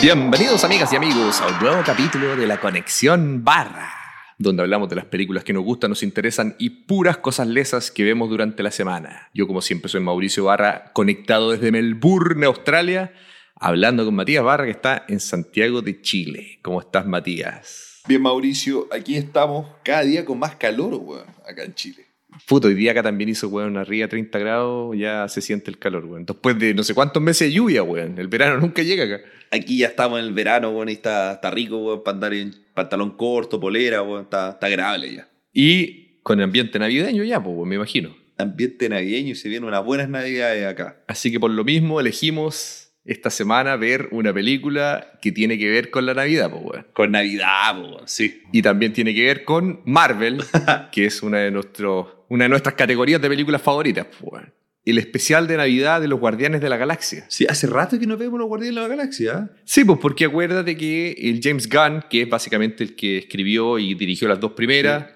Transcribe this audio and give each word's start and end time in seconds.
Bienvenidos 0.00 0.62
amigas 0.62 0.92
y 0.92 0.96
amigos 0.96 1.40
a 1.40 1.48
un 1.48 1.58
nuevo 1.58 1.82
capítulo 1.84 2.36
de 2.36 2.46
la 2.46 2.60
Conexión 2.60 3.42
Barra, 3.42 3.90
donde 4.38 4.62
hablamos 4.62 4.88
de 4.88 4.94
las 4.94 5.06
películas 5.06 5.42
que 5.42 5.52
nos 5.52 5.64
gustan, 5.64 5.90
nos 5.90 6.04
interesan 6.04 6.54
y 6.56 6.70
puras 6.70 7.18
cosas 7.18 7.48
lesas 7.48 7.90
que 7.90 8.04
vemos 8.04 8.30
durante 8.30 8.62
la 8.62 8.70
semana. 8.70 9.28
Yo 9.34 9.48
como 9.48 9.60
siempre 9.60 9.88
soy 9.88 10.00
Mauricio 10.00 10.44
Barra, 10.44 10.92
conectado 10.92 11.50
desde 11.50 11.72
Melbourne, 11.72 12.46
Australia, 12.46 13.12
hablando 13.56 14.04
con 14.04 14.14
Matías 14.14 14.44
Barra 14.44 14.66
que 14.66 14.70
está 14.70 15.04
en 15.08 15.18
Santiago 15.18 15.82
de 15.82 16.00
Chile. 16.00 16.60
¿Cómo 16.62 16.80
estás 16.80 17.04
Matías? 17.04 18.02
Bien 18.06 18.22
Mauricio, 18.22 18.86
aquí 18.92 19.16
estamos 19.16 19.66
cada 19.82 20.02
día 20.02 20.24
con 20.24 20.38
más 20.38 20.54
calor, 20.54 20.94
weón, 20.94 21.26
acá 21.44 21.64
en 21.64 21.74
Chile. 21.74 22.06
Puto, 22.46 22.68
hoy 22.68 22.74
día 22.74 22.92
acá 22.92 23.02
también 23.02 23.30
hizo, 23.30 23.48
weón, 23.48 23.76
arriba 23.76 24.06
a 24.06 24.08
30 24.08 24.38
grados, 24.38 24.96
ya 24.96 25.28
se 25.28 25.40
siente 25.40 25.72
el 25.72 25.78
calor, 25.78 26.04
weón. 26.04 26.24
Después 26.24 26.56
de 26.56 26.72
no 26.72 26.84
sé 26.84 26.94
cuántos 26.94 27.20
meses 27.20 27.48
de 27.48 27.54
lluvia, 27.54 27.82
weón. 27.82 28.16
El 28.16 28.28
verano 28.28 28.60
nunca 28.60 28.82
llega 28.82 29.04
acá. 29.04 29.24
Aquí 29.50 29.78
ya 29.78 29.88
estamos 29.88 30.18
en 30.18 30.26
el 30.26 30.32
verano, 30.32 30.70
weón, 30.70 30.88
y 30.88 30.92
está, 30.92 31.32
está 31.32 31.50
rico, 31.50 31.78
weón, 31.78 32.02
para 32.04 32.14
andar 32.14 32.34
en 32.34 32.54
pantalón 32.74 33.16
corto, 33.16 33.58
polera, 33.58 34.02
weón, 34.02 34.24
está, 34.24 34.50
está 34.50 34.66
agradable 34.66 35.14
ya. 35.14 35.28
Y 35.52 36.20
con 36.22 36.40
ambiente 36.40 36.78
navideño 36.78 37.24
ya, 37.24 37.42
pues, 37.42 37.56
me 37.66 37.76
imagino. 37.76 38.16
Ambiente 38.36 38.88
navideño 38.88 39.32
y 39.32 39.34
se 39.34 39.48
vienen 39.48 39.68
unas 39.68 39.84
buenas 39.84 40.08
navidades 40.08 40.66
acá. 40.66 41.02
Así 41.08 41.32
que 41.32 41.40
por 41.40 41.50
lo 41.50 41.64
mismo 41.64 42.00
elegimos 42.00 42.88
esta 43.04 43.30
semana 43.30 43.74
ver 43.76 44.08
una 44.10 44.34
película 44.34 45.18
que 45.22 45.32
tiene 45.32 45.58
que 45.58 45.68
ver 45.68 45.90
con 45.90 46.04
la 46.04 46.12
Navidad, 46.12 46.50
pues, 46.50 46.62
weón. 46.62 46.86
Con 46.92 47.12
Navidad, 47.12 47.80
weón, 47.80 48.02
sí. 48.06 48.42
Y 48.52 48.60
también 48.60 48.92
tiene 48.92 49.14
que 49.14 49.24
ver 49.24 49.44
con 49.44 49.80
Marvel, 49.86 50.44
que 50.92 51.06
es 51.06 51.22
una 51.22 51.38
de, 51.38 51.50
nuestros, 51.50 52.06
una 52.28 52.44
de 52.44 52.50
nuestras 52.50 52.74
categorías 52.74 53.20
de 53.20 53.28
películas 53.28 53.62
favoritas, 53.62 54.06
pues, 54.06 54.32
weón. 54.32 54.52
El 54.90 54.98
especial 54.98 55.46
de 55.46 55.56
Navidad 55.56 56.00
de 56.00 56.08
los 56.08 56.18
Guardianes 56.18 56.60
de 56.60 56.68
la 56.68 56.76
Galaxia. 56.76 57.26
Sí, 57.28 57.46
hace 57.48 57.66
rato 57.66 57.98
que 57.98 58.06
no 58.06 58.16
vemos 58.16 58.38
los 58.38 58.48
Guardianes 58.48 58.76
de 58.76 58.80
la 58.82 58.88
Galaxia. 58.88 59.50
¿eh? 59.50 59.60
Sí, 59.64 59.84
pues 59.84 59.98
porque 60.00 60.24
acuérdate 60.24 60.76
que 60.76 61.12
el 61.18 61.40
James 61.42 61.68
Gunn, 61.68 62.04
que 62.08 62.22
es 62.22 62.28
básicamente 62.28 62.84
el 62.84 62.96
que 62.96 63.18
escribió 63.18 63.78
y 63.78 63.94
dirigió 63.94 64.28
las 64.28 64.40
dos 64.40 64.52
primeras, 64.52 65.06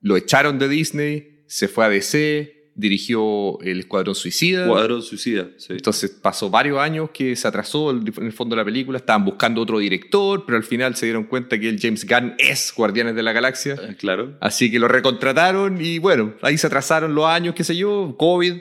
lo 0.00 0.16
echaron 0.16 0.58
de 0.58 0.68
Disney, 0.68 1.44
se 1.46 1.68
fue 1.68 1.84
a 1.84 1.88
DC, 1.88 2.62
dirigió 2.74 3.60
El 3.60 3.80
Escuadrón 3.80 4.14
Suicida. 4.14 4.66
Cuadrón 4.66 5.02
Suicida, 5.02 5.48
sí. 5.56 5.74
Entonces 5.74 6.10
pasó 6.10 6.50
varios 6.50 6.78
años 6.78 7.10
que 7.10 7.36
se 7.36 7.46
atrasó 7.46 7.90
en 7.90 8.06
el 8.06 8.32
fondo 8.32 8.54
de 8.56 8.60
la 8.60 8.64
película, 8.64 8.98
estaban 8.98 9.24
buscando 9.24 9.60
otro 9.60 9.78
director, 9.78 10.44
pero 10.46 10.56
al 10.56 10.64
final 10.64 10.96
se 10.96 11.06
dieron 11.06 11.24
cuenta 11.24 11.58
que 11.58 11.68
el 11.68 11.78
James 11.80 12.06
Gunn 12.06 12.34
es 12.38 12.72
Guardianes 12.76 13.14
de 13.14 13.22
la 13.22 13.32
Galaxia. 13.32 13.74
Eh, 13.74 13.96
Claro. 13.98 14.36
Así 14.40 14.70
que 14.70 14.78
lo 14.78 14.88
recontrataron 14.88 15.80
y 15.80 15.98
bueno, 15.98 16.34
ahí 16.42 16.58
se 16.58 16.66
atrasaron 16.66 17.14
los 17.14 17.26
años, 17.26 17.54
qué 17.54 17.62
sé 17.62 17.76
yo, 17.76 18.16
COVID, 18.18 18.54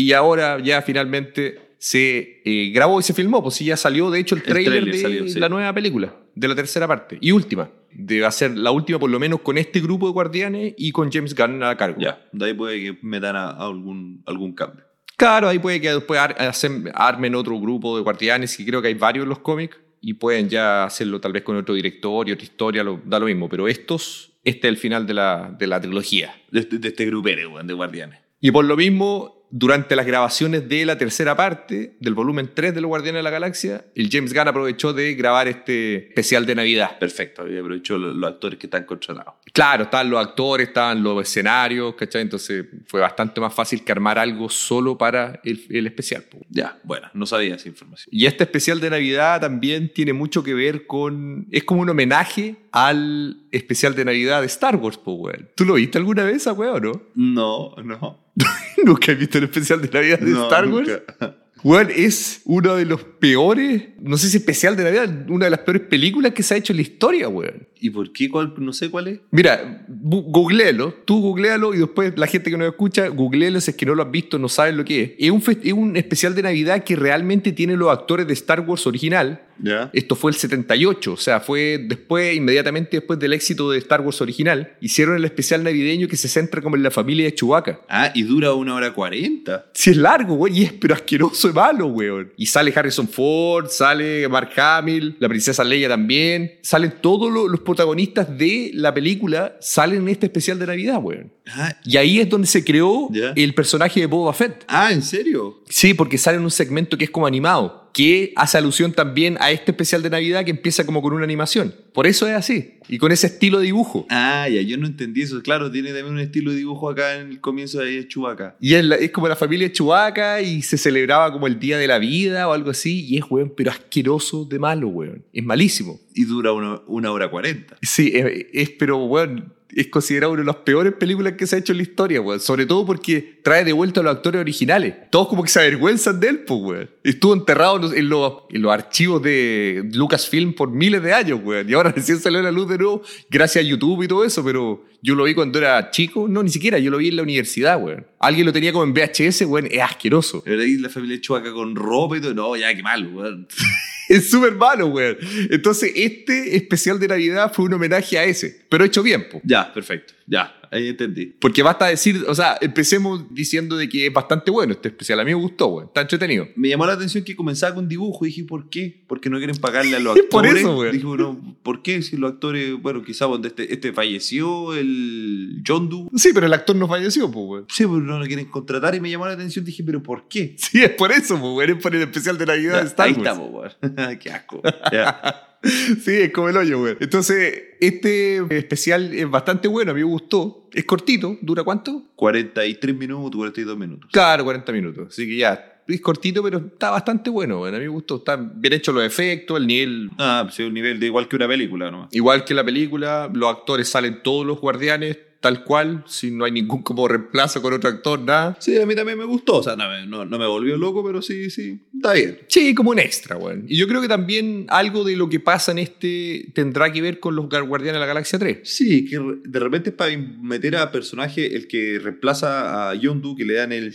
y 0.00 0.12
ahora 0.12 0.58
ya 0.60 0.80
finalmente 0.82 1.74
se 1.78 2.40
eh, 2.44 2.70
grabó 2.72 3.00
y 3.00 3.02
se 3.02 3.12
filmó, 3.12 3.42
pues 3.42 3.56
sí, 3.56 3.64
ya 3.66 3.76
salió 3.76 4.10
de 4.10 4.20
hecho 4.20 4.34
el 4.36 4.40
El 4.42 4.46
trailer 4.46 4.84
de 4.86 4.98
salió, 4.98 5.28
sí. 5.28 5.38
la 5.40 5.48
nueva 5.48 5.72
película, 5.74 6.14
de 6.34 6.48
la 6.48 6.54
tercera 6.54 6.86
parte 6.88 7.18
y 7.20 7.32
última. 7.32 7.68
Debe 7.94 8.30
ser 8.32 8.56
la 8.56 8.70
última 8.70 8.98
por 8.98 9.10
lo 9.10 9.18
menos 9.20 9.40
con 9.40 9.58
este 9.58 9.80
grupo 9.80 10.06
de 10.06 10.12
guardianes 10.12 10.74
y 10.78 10.92
con 10.92 11.10
James 11.12 11.34
Gunn 11.34 11.62
a 11.62 11.76
cargo. 11.76 12.00
Ya, 12.00 12.24
de 12.32 12.46
ahí 12.46 12.54
puede 12.54 12.80
que 12.80 12.98
metan 13.02 13.36
a, 13.36 13.50
a 13.50 13.66
algún, 13.66 14.22
algún 14.26 14.54
cambio. 14.54 14.84
Claro, 15.16 15.48
ahí 15.48 15.58
puede 15.58 15.80
que 15.80 15.90
después 15.92 16.18
ar- 16.18 16.36
hacen- 16.38 16.90
armen 16.94 17.34
otro 17.34 17.60
grupo 17.60 17.96
de 17.96 18.02
guardianes, 18.02 18.56
que 18.56 18.64
creo 18.64 18.80
que 18.80 18.88
hay 18.88 18.94
varios 18.94 19.24
en 19.24 19.28
los 19.28 19.40
cómics, 19.40 19.76
y 20.00 20.14
pueden 20.14 20.48
ya 20.48 20.84
hacerlo 20.84 21.20
tal 21.20 21.32
vez 21.32 21.42
con 21.42 21.54
otro 21.56 21.74
director 21.74 22.28
y 22.28 22.32
otra 22.32 22.44
historia, 22.44 22.82
lo- 22.82 23.00
da 23.04 23.18
lo 23.18 23.26
mismo. 23.26 23.48
Pero 23.48 23.68
estos, 23.68 24.32
este 24.42 24.68
es 24.68 24.72
el 24.72 24.76
final 24.78 25.06
de 25.06 25.14
la, 25.14 25.54
de 25.58 25.66
la 25.66 25.80
trilogía. 25.80 26.34
De 26.50 26.60
este, 26.60 26.78
de 26.78 26.88
este 26.88 27.04
grupero, 27.06 27.62
de 27.62 27.74
Guardianes. 27.74 28.18
Y 28.40 28.50
por 28.50 28.64
lo 28.64 28.76
mismo, 28.76 29.41
durante 29.52 29.94
las 29.96 30.06
grabaciones 30.06 30.66
de 30.66 30.86
la 30.86 30.96
tercera 30.96 31.36
parte, 31.36 31.96
del 32.00 32.14
volumen 32.14 32.50
3 32.54 32.74
de 32.74 32.80
los 32.80 32.88
Guardianes 32.88 33.18
de 33.18 33.22
la 33.22 33.30
Galaxia, 33.30 33.84
el 33.94 34.08
James 34.10 34.32
Gunn 34.32 34.48
aprovechó 34.48 34.94
de 34.94 35.14
grabar 35.14 35.46
este 35.46 36.08
especial 36.08 36.46
de 36.46 36.54
Navidad. 36.54 36.98
Perfecto, 36.98 37.42
había 37.42 37.60
aprovechado 37.60 38.00
los, 38.00 38.16
los 38.16 38.30
actores 38.30 38.58
que 38.58 38.66
están 38.66 38.84
contratados. 38.84 39.34
Claro, 39.52 39.84
estaban 39.84 40.08
los 40.08 40.26
actores, 40.26 40.68
estaban 40.68 41.02
los 41.02 41.22
escenarios, 41.22 41.94
¿cachai? 41.94 42.22
Entonces 42.22 42.64
fue 42.86 43.02
bastante 43.02 43.42
más 43.42 43.52
fácil 43.52 43.84
que 43.84 43.92
armar 43.92 44.18
algo 44.18 44.48
solo 44.48 44.96
para 44.96 45.38
el, 45.44 45.62
el 45.68 45.86
especial. 45.86 46.24
Ya, 46.48 46.78
bueno, 46.84 47.08
no 47.12 47.26
sabía 47.26 47.56
esa 47.56 47.68
información. 47.68 48.08
Y 48.10 48.24
este 48.24 48.44
especial 48.44 48.80
de 48.80 48.88
Navidad 48.88 49.42
también 49.42 49.92
tiene 49.92 50.14
mucho 50.14 50.42
que 50.42 50.54
ver 50.54 50.86
con. 50.86 51.46
Es 51.50 51.64
como 51.64 51.82
un 51.82 51.90
homenaje 51.90 52.56
al 52.72 53.42
especial 53.50 53.94
de 53.94 54.06
Navidad 54.06 54.40
de 54.40 54.46
Star 54.46 54.76
Wars, 54.76 54.98
weón. 55.04 55.50
¿Tú 55.54 55.66
lo 55.66 55.74
viste 55.74 55.98
alguna 55.98 56.24
vez, 56.24 56.46
weón, 56.46 56.86
o 56.86 56.92
no? 56.92 57.02
No, 57.14 57.82
no. 57.82 58.31
¿Nunca 58.84 59.12
has 59.12 59.18
visto 59.18 59.38
el 59.38 59.44
especial 59.44 59.80
de 59.82 59.88
Navidad 59.88 60.18
de 60.18 60.30
No, 60.30 60.44
Star 60.44 60.68
Wars? 60.68 60.88
nunca. 60.88 61.88
Es 61.94 62.40
uno 62.44 62.74
de 62.74 62.84
los 62.84 63.04
peores. 63.04 63.90
No 64.00 64.16
sé 64.16 64.28
si 64.28 64.38
especial 64.38 64.76
de 64.76 64.84
Navidad, 64.84 65.30
una 65.30 65.46
de 65.46 65.50
las 65.50 65.60
peores 65.60 65.82
películas 65.82 66.32
que 66.32 66.42
se 66.42 66.54
ha 66.54 66.56
hecho 66.56 66.72
en 66.72 66.78
la 66.78 66.82
historia, 66.82 67.28
weón. 67.28 67.68
¿Y 67.82 67.90
por 67.90 68.12
qué? 68.12 68.28
¿Cuál? 68.30 68.54
No 68.58 68.72
sé 68.72 68.90
cuál 68.90 69.08
es. 69.08 69.18
Mira, 69.30 69.84
googlealo, 69.88 70.94
tú 71.04 71.20
googlealo 71.20 71.74
y 71.74 71.78
después 71.78 72.12
la 72.16 72.26
gente 72.26 72.50
que 72.50 72.56
nos 72.56 72.68
escucha, 72.68 73.08
googlealo 73.08 73.60
si 73.60 73.70
es 73.72 73.76
que 73.76 73.86
no 73.86 73.94
lo 73.94 74.02
has 74.04 74.10
visto, 74.10 74.38
no 74.38 74.48
saben 74.48 74.76
lo 74.76 74.84
que 74.84 75.02
es. 75.02 75.10
Es 75.18 75.30
un, 75.30 75.42
es 75.62 75.72
un 75.72 75.96
especial 75.96 76.34
de 76.34 76.42
Navidad 76.42 76.84
que 76.84 76.96
realmente 76.96 77.52
tiene 77.52 77.76
los 77.76 77.90
actores 77.90 78.26
de 78.26 78.32
Star 78.34 78.60
Wars 78.60 78.86
original, 78.86 79.42
Ya. 79.62 79.90
Esto 79.92 80.16
fue 80.16 80.30
el 80.32 80.36
78, 80.36 81.12
o 81.12 81.16
sea, 81.16 81.38
fue 81.40 81.78
después, 81.86 82.34
inmediatamente 82.34 82.96
después 82.96 83.18
del 83.18 83.32
éxito 83.32 83.70
de 83.70 83.78
Star 83.78 84.00
Wars 84.00 84.20
original, 84.20 84.72
hicieron 84.80 85.14
el 85.16 85.24
especial 85.24 85.62
navideño 85.62 86.08
que 86.08 86.16
se 86.16 86.26
centra 86.28 86.60
como 86.62 86.74
en 86.76 86.82
la 86.82 86.90
familia 86.90 87.26
de 87.26 87.34
Chewbacca. 87.34 87.80
Ah, 87.88 88.10
y 88.14 88.22
dura 88.22 88.54
una 88.54 88.74
hora 88.74 88.92
cuarenta. 88.92 89.66
Si 89.74 89.90
es 89.90 89.96
largo, 89.96 90.34
güey, 90.34 90.60
y 90.60 90.62
es 90.64 90.72
pero 90.72 90.94
asqueroso 90.94 91.48
y 91.48 91.52
malo, 91.52 91.86
weón. 91.86 92.32
Y 92.36 92.46
sale 92.46 92.72
Harrison 92.74 93.06
Ford, 93.08 93.66
sale 93.68 94.28
Mark 94.28 94.50
Hamill, 94.56 95.16
la 95.20 95.28
princesa 95.28 95.62
Leia 95.62 95.88
también. 95.88 96.52
Salen 96.62 96.94
todos 97.00 97.32
lo- 97.32 97.46
los 97.48 97.60
protagonistas 97.76 98.36
de 98.36 98.70
la 98.74 98.92
película, 98.92 99.56
salen 99.60 100.02
en 100.02 100.08
este 100.08 100.26
especial 100.26 100.58
de 100.58 100.66
Navidad, 100.66 100.98
weón. 101.02 101.32
Ah, 101.48 101.74
Y 101.84 101.96
ahí 101.96 102.20
es 102.20 102.28
donde 102.28 102.46
se 102.46 102.62
creó 102.62 103.08
el 103.34 103.54
personaje 103.54 104.00
de 104.00 104.06
Boba 104.06 104.32
Fett. 104.34 104.64
ah, 104.68 104.92
¿en 104.92 105.02
serio? 105.02 105.62
Sí, 105.68 105.94
porque 105.94 106.18
sale 106.18 106.36
en 106.36 106.44
un 106.44 106.50
segmento 106.50 106.98
que 106.98 107.04
es 107.04 107.10
como 107.10 107.26
animado, 107.26 107.90
que 107.92 108.32
hace 108.36 108.56
alusión 108.58 108.92
también 108.92 109.36
a 109.40 109.50
este 109.50 109.70
especial 109.72 110.02
de 110.02 110.10
Navidad 110.10 110.44
que 110.44 110.50
empieza 110.50 110.84
como 110.86 111.02
con 111.02 111.12
una 111.12 111.24
animación. 111.24 111.74
Por 111.92 112.06
eso 112.06 112.26
es 112.26 112.34
así, 112.34 112.74
y 112.88 112.96
con 112.98 113.12
ese 113.12 113.26
estilo 113.26 113.58
de 113.58 113.66
dibujo. 113.66 114.06
Ah, 114.08 114.48
ya, 114.48 114.62
yo 114.62 114.78
no 114.78 114.86
entendí 114.86 115.22
eso. 115.22 115.42
Claro, 115.42 115.70
tiene 115.70 115.88
también 115.90 116.14
un 116.14 116.20
estilo 116.20 116.50
de 116.52 116.56
dibujo 116.56 116.88
acá 116.88 117.16
en 117.20 117.28
el 117.32 117.40
comienzo 117.40 117.80
de 117.80 118.08
Chubaca. 118.08 118.56
Y 118.60 118.74
es, 118.74 118.84
la- 118.84 118.96
es 118.96 119.10
como 119.10 119.28
la 119.28 119.36
familia 119.36 119.68
de 119.68 119.72
Chewbacca 119.74 120.40
y 120.40 120.62
se 120.62 120.78
celebraba 120.78 121.30
como 121.32 121.46
el 121.46 121.58
Día 121.58 121.76
de 121.76 121.86
la 121.86 121.98
Vida 121.98 122.48
o 122.48 122.52
algo 122.52 122.70
así, 122.70 123.04
y 123.06 123.18
es, 123.18 123.24
weón, 123.28 123.52
pero 123.56 123.70
asqueroso 123.70 124.44
de 124.46 124.58
malo, 124.58 124.88
weón. 124.88 125.24
Es 125.32 125.44
malísimo. 125.44 126.00
Y 126.14 126.24
dura 126.24 126.52
una, 126.52 126.80
una 126.86 127.12
hora 127.12 127.30
cuarenta. 127.30 127.76
Sí, 127.82 128.12
es, 128.14 128.46
es, 128.52 128.70
pero, 128.70 129.04
weón, 129.04 129.52
es 129.74 129.88
considerado 129.88 130.32
una 130.32 130.42
de 130.42 130.46
las 130.46 130.56
peores 130.56 130.92
películas 130.94 131.34
que 131.34 131.46
se 131.46 131.56
ha 131.56 131.58
hecho 131.58 131.72
en 131.72 131.78
la 131.78 131.82
historia, 131.82 132.20
weón. 132.20 132.40
Sobre 132.40 132.66
todo 132.66 132.84
porque 132.84 133.40
trae 133.42 133.64
de 133.64 133.72
vuelta 133.72 134.00
a 134.00 134.02
los 134.02 134.16
actores 134.16 134.40
originales. 134.40 134.94
Todos 135.10 135.28
como 135.28 135.42
que 135.42 135.48
se 135.48 135.60
avergüenzan 135.60 136.20
de 136.20 136.28
él, 136.28 136.38
pues, 136.40 136.60
weón. 136.60 136.90
Estuvo 137.02 137.34
enterrado 137.34 137.76
en 137.76 138.08
los, 138.08 138.42
en 138.50 138.62
los, 138.62 138.72
archivos 138.72 139.22
de 139.22 139.88
Lucasfilm 139.92 140.54
por 140.54 140.70
miles 140.70 141.02
de 141.02 141.12
años, 141.12 141.40
weón. 141.42 141.68
Y 141.68 141.74
ahora 141.74 141.90
recién 141.96 142.18
salió 142.18 142.40
a 142.40 142.42
la 142.42 142.52
luz 142.52 142.68
de 142.68 142.78
nuevo 142.78 143.02
gracias 143.30 143.64
a 143.64 143.68
YouTube 143.68 144.02
y 144.02 144.08
todo 144.08 144.24
eso, 144.24 144.44
pero 144.44 144.84
yo 145.00 145.14
lo 145.14 145.24
vi 145.24 145.34
cuando 145.34 145.58
era 145.58 145.90
chico. 145.90 146.28
No, 146.28 146.42
ni 146.42 146.50
siquiera, 146.50 146.78
yo 146.78 146.90
lo 146.90 146.98
vi 146.98 147.08
en 147.08 147.16
la 147.16 147.22
universidad, 147.22 147.82
weón. 147.82 148.06
Alguien 148.18 148.46
lo 148.46 148.52
tenía 148.52 148.72
como 148.72 148.84
en 148.84 148.92
VHS, 148.92 149.42
weón. 149.42 149.68
Es 149.70 149.80
asqueroso. 149.80 150.42
Pero 150.44 150.60
ahí 150.60 150.76
la 150.78 150.88
familia 150.88 151.20
Chubaca 151.20 151.52
con 151.52 151.74
ropa 151.74 152.18
y 152.18 152.20
todo. 152.20 152.34
No, 152.34 152.56
ya, 152.56 152.74
qué 152.74 152.82
mal, 152.82 153.06
weón. 153.06 153.48
Es 154.12 154.30
súper 154.30 154.52
malo, 154.52 154.88
weón. 154.88 155.16
Entonces, 155.50 155.90
este 155.94 156.54
especial 156.54 156.98
de 156.98 157.08
Navidad 157.08 157.50
fue 157.52 157.64
un 157.64 157.72
homenaje 157.72 158.18
a 158.18 158.24
ese, 158.24 158.60
pero 158.68 158.84
hecho 158.84 159.02
bien, 159.02 159.26
po. 159.28 159.40
Ya, 159.42 159.72
perfecto. 159.72 160.12
Ya, 160.26 160.54
ahí 160.72 160.88
entendí. 160.88 161.26
Porque 161.38 161.62
basta 161.62 161.86
decir, 161.86 162.24
o 162.26 162.34
sea, 162.34 162.56
empecemos 162.60 163.26
diciendo 163.32 163.76
de 163.76 163.88
que 163.88 164.06
es 164.06 164.12
bastante 164.12 164.50
bueno 164.50 164.72
este 164.72 164.88
especial. 164.88 165.20
A 165.20 165.24
mí 165.24 165.30
me 165.30 165.40
gustó, 165.40 165.66
weón. 165.68 165.86
Está 165.88 166.00
entretenido. 166.00 166.48
Me 166.56 166.68
llamó 166.68 166.86
la 166.86 166.94
atención 166.94 167.22
que 167.24 167.36
comenzaba 167.36 167.74
con 167.74 167.88
dibujo 167.88 168.24
dije, 168.24 168.44
¿por 168.44 168.68
qué? 168.70 169.04
Porque 169.06 169.30
no 169.30 169.38
quieren 169.38 169.56
pagarle 169.56 169.96
a 169.96 170.00
los 170.00 170.16
Es 170.16 170.24
actores. 170.24 170.50
por 170.52 170.58
eso, 170.58 170.74
güey. 170.74 170.92
Dije, 170.92 171.06
bueno, 171.06 171.56
¿por 171.62 171.82
qué? 171.82 172.02
Si 172.02 172.16
los 172.16 172.32
actores, 172.32 172.80
bueno, 172.80 173.02
quizás 173.02 173.28
donde 173.28 173.48
este, 173.48 173.72
este 173.72 173.92
falleció, 173.92 174.74
el 174.74 175.62
John 175.66 175.88
Doe. 175.88 176.08
Sí, 176.16 176.30
pero 176.34 176.46
el 176.46 176.52
actor 176.52 176.74
no 176.76 176.88
falleció, 176.88 177.30
pues, 177.30 177.46
weón. 177.46 177.66
Sí, 177.68 177.84
pero 177.84 178.00
no 178.00 178.18
lo 178.18 178.26
quieren 178.26 178.46
contratar 178.46 178.94
y 178.94 179.00
me 179.00 179.10
llamó 179.10 179.26
la 179.26 179.32
atención. 179.32 179.64
Dije, 179.64 179.82
¿pero 179.84 180.02
por 180.02 180.28
qué? 180.28 180.56
Sí, 180.58 180.82
es 180.82 180.90
por 180.90 181.12
eso, 181.12 181.38
pues, 181.38 181.52
weón. 181.54 181.70
Es 181.70 181.82
por 181.82 181.94
el 181.94 182.02
especial 182.02 182.38
de 182.38 182.46
Navidad 182.46 182.80
de 182.80 182.86
Star 182.88 183.06
ahí 183.06 183.12
estamos, 183.12 183.50
weón. 183.52 184.18
qué 184.18 184.30
asco. 184.30 184.62
Ya. 184.90 185.48
Sí, 185.62 186.12
es 186.12 186.32
como 186.32 186.48
el 186.48 186.56
hoyo, 186.56 186.82
weón. 186.82 186.96
Entonces, 187.00 187.62
este 187.80 188.38
especial 188.56 189.14
es 189.14 189.28
bastante 189.30 189.68
bueno, 189.68 189.92
a 189.92 189.94
mí 189.94 190.00
me 190.00 190.06
gustó. 190.06 190.68
Es 190.72 190.84
cortito, 190.84 191.38
¿dura 191.40 191.62
cuánto? 191.62 192.02
43 192.16 192.96
minutos, 192.96 193.36
42 193.36 193.78
minutos. 193.78 194.10
Claro, 194.12 194.44
40 194.44 194.72
minutos. 194.72 195.08
Así 195.08 195.26
que 195.26 195.36
ya, 195.36 195.82
es 195.86 196.00
cortito, 196.00 196.42
pero 196.42 196.58
está 196.58 196.90
bastante 196.90 197.30
bueno, 197.30 197.60
weón. 197.60 197.74
A 197.74 197.78
mí 197.78 197.84
me 197.84 197.90
gustó. 197.90 198.16
Están 198.16 198.60
bien 198.60 198.74
hechos 198.74 198.94
los 198.94 199.04
efectos, 199.04 199.58
el 199.58 199.66
nivel. 199.66 200.10
Ah, 200.18 200.46
es 200.48 200.58
un 200.58 200.74
nivel 200.74 200.98
de 200.98 201.06
igual 201.06 201.28
que 201.28 201.36
una 201.36 201.48
película 201.48 201.90
nomás. 201.90 202.08
Igual 202.12 202.44
que 202.44 202.54
la 202.54 202.64
película, 202.64 203.30
los 203.32 203.50
actores 203.50 203.88
salen 203.88 204.22
todos 204.22 204.46
los 204.46 204.60
guardianes, 204.60 205.18
tal 205.42 205.64
cual, 205.64 206.04
si 206.06 206.30
no 206.30 206.46
hay 206.46 206.52
ningún 206.52 206.82
como 206.82 207.06
reemplazo 207.06 207.60
con 207.60 207.74
otro 207.74 207.90
actor, 207.90 208.18
nada. 208.20 208.56
Sí, 208.60 208.78
a 208.80 208.86
mí 208.86 208.94
también 208.94 209.18
me 209.18 209.24
gustó. 209.26 209.56
O 209.58 209.62
sea, 209.62 209.76
no, 209.76 209.86
me- 209.90 210.06
no- 210.06 210.24
no 210.24 210.38
me 210.38 210.46
volvió 210.46 210.76
loco, 210.78 211.04
pero 211.04 211.20
sí, 211.20 211.50
sí, 211.50 211.80
está 211.94 212.14
bien. 212.14 212.38
Sí, 212.48 212.74
como 212.74 212.90
un 212.92 212.98
extra, 212.98 213.36
weón. 213.36 213.64
Y 213.68 213.76
yo 213.76 213.86
creo 213.86 214.00
que 214.00 214.08
también 214.08 214.64
algo 214.70 215.04
de 215.04 215.16
lo 215.16 215.28
que 215.28 215.40
pasa 215.40 215.72
en 215.72 215.78
este 215.78 216.46
tendrá 216.54 216.90
que 216.92 217.02
ver 217.02 217.20
con 217.20 217.36
los 217.36 217.48
Guardianes 217.48 217.94
de 217.96 218.00
la 218.00 218.06
Galaxia 218.06 218.38
3. 218.38 218.60
Sí, 218.62 219.04
que 219.04 219.20
de 219.44 219.58
repente 219.58 219.90
es 219.90 219.96
para 219.96 220.16
meter 220.16 220.76
a 220.76 220.90
personaje 220.90 221.54
el 221.54 221.66
que 221.66 221.98
reemplaza 222.02 222.90
a 222.90 222.94
Yondu, 222.94 223.34
que 223.36 223.44
le 223.44 223.54
dan 223.54 223.72
el 223.72 223.92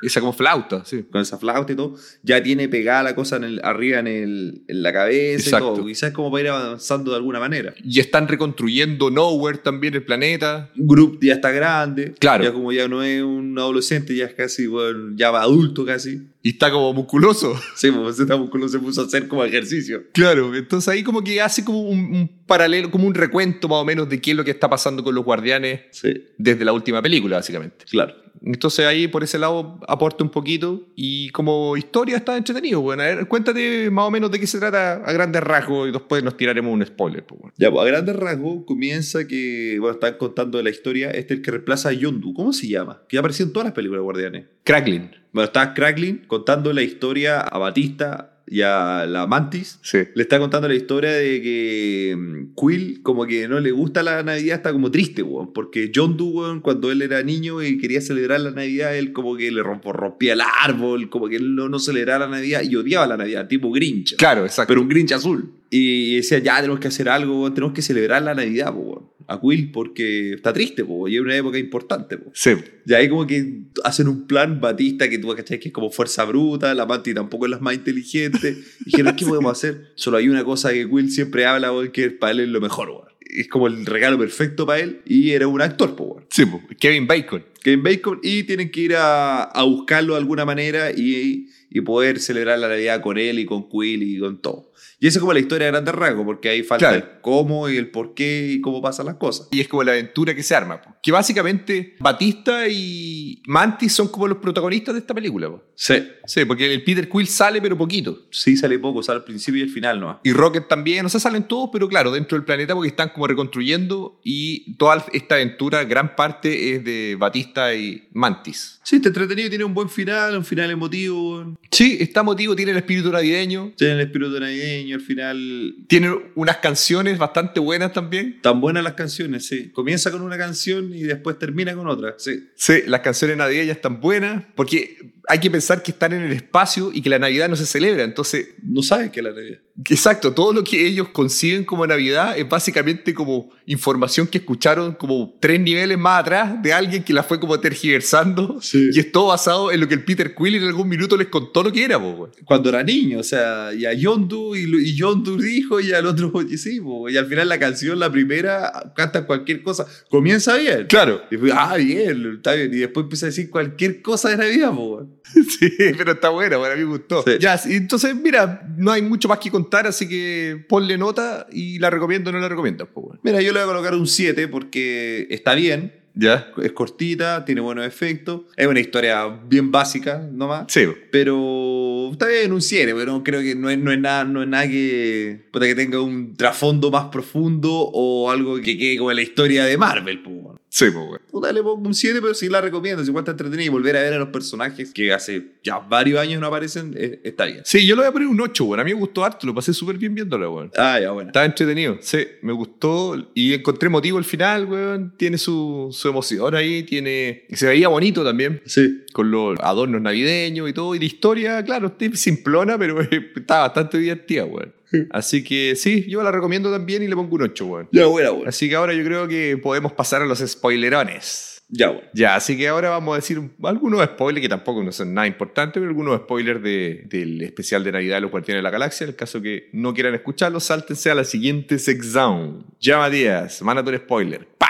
Esa 0.00 0.20
como 0.20 0.32
flauta, 0.32 0.84
sí. 0.84 1.04
con 1.10 1.20
esa 1.20 1.38
flauta 1.38 1.72
y 1.72 1.76
todo, 1.76 1.96
ya 2.22 2.42
tiene 2.42 2.68
pegada 2.68 3.02
la 3.02 3.14
cosa 3.14 3.36
en 3.36 3.44
el- 3.44 3.60
arriba 3.64 3.98
en, 3.98 4.06
el, 4.06 4.62
en 4.68 4.82
la 4.82 4.92
cabeza 4.92 5.42
Exacto. 5.44 5.72
y 5.72 5.76
todo. 5.76 5.86
Quizás 5.86 6.12
como 6.12 6.30
para 6.30 6.42
ir 6.44 6.48
avanzando 6.50 7.10
de 7.10 7.16
alguna 7.16 7.40
manera. 7.40 7.74
Y 7.84 7.98
están 8.00 8.28
reconstruyendo 8.28 9.10
Nowhere 9.10 9.58
también, 9.58 9.94
el 9.94 10.04
planeta. 10.04 10.70
Group 10.76 11.18
ya 11.22 11.34
está 11.34 11.50
grande. 11.50 12.14
Claro. 12.18 12.44
Ya 12.44 12.52
como 12.52 12.70
ya 12.72 12.86
no 12.88 13.02
es 13.02 13.22
un 13.22 13.58
adolescente, 13.58 14.14
ya 14.14 14.26
es 14.26 14.34
casi, 14.34 14.66
bueno, 14.66 15.14
ya 15.16 15.30
va 15.30 15.42
adulto 15.42 15.84
casi. 15.84 16.28
Y 16.42 16.50
está 16.50 16.70
como 16.70 16.92
musculoso. 16.92 17.54
Sí, 17.74 17.90
pues 17.90 18.18
ese 18.18 18.34
músculo 18.36 18.68
se 18.68 18.78
puso 18.78 19.02
a 19.02 19.04
hacer 19.04 19.28
como 19.28 19.44
ejercicio. 19.44 20.02
Claro, 20.12 20.54
entonces 20.54 20.88
ahí 20.88 21.02
como 21.02 21.22
que 21.22 21.40
hace 21.40 21.64
como 21.64 21.82
un, 21.82 21.98
un 21.98 22.28
paralelo, 22.46 22.90
como 22.90 23.06
un 23.06 23.14
recuento 23.14 23.68
más 23.68 23.78
o 23.78 23.84
menos 23.84 24.08
de 24.08 24.20
qué 24.20 24.32
es 24.32 24.36
lo 24.36 24.44
que 24.44 24.50
está 24.50 24.68
pasando 24.68 25.02
con 25.04 25.14
los 25.14 25.24
guardianes 25.24 25.80
Sí, 25.90 26.12
desde 26.36 26.64
la 26.64 26.72
última 26.72 27.02
película, 27.02 27.36
básicamente. 27.36 27.84
claro. 27.90 28.14
Entonces 28.40 28.86
ahí 28.86 29.08
por 29.08 29.24
ese 29.24 29.36
lado 29.36 29.80
aporta 29.88 30.22
un 30.22 30.30
poquito 30.30 30.86
y 30.94 31.28
como 31.30 31.76
historia 31.76 32.16
está 32.16 32.36
entretenido. 32.36 32.80
Bueno, 32.80 33.02
a 33.02 33.06
ver, 33.06 33.26
cuéntate 33.26 33.90
más 33.90 34.04
o 34.06 34.12
menos 34.12 34.30
de 34.30 34.38
qué 34.38 34.46
se 34.46 34.60
trata 34.60 35.02
a 35.04 35.12
grandes 35.12 35.42
rasgos 35.42 35.88
y 35.88 35.92
después 35.92 36.22
nos 36.22 36.36
tiraremos 36.36 36.72
un 36.72 36.86
spoiler. 36.86 37.24
Pues, 37.26 37.40
bueno. 37.40 37.54
Ya, 37.58 37.68
pues 37.68 37.82
a 37.82 37.86
grandes 37.86 38.14
rasgos 38.14 38.64
comienza 38.64 39.26
que, 39.26 39.78
bueno, 39.80 39.94
están 39.94 40.14
contando 40.18 40.62
la 40.62 40.70
historia, 40.70 41.10
este 41.10 41.34
es 41.34 41.38
el 41.38 41.42
que 41.44 41.50
reemplaza 41.50 41.88
a 41.88 41.92
Yondu. 41.92 42.32
¿Cómo 42.32 42.52
se 42.52 42.68
llama? 42.68 43.02
Que 43.08 43.16
ha 43.16 43.20
aparecido 43.20 43.48
en 43.48 43.52
todas 43.54 43.66
las 43.66 43.74
películas 43.74 43.98
de 43.98 44.04
Guardianes. 44.04 44.44
Cracklin. 44.62 45.10
Bueno, 45.32 45.44
está 45.46 45.74
Cracklin 45.74 46.22
contando 46.26 46.72
la 46.72 46.82
historia 46.82 47.40
a 47.40 47.58
Batista 47.58 48.34
y 48.50 48.62
a 48.62 49.04
la 49.06 49.26
Mantis. 49.26 49.78
Sí. 49.82 49.98
Le 50.14 50.22
está 50.22 50.38
contando 50.38 50.68
la 50.68 50.74
historia 50.74 51.10
de 51.12 51.42
que 51.42 52.16
mm, 52.16 52.54
Quill 52.58 53.02
como 53.02 53.26
que 53.26 53.46
no 53.46 53.60
le 53.60 53.70
gusta 53.72 54.02
la 54.02 54.22
Navidad, 54.22 54.56
está 54.56 54.72
como 54.72 54.90
triste, 54.90 55.22
weón. 55.22 55.52
Porque 55.52 55.92
John 55.94 56.16
Doe, 56.16 56.62
cuando 56.62 56.90
él 56.90 57.02
era 57.02 57.22
niño 57.22 57.62
y 57.62 57.76
quería 57.76 58.00
celebrar 58.00 58.40
la 58.40 58.50
Navidad, 58.52 58.96
él 58.96 59.12
como 59.12 59.36
que 59.36 59.50
le 59.50 59.62
romp- 59.62 59.92
rompía 59.92 60.32
el 60.32 60.40
árbol, 60.62 61.10
como 61.10 61.28
que 61.28 61.36
él 61.36 61.54
no, 61.54 61.68
no 61.68 61.78
celebraba 61.78 62.24
la 62.26 62.30
Navidad 62.36 62.62
y 62.62 62.74
odiaba 62.76 63.06
la 63.06 63.18
Navidad, 63.18 63.46
tipo 63.48 63.70
Grinch. 63.70 64.16
Claro, 64.16 64.46
exacto. 64.46 64.70
Pero 64.70 64.80
un 64.80 64.88
Grinch 64.88 65.12
azul. 65.12 65.52
Y 65.70 66.16
decía, 66.16 66.38
ya 66.38 66.56
tenemos 66.56 66.80
que 66.80 66.88
hacer 66.88 67.08
algo, 67.08 67.52
tenemos 67.52 67.74
que 67.74 67.82
celebrar 67.82 68.22
la 68.22 68.34
Navidad, 68.34 68.72
po, 68.72 69.14
a 69.26 69.38
Quill 69.38 69.70
porque 69.70 70.32
está 70.32 70.52
triste, 70.52 70.84
po, 70.84 71.06
y 71.06 71.16
es 71.16 71.20
una 71.20 71.36
época 71.36 71.58
importante. 71.58 72.16
Po. 72.16 72.30
Sí. 72.32 72.52
Y 72.86 72.94
ahí 72.94 73.08
como 73.08 73.26
que 73.26 73.60
hacen 73.84 74.08
un 74.08 74.26
plan 74.26 74.60
Batista 74.60 75.08
que 75.08 75.18
tú 75.18 75.34
cachai 75.34 75.60
que 75.60 75.68
es 75.68 75.74
como 75.74 75.90
fuerza 75.90 76.24
bruta, 76.24 76.74
la 76.74 76.86
Manti 76.86 77.12
tampoco 77.12 77.44
es 77.44 77.50
la 77.50 77.58
más 77.58 77.74
inteligente. 77.74 78.56
Y 78.80 78.84
dijeron, 78.86 79.14
¿qué 79.14 79.26
podemos 79.26 79.52
hacer? 79.52 79.92
Solo 79.94 80.16
hay 80.16 80.28
una 80.28 80.44
cosa 80.44 80.72
que 80.72 80.88
Quill 80.88 81.10
siempre 81.10 81.44
habla, 81.44 81.70
weón, 81.72 81.92
que 81.92 82.10
para 82.10 82.32
él 82.32 82.40
es 82.40 82.48
lo 82.48 82.60
mejor. 82.60 83.04
Es 83.20 83.48
como 83.48 83.66
el 83.66 83.84
regalo 83.84 84.18
perfecto 84.18 84.64
para 84.64 84.80
él 84.80 85.02
y 85.04 85.32
era 85.32 85.46
un 85.46 85.60
actor, 85.60 85.94
po. 85.94 86.22
Sí, 86.30 86.46
po. 86.46 86.62
Kevin 86.80 87.06
Bacon. 87.06 87.44
Kevin 87.62 87.82
Bacon 87.82 88.20
y 88.22 88.44
tienen 88.44 88.70
que 88.70 88.80
ir 88.80 88.96
a, 88.96 89.42
a 89.42 89.62
buscarlo 89.64 90.14
de 90.14 90.20
alguna 90.20 90.46
manera 90.46 90.90
y, 90.90 91.48
y 91.70 91.80
poder 91.82 92.18
celebrar 92.20 92.58
la 92.58 92.68
Navidad 92.68 93.00
con 93.02 93.18
él 93.18 93.38
y 93.38 93.44
con 93.46 93.68
Quill 93.68 94.02
y 94.02 94.18
con 94.18 94.40
todo. 94.40 94.72
Y 95.00 95.06
esa 95.06 95.18
es 95.18 95.20
como 95.20 95.32
la 95.32 95.38
historia 95.38 95.66
de 95.66 95.72
grandes 95.72 95.94
rasgos, 95.94 96.24
porque 96.24 96.48
ahí 96.48 96.62
falta 96.64 96.88
Claro. 96.90 96.96
el 97.04 97.20
cómo 97.20 97.68
y 97.68 97.76
el 97.76 97.90
por 97.90 98.14
qué 98.14 98.48
y 98.54 98.60
cómo 98.60 98.82
pasan 98.82 99.06
las 99.06 99.14
cosas. 99.14 99.46
Y 99.52 99.60
es 99.60 99.68
como 99.68 99.84
la 99.84 99.92
aventura 99.92 100.34
que 100.34 100.42
se 100.42 100.56
arma. 100.56 100.80
Que 101.00 101.12
básicamente 101.12 101.94
Batista 102.00 102.66
y 102.68 103.40
Mantis 103.46 103.92
son 103.92 104.08
como 104.08 104.26
los 104.26 104.38
protagonistas 104.38 104.94
de 104.94 105.00
esta 105.00 105.14
película. 105.14 105.50
po. 105.50 105.62
Sí. 105.76 105.94
Sí, 106.26 106.44
porque 106.44 106.72
el 106.72 106.82
Peter 106.82 107.08
Quill 107.08 107.28
sale, 107.28 107.60
pero 107.62 107.78
poquito. 107.78 108.26
Sí, 108.32 108.56
sale 108.56 108.78
poco, 108.80 109.02
sale 109.02 109.18
al 109.18 109.24
principio 109.24 109.60
y 109.60 109.64
al 109.64 109.70
final, 109.70 110.00
¿no? 110.00 110.20
Y 110.24 110.32
Rocket 110.32 110.66
también, 110.66 111.06
o 111.06 111.08
sea, 111.08 111.20
salen 111.20 111.44
todos, 111.44 111.70
pero 111.72 111.88
claro, 111.88 112.10
dentro 112.10 112.36
del 112.36 112.44
planeta 112.44 112.74
porque 112.74 112.88
están 112.88 113.10
como 113.10 113.26
reconstruyendo 113.28 114.20
y 114.24 114.74
toda 114.78 115.04
esta 115.12 115.36
aventura, 115.36 115.84
gran 115.84 116.16
parte 116.16 116.74
es 116.74 116.84
de 116.84 117.16
Batista 117.18 117.72
y 117.74 118.08
Mantis. 118.12 118.80
Sí, 118.82 118.96
está 118.96 119.08
entretenido, 119.08 119.48
tiene 119.48 119.64
un 119.64 119.74
buen 119.74 119.88
final, 119.88 120.36
un 120.36 120.44
final 120.44 120.70
emotivo. 120.70 121.56
Sí, 121.70 121.98
está 122.00 122.22
motivo, 122.22 122.56
tiene 122.56 122.72
el 122.72 122.78
espíritu 122.78 123.12
navideño, 123.12 123.74
Tiene 123.76 123.94
el 123.94 124.00
espíritu 124.00 124.40
navideño, 124.40 124.96
al 124.96 125.02
final. 125.02 125.74
tiene 125.86 126.10
unas 126.34 126.56
canciones 126.58 127.18
bastante 127.18 127.60
buenas 127.60 127.92
también. 127.92 128.40
Tan 128.40 128.60
buenas 128.60 128.82
las 128.82 128.94
canciones, 128.94 129.46
sí. 129.46 129.70
Comienza 129.70 130.10
con 130.10 130.22
una 130.22 130.38
canción 130.38 130.94
y 130.94 131.02
después 131.02 131.38
termina 131.38 131.74
con 131.74 131.86
otra, 131.86 132.14
sí. 132.16 132.48
Sí, 132.56 132.82
las 132.86 133.00
canciones 133.00 133.36
navideñas 133.36 133.76
están 133.76 134.00
buenas 134.00 134.44
porque 134.54 135.12
hay 135.28 135.40
que 135.40 135.50
pensar 135.50 135.82
que 135.82 135.90
están 135.90 136.14
en 136.14 136.22
el 136.22 136.32
espacio 136.32 136.90
y 136.92 137.02
que 137.02 137.10
la 137.10 137.18
Navidad 137.18 137.50
no 137.50 137.56
se 137.56 137.66
celebra. 137.66 138.02
Entonces, 138.02 138.54
No 138.62 138.82
sabes 138.82 139.10
que 139.10 139.20
es 139.20 139.24
la 139.24 139.32
Navidad. 139.32 139.58
Exacto, 139.88 140.32
todo 140.32 140.52
lo 140.52 140.64
que 140.64 140.86
ellos 140.86 141.08
conciben 141.08 141.64
como 141.64 141.86
Navidad 141.86 142.36
es 142.36 142.48
básicamente 142.48 143.14
como 143.14 143.50
información 143.66 144.26
que 144.26 144.38
escucharon 144.38 144.92
como 144.94 145.36
tres 145.40 145.60
niveles 145.60 145.98
más 145.98 146.22
atrás 146.22 146.62
de 146.62 146.72
alguien 146.72 147.04
que 147.04 147.12
la 147.12 147.22
fue 147.22 147.38
como 147.38 147.58
tergiversando. 147.60 148.58
Sí. 148.60 148.90
Y 148.92 148.98
es 148.98 149.12
todo 149.12 149.26
basado 149.26 149.70
en 149.70 149.80
lo 149.80 149.88
que 149.88 149.94
el 149.94 150.04
Peter 150.04 150.34
Quill 150.34 150.56
en 150.56 150.64
algún 150.64 150.88
minuto 150.88 151.16
les 151.16 151.28
contó 151.28 151.62
lo 151.62 151.72
que 151.72 151.84
era, 151.84 152.00
po. 152.00 152.30
Cuando 152.44 152.70
era 152.70 152.82
niño, 152.82 153.20
o 153.20 153.22
sea, 153.22 153.72
y 153.74 153.84
a 153.84 153.92
Yondu, 153.92 154.54
y, 154.56 154.62
y 154.62 154.96
Yondu 154.96 155.36
dijo, 155.36 155.80
y 155.80 155.92
al 155.92 156.06
otro, 156.06 156.32
y 156.48 156.56
sí, 156.56 156.80
po, 156.80 157.08
y 157.08 157.16
al 157.16 157.26
final 157.26 157.48
la 157.48 157.58
canción, 157.58 157.98
la 157.98 158.10
primera, 158.10 158.92
canta 158.96 159.26
cualquier 159.26 159.62
cosa. 159.62 159.86
Comienza 160.08 160.56
bien. 160.56 160.86
Claro. 160.86 161.22
Y 161.30 161.36
después, 161.36 161.52
ah, 161.54 161.76
bien, 161.76 162.36
está 162.36 162.54
bien. 162.54 162.72
Y 162.72 162.78
después 162.78 163.04
empieza 163.04 163.26
a 163.26 163.28
decir 163.28 163.50
cualquier 163.50 164.02
cosa 164.02 164.30
de 164.30 164.38
Navidad, 164.38 164.72
po. 164.74 165.06
Sí, 165.58 165.70
pero 165.96 166.12
está 166.12 166.28
buena, 166.28 166.56
bueno, 166.56 166.74
a 166.74 166.76
mí 166.76 166.82
me 166.84 166.90
gustó. 166.90 167.22
Sí. 167.22 167.32
Ya, 167.40 167.58
entonces, 167.66 168.14
mira, 168.14 168.62
no 168.76 168.92
hay 168.92 169.02
mucho 169.02 169.28
más 169.28 169.38
que 169.38 169.50
contar, 169.50 169.86
así 169.86 170.08
que 170.08 170.64
ponle 170.68 170.96
nota 170.98 171.46
y 171.50 171.78
la 171.78 171.90
recomiendo 171.90 172.30
o 172.30 172.32
no 172.32 172.38
la 172.38 172.48
recomiendas, 172.48 172.88
pues, 172.92 173.04
bueno. 173.06 173.20
Mira, 173.22 173.40
yo 173.40 173.52
le 173.52 173.60
voy 173.60 173.68
a 173.68 173.72
colocar 173.72 173.94
un 173.94 174.06
7 174.06 174.48
porque 174.48 175.26
está 175.30 175.54
bien, 175.54 175.92
Ya. 176.14 176.48
es 176.62 176.72
cortita, 176.72 177.44
tiene 177.44 177.60
buenos 177.60 177.86
efectos, 177.86 178.42
es 178.56 178.66
una 178.66 178.80
historia 178.80 179.26
bien 179.48 179.70
básica 179.70 180.18
nomás. 180.32 180.64
Sí, 180.68 180.86
Pero 181.12 182.10
está 182.12 182.26
bien, 182.26 182.52
un 182.52 182.62
7, 182.62 182.94
pero 182.94 183.22
creo 183.22 183.40
que 183.40 183.54
no 183.54 183.68
es, 183.70 183.78
no 183.78 183.92
es 183.92 183.98
nada, 184.00 184.24
no 184.24 184.42
es 184.42 184.48
nada 184.48 184.66
que, 184.68 185.46
puta, 185.52 185.66
que 185.66 185.74
tenga 185.74 186.00
un 186.00 186.34
trasfondo 186.36 186.90
más 186.90 187.06
profundo 187.06 187.70
o 187.72 188.30
algo 188.30 188.56
que 188.60 188.76
quede 188.78 188.96
como 188.98 189.12
la 189.12 189.22
historia 189.22 189.64
de 189.64 189.76
Marvel. 189.76 190.22
Pues, 190.22 190.36
bueno. 190.42 190.57
Sí, 190.68 190.86
pues, 190.90 191.06
bueno. 191.06 191.24
Puta, 191.30 191.52
le 191.52 191.62
pongo 191.62 191.86
un 191.88 191.94
7, 191.94 192.20
pero 192.20 192.34
sí 192.34 192.48
la 192.48 192.60
recomiendo. 192.60 193.04
Si 193.04 193.10
está 193.10 193.30
entretenida 193.32 193.64
y 193.66 193.68
volver 193.68 193.96
a 193.96 194.02
ver 194.02 194.14
a 194.14 194.18
los 194.18 194.28
personajes 194.28 194.92
que 194.92 195.12
hace 195.12 195.52
ya 195.62 195.78
varios 195.78 196.20
años 196.20 196.40
no 196.40 196.46
aparecen, 196.46 196.94
eh, 196.96 197.20
está 197.24 197.46
bien. 197.46 197.60
Sí, 197.64 197.86
yo 197.86 197.94
le 197.96 198.02
voy 198.02 198.08
a 198.08 198.12
poner 198.12 198.28
un 198.28 198.40
8, 198.40 198.64
bueno. 198.64 198.80
A 198.82 198.84
mí 198.84 198.92
me 198.94 199.00
gustó 199.00 199.24
harto, 199.24 199.46
lo 199.46 199.54
pasé 199.54 199.72
súper 199.74 199.96
bien 199.98 200.14
viéndolo, 200.14 200.52
weón. 200.54 200.70
Ah, 200.76 200.98
ya, 201.00 201.10
bueno. 201.10 201.28
Estaba 201.30 201.46
entretenido, 201.46 201.98
sí, 202.00 202.18
me 202.42 202.52
gustó 202.52 203.30
y 203.34 203.54
encontré 203.54 203.88
motivo 203.88 204.18
al 204.18 204.24
final, 204.24 204.66
weón. 204.66 205.14
Tiene 205.16 205.38
su, 205.38 205.88
su 205.92 206.08
emoción 206.08 206.54
ahí, 206.54 206.82
tiene... 206.84 207.44
y 207.48 207.56
Se 207.56 207.66
veía 207.66 207.88
bonito 207.88 208.24
también, 208.24 208.62
Sí. 208.64 209.04
con 209.12 209.30
los 209.30 209.58
adornos 209.60 210.00
navideños 210.00 210.68
y 210.68 210.72
todo. 210.72 210.94
Y 210.94 210.98
la 210.98 211.04
historia, 211.04 211.64
claro, 211.64 211.94
simplona, 212.14 212.78
pero 212.78 213.00
está 213.36 213.60
bastante 213.60 213.98
divertida, 213.98 214.44
weón. 214.44 214.72
Así 215.10 215.44
que 215.44 215.74
sí, 215.76 216.04
yo 216.08 216.22
la 216.22 216.30
recomiendo 216.32 216.70
también 216.70 217.02
y 217.02 217.08
le 217.08 217.14
pongo 217.14 217.34
un 217.36 217.42
8, 217.42 217.66
weón. 217.66 217.88
Ya, 217.92 218.06
bueno, 218.06 218.34
bueno. 218.34 218.48
Así 218.48 218.68
que 218.68 218.74
ahora 218.76 218.94
yo 218.94 219.04
creo 219.04 219.28
que 219.28 219.56
podemos 219.58 219.92
pasar 219.92 220.22
a 220.22 220.26
los 220.26 220.38
spoilerones. 220.38 221.62
Ya, 221.70 221.88
bueno. 221.88 222.08
Ya, 222.14 222.34
así 222.34 222.56
que 222.56 222.66
ahora 222.68 222.88
vamos 222.88 223.12
a 223.12 223.16
decir 223.16 223.38
algunos 223.62 224.02
spoilers 224.02 224.40
que 224.42 224.48
tampoco 224.48 224.82
no 224.82 224.90
son 224.90 225.12
nada 225.12 225.26
importantes, 225.26 225.74
pero 225.74 225.86
algunos 225.88 226.16
spoilers 226.22 226.62
de- 226.62 227.02
del 227.04 227.42
especial 227.42 227.84
de 227.84 227.92
Navidad 227.92 228.16
de 228.16 228.20
los 228.22 228.30
Guardianes 228.30 228.60
de 228.60 228.62
la 228.62 228.70
Galaxia. 228.70 229.04
En 229.04 229.10
el 229.10 229.16
caso 229.16 229.42
que 229.42 229.68
no 229.74 229.92
quieran 229.92 230.14
escucharlos, 230.14 230.64
sáltense 230.64 231.10
a 231.10 231.14
la 231.14 231.24
siguiente 231.24 231.78
sección. 231.78 232.64
Llama 232.80 233.10
Díaz, 233.10 233.60
mándate 233.60 233.90
un 233.90 233.96
spoiler. 233.98 234.48
¡Pa! 234.56 234.66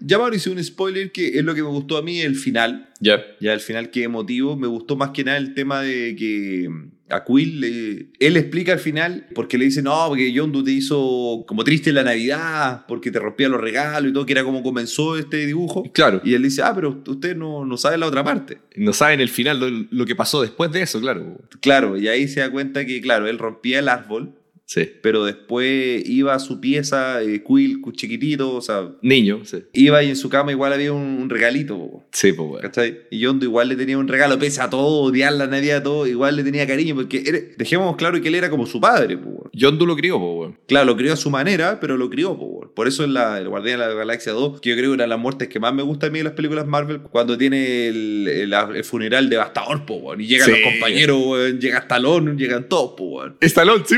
Ya 0.00 0.18
Mauro 0.18 0.34
hice 0.34 0.50
un 0.50 0.62
spoiler 0.62 1.12
que 1.12 1.38
es 1.38 1.44
lo 1.44 1.54
que 1.54 1.62
me 1.62 1.68
gustó 1.68 1.96
a 1.96 2.02
mí, 2.02 2.20
el 2.20 2.36
final. 2.36 2.88
Ya. 3.00 3.22
Ya 3.40 3.52
el 3.52 3.60
final 3.60 3.90
que 3.90 4.02
emotivo, 4.04 4.56
me 4.56 4.66
gustó 4.66 4.96
más 4.96 5.10
que 5.10 5.24
nada 5.24 5.38
el 5.38 5.54
tema 5.54 5.80
de 5.82 6.14
que 6.16 6.68
mm, 6.68 6.90
a 7.12 7.24
Quill, 7.24 7.60
le- 7.60 8.06
él 8.18 8.36
explica 8.36 8.72
al 8.72 8.78
final, 8.78 9.26
porque 9.34 9.58
le 9.58 9.64
dice, 9.64 9.82
no, 9.82 10.04
porque 10.08 10.32
Yondu 10.32 10.62
te 10.62 10.70
hizo 10.70 11.44
como 11.46 11.64
triste 11.64 11.92
la 11.92 12.02
Navidad, 12.04 12.84
porque 12.86 13.10
te 13.10 13.18
rompía 13.18 13.48
los 13.48 13.60
regalos 13.60 14.10
y 14.10 14.12
todo, 14.12 14.26
que 14.26 14.32
era 14.32 14.44
como 14.44 14.62
comenzó 14.62 15.16
este 15.16 15.44
dibujo. 15.46 15.82
Claro, 15.92 16.20
Y 16.24 16.34
él 16.34 16.42
dice, 16.42 16.62
ah, 16.62 16.72
pero 16.74 17.02
usted 17.06 17.36
no, 17.36 17.64
no 17.64 17.76
sabe 17.76 17.98
la 17.98 18.06
otra 18.06 18.22
parte. 18.22 18.58
no 18.76 18.92
saben 18.92 19.20
el 19.20 19.28
final, 19.28 19.58
lo, 19.60 19.68
lo 19.90 20.06
que 20.06 20.14
pasó 20.14 20.40
después 20.42 20.70
de 20.72 20.82
eso, 20.82 21.00
claro. 21.00 21.38
Claro, 21.60 21.96
y 21.98 22.06
ahí 22.08 22.28
se 22.28 22.40
da 22.40 22.50
cuenta 22.50 22.84
que, 22.86 23.00
claro, 23.00 23.26
él 23.26 23.38
rompía 23.38 23.80
el 23.80 23.88
árbol, 23.88 24.34
Sí. 24.72 24.88
pero 25.02 25.24
después 25.24 26.08
iba 26.08 26.32
a 26.32 26.38
su 26.38 26.60
pieza, 26.60 27.20
eh, 27.22 27.42
Quill, 27.44 27.82
chiquitito, 27.92 28.54
o 28.54 28.60
sea, 28.60 28.88
Niño, 29.02 29.40
sí. 29.44 29.64
iba 29.72 30.00
y 30.04 30.10
en 30.10 30.14
su 30.16 30.28
cama 30.30 30.52
igual 30.52 30.72
había 30.72 30.92
un, 30.92 31.02
un 31.20 31.28
regalito, 31.28 31.76
po. 31.76 32.04
Sí, 32.12 32.32
pues, 32.32 32.48
weón. 32.48 32.62
¿Cachai? 32.62 33.00
Y 33.10 33.18
Yondo 33.18 33.44
igual 33.44 33.68
le 33.68 33.74
tenía 33.74 33.98
un 33.98 34.06
regalo, 34.06 34.38
pese 34.38 34.60
a 34.62 34.70
todo, 34.70 35.02
odiar 35.02 35.32
la 35.32 35.48
Navidad, 35.48 35.82
todo, 35.82 36.06
igual 36.06 36.36
le 36.36 36.44
tenía 36.44 36.68
cariño, 36.68 36.94
porque 36.94 37.24
era- 37.26 37.40
dejemos 37.58 37.96
claro 37.96 38.20
que 38.22 38.28
él 38.28 38.36
era 38.36 38.48
como 38.48 38.64
su 38.64 38.80
padre, 38.80 39.18
po, 39.18 39.28
weón. 39.28 39.50
Yondu 39.52 39.86
lo 39.86 39.96
crió, 39.96 40.20
pues, 40.20 40.30
weón. 40.38 40.58
Claro, 40.68 40.86
lo 40.86 40.96
crió 40.96 41.12
a 41.14 41.16
su 41.16 41.30
manera, 41.30 41.80
pero 41.80 41.96
lo 41.96 42.08
crió, 42.08 42.30
weón. 42.32 42.70
Por 42.72 42.86
eso 42.86 43.02
en 43.02 43.12
la, 43.14 43.38
el 43.38 43.48
Guardián 43.48 43.80
de 43.80 43.86
la 43.88 43.92
Galaxia 43.94 44.32
2, 44.32 44.60
que 44.60 44.70
yo 44.70 44.76
creo 44.76 44.90
que 44.90 44.94
una 44.94 45.02
de 45.02 45.08
las 45.08 45.18
muertes 45.18 45.48
que 45.48 45.58
más 45.58 45.74
me 45.74 45.82
gusta 45.82 46.06
a 46.06 46.10
mí 46.10 46.18
de 46.18 46.24
las 46.24 46.34
películas 46.34 46.66
Marvel, 46.68 47.00
cuando 47.00 47.36
tiene 47.36 47.88
el, 47.88 48.28
el- 48.28 48.54
el 48.76 48.84
funeral 48.84 49.28
devastador, 49.28 49.84
po, 49.84 49.94
weón. 49.96 50.20
Y 50.20 50.26
llegan 50.28 50.46
Sí. 50.46 50.52
los 50.52 50.60
compañeros. 50.70 51.54
Llega 51.58 51.78
Stallone, 51.78 52.36
llegan 52.36 52.68
todos, 52.68 52.92
po, 52.96 53.04
weón. 53.04 53.36
Stallone, 53.40 53.82
sí. 53.84 53.96